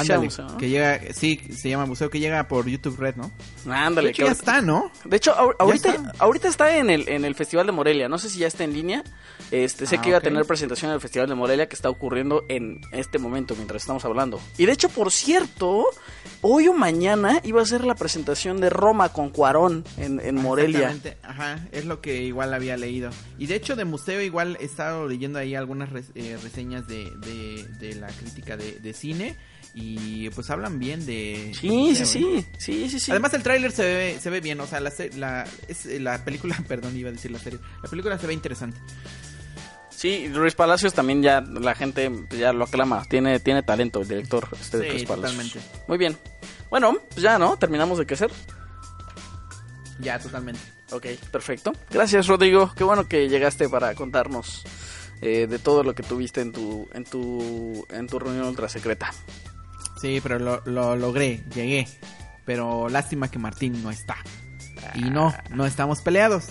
Ándale, 0.00 0.24
museo, 0.24 0.46
¿no? 0.48 0.56
que 0.58 0.68
llega, 0.68 1.00
sí, 1.12 1.40
se 1.56 1.68
llama 1.68 1.86
museo 1.86 2.10
que 2.10 2.20
llega 2.20 2.46
por 2.48 2.66
YouTube 2.68 2.96
Red, 2.98 3.16
¿no? 3.16 3.30
Ándale, 3.70 4.08
De 4.08 4.10
hecho, 4.12 4.16
que 4.18 4.22
ya 4.24 4.30
ahorita- 4.32 4.32
está, 4.52 4.60
¿no? 4.60 4.90
De 5.04 5.16
hecho, 5.16 5.34
ahor- 5.36 5.56
ahorita, 5.58 5.90
está. 5.94 6.12
ahorita 6.18 6.48
está 6.48 6.76
en 6.76 6.90
el, 6.90 7.08
en 7.08 7.24
el 7.24 7.34
Festival 7.34 7.66
de 7.66 7.72
Morelia. 7.72 8.08
No 8.08 8.18
sé 8.18 8.28
si 8.30 8.38
ya 8.40 8.46
está 8.46 8.64
en 8.64 8.72
línea. 8.72 9.02
Este, 9.50 9.86
sé 9.86 9.96
Ah, 9.96 10.02
que 10.02 10.08
iba 10.08 10.18
a 10.18 10.20
tener 10.20 10.44
presentación 10.44 10.90
en 10.90 10.96
el 10.96 11.00
Festival 11.00 11.28
de 11.28 11.34
Morelia 11.36 11.68
que 11.68 11.76
está 11.76 11.88
ocurriendo 11.88 12.44
en 12.48 12.80
este 12.92 13.18
momento 13.18 13.54
mientras 13.54 13.82
estamos 13.82 14.04
hablando. 14.04 14.40
Y 14.58 14.66
de 14.66 14.72
hecho, 14.72 14.88
por 14.88 15.12
cierto, 15.12 15.86
hoy 16.40 16.66
o 16.68 16.72
mañana 16.72 17.40
iba 17.44 17.62
a 17.62 17.64
ser 17.64 17.84
la 17.84 17.94
presentación 17.94 18.60
de 18.60 18.70
Roma 18.70 19.10
con 19.12 19.30
Cuarón 19.30 19.84
en, 19.98 20.18
en 20.20 20.34
Morelia. 20.36 20.90
Exactamente, 20.90 21.16
ajá, 21.22 21.60
es 21.70 21.84
lo 21.84 22.00
que 22.00 22.22
igual 22.22 22.52
había 22.54 22.76
leído. 22.76 23.10
Y 23.38 23.46
de 23.46 23.54
hecho 23.54 23.76
de 23.76 23.84
museo 23.84 24.20
igual 24.20 24.56
he 24.60 24.64
estado 24.64 25.06
leyendo 25.06 25.38
ahí 25.38 25.54
algunas 25.54 25.90
res- 25.90 26.10
eh, 26.16 26.36
reseñas 26.42 26.86
de, 26.88 27.04
de, 27.18 27.66
de 27.78 27.94
la 27.94 28.08
crítica 28.08 28.56
de, 28.56 28.72
de 28.80 28.92
cine 28.94 29.36
y 29.78 30.30
pues 30.30 30.48
hablan 30.48 30.78
bien 30.78 31.04
de... 31.04 31.52
Sí, 31.54 31.94
sí, 31.94 32.06
sí, 32.06 32.46
sí, 32.56 32.88
sí, 32.88 32.98
sí. 32.98 33.10
Además 33.10 33.34
el 33.34 33.42
tráiler 33.42 33.70
se 33.70 33.82
ve, 33.84 34.18
se 34.18 34.30
ve 34.30 34.40
bien, 34.40 34.58
o 34.58 34.66
sea, 34.66 34.80
la, 34.80 34.90
la, 35.16 35.46
es, 35.68 35.84
la 36.00 36.24
película, 36.24 36.56
perdón, 36.68 36.96
iba 36.96 37.10
a 37.10 37.12
decir 37.12 37.30
la 37.30 37.38
serie, 37.38 37.58
la 37.82 37.90
película 37.90 38.18
se 38.18 38.26
ve 38.26 38.32
interesante. 38.32 38.80
Sí, 39.90 40.28
Luis 40.28 40.54
Palacios 40.54 40.94
también 40.94 41.22
ya 41.22 41.42
la 41.42 41.74
gente 41.74 42.10
ya 42.38 42.52
lo 42.52 42.64
aclama. 42.64 43.04
Tiene, 43.08 43.38
tiene 43.40 43.62
talento 43.62 44.00
el 44.00 44.08
director 44.08 44.48
este 44.58 44.78
de 44.78 44.84
Sí, 44.84 44.90
Luis 44.90 45.04
Palacios. 45.04 45.32
totalmente. 45.52 45.84
Muy 45.88 45.98
bien. 45.98 46.16
Bueno, 46.70 46.96
pues 47.10 47.22
ya, 47.22 47.38
¿no? 47.38 47.56
Terminamos 47.58 47.98
de 47.98 48.06
qué 48.06 48.14
hacer. 48.14 48.30
Ya, 49.98 50.18
totalmente. 50.18 50.60
Ok, 50.90 51.06
perfecto. 51.30 51.72
Gracias, 51.90 52.26
Rodrigo. 52.26 52.72
Qué 52.76 52.84
bueno 52.84 53.08
que 53.08 53.28
llegaste 53.28 53.68
para 53.70 53.94
contarnos 53.94 54.64
eh, 55.22 55.46
de 55.46 55.58
todo 55.58 55.82
lo 55.82 55.94
que 55.94 56.02
tuviste 56.02 56.42
en 56.42 56.52
tu, 56.52 56.88
en 56.92 57.04
tu, 57.04 57.86
en 57.90 58.06
tu 58.06 58.18
reunión 58.18 58.46
ultra 58.48 58.68
secreta. 58.68 59.10
Sí, 60.00 60.20
pero 60.22 60.38
lo, 60.38 60.62
lo 60.66 60.96
logré, 60.96 61.42
llegué. 61.54 61.88
Pero 62.44 62.88
lástima 62.88 63.30
que 63.30 63.38
Martín 63.38 63.82
no 63.82 63.90
está. 63.90 64.16
Y 64.94 65.02
no, 65.10 65.34
no 65.50 65.66
estamos 65.66 66.00
peleados. 66.02 66.48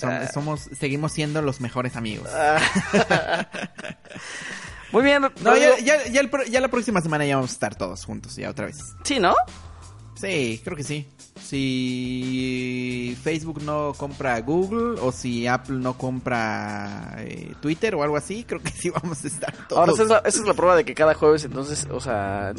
Som- 0.00 0.10
Ah. 0.24 0.28
somos, 0.32 0.68
seguimos 0.78 1.12
siendo 1.12 1.42
los 1.42 1.60
mejores 1.60 1.96
amigos. 1.96 2.28
Muy 4.92 5.02
bien. 5.02 5.22
No, 5.22 5.28
Rodrigo. 5.42 5.74
ya, 5.82 6.04
ya, 6.04 6.06
ya, 6.06 6.20
el 6.20 6.30
pro- 6.30 6.44
ya 6.44 6.60
la 6.60 6.68
próxima 6.68 7.00
semana 7.00 7.24
ya 7.26 7.36
vamos 7.36 7.50
a 7.50 7.54
estar 7.54 7.74
todos 7.74 8.04
juntos, 8.04 8.36
ya 8.36 8.48
otra 8.50 8.66
vez. 8.66 8.78
Sí, 9.02 9.18
¿no? 9.18 9.34
Sí, 10.14 10.60
creo 10.64 10.76
que 10.76 10.84
sí. 10.84 11.06
Si 11.42 13.16
Facebook 13.22 13.62
no 13.62 13.92
compra 13.96 14.40
Google 14.40 15.00
o 15.00 15.12
si 15.12 15.46
Apple 15.46 15.76
no 15.76 15.96
compra 15.98 17.16
eh, 17.18 17.52
Twitter 17.60 17.94
o 17.94 18.02
algo 18.02 18.16
así, 18.16 18.44
creo 18.44 18.62
que 18.62 18.70
sí 18.70 18.90
vamos 18.90 19.22
a 19.24 19.28
estar 19.28 19.52
todos. 19.68 19.80
Ahora, 19.80 19.92
esa 19.92 20.02
es, 20.04 20.08
la, 20.08 20.18
esa 20.18 20.40
es 20.40 20.46
la 20.46 20.54
prueba 20.54 20.76
de 20.76 20.84
que 20.84 20.94
cada 20.94 21.14
jueves, 21.14 21.44
entonces, 21.44 21.86
o 21.90 22.00
sea, 22.00 22.52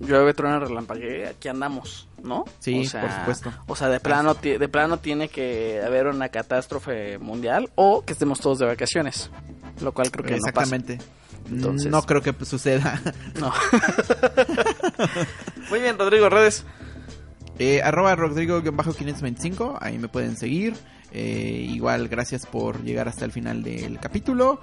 llueve, 0.00 0.34
truena, 0.34 0.58
relampaguea, 0.58 1.30
aquí 1.30 1.48
andamos, 1.48 2.08
¿no? 2.22 2.44
Sí, 2.58 2.80
O 2.86 2.90
sea, 2.90 3.00
por 3.02 3.12
supuesto. 3.12 3.52
O 3.66 3.76
sea, 3.76 3.88
de 3.88 4.00
plano, 4.00 4.34
de 4.34 4.68
plano 4.68 4.98
tiene 4.98 5.28
que 5.28 5.80
haber 5.84 6.06
una 6.08 6.28
catástrofe 6.28 7.18
mundial 7.18 7.70
o 7.76 8.04
que 8.04 8.12
estemos 8.12 8.40
todos 8.40 8.58
de 8.58 8.66
vacaciones, 8.66 9.30
lo 9.80 9.92
cual 9.92 10.10
creo 10.10 10.24
que 10.26 10.32
no 10.32 10.38
pasa. 10.52 10.74
Exactamente. 10.76 10.98
Entonces- 11.50 11.90
No 11.90 12.02
creo 12.02 12.20
que 12.20 12.34
suceda. 12.44 13.00
No. 13.40 13.52
Muy 15.70 15.80
bien, 15.80 15.98
Rodrigo, 15.98 16.28
redes. 16.28 16.64
Eh, 17.58 17.82
arroba 17.82 18.14
Rodrigo-525, 18.14 19.78
ahí 19.80 19.98
me 19.98 20.08
pueden 20.08 20.36
seguir. 20.36 20.74
Eh, 21.10 21.66
igual, 21.70 22.08
gracias 22.08 22.46
por 22.46 22.82
llegar 22.82 23.08
hasta 23.08 23.24
el 23.24 23.32
final 23.32 23.62
del 23.62 23.98
capítulo. 23.98 24.60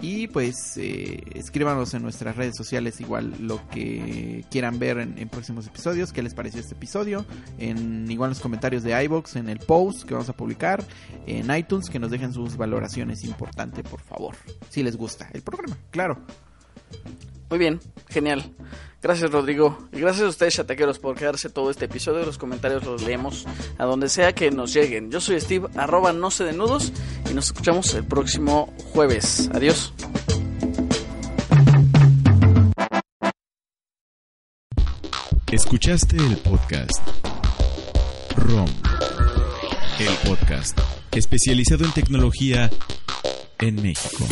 Y 0.00 0.28
pues 0.28 0.76
eh, 0.76 1.22
escríbanos 1.34 1.94
en 1.94 2.02
nuestras 2.02 2.36
redes 2.36 2.56
sociales 2.56 3.00
igual 3.00 3.34
lo 3.40 3.68
que 3.68 4.44
quieran 4.50 4.78
ver 4.78 4.98
en, 4.98 5.28
próximos 5.28 5.66
episodios, 5.66 6.12
qué 6.12 6.22
les 6.22 6.34
pareció 6.34 6.60
este 6.60 6.74
episodio, 6.74 7.24
en 7.58 8.08
igual 8.10 8.30
los 8.30 8.40
comentarios 8.40 8.82
de 8.84 9.04
iBox, 9.04 9.36
en 9.36 9.48
el 9.48 9.58
post 9.58 10.04
que 10.04 10.14
vamos 10.14 10.28
a 10.28 10.34
publicar, 10.34 10.84
en 11.26 11.54
iTunes, 11.54 11.88
que 11.88 11.98
nos 11.98 12.10
dejen 12.10 12.32
sus 12.32 12.56
valoraciones, 12.56 13.24
importante 13.24 13.82
por 13.82 14.00
favor, 14.00 14.36
si 14.68 14.82
les 14.82 14.96
gusta 14.96 15.28
el 15.32 15.42
programa, 15.42 15.76
claro. 15.90 16.18
Muy 17.50 17.58
bien, 17.58 17.80
genial. 18.08 18.52
Gracias, 19.02 19.30
Rodrigo. 19.32 19.88
Y 19.92 19.98
gracias 19.98 20.26
a 20.26 20.28
ustedes, 20.28 20.54
chataqueros, 20.54 21.00
por 21.00 21.16
quedarse 21.16 21.50
todo 21.50 21.70
este 21.70 21.86
episodio. 21.86 22.24
Los 22.24 22.38
comentarios 22.38 22.84
los 22.84 23.02
leemos 23.02 23.46
a 23.76 23.84
donde 23.84 24.08
sea 24.08 24.32
que 24.32 24.50
nos 24.52 24.72
lleguen. 24.72 25.10
Yo 25.10 25.20
soy 25.20 25.40
Steve, 25.40 25.68
arroba 25.76 26.12
no 26.12 26.30
se 26.30 26.44
de 26.44 26.52
nudos, 26.52 26.92
y 27.28 27.34
nos 27.34 27.46
escuchamos 27.46 27.92
el 27.94 28.04
próximo 28.04 28.72
jueves. 28.92 29.50
Adiós. 29.52 29.92
Escuchaste 35.50 36.16
el 36.16 36.36
podcast 36.38 37.06
ROM, 38.36 38.68
el 39.98 40.28
podcast 40.28 40.78
especializado 41.10 41.84
en 41.84 41.92
tecnología 41.92 42.70
en 43.58 43.82
México. 43.82 44.24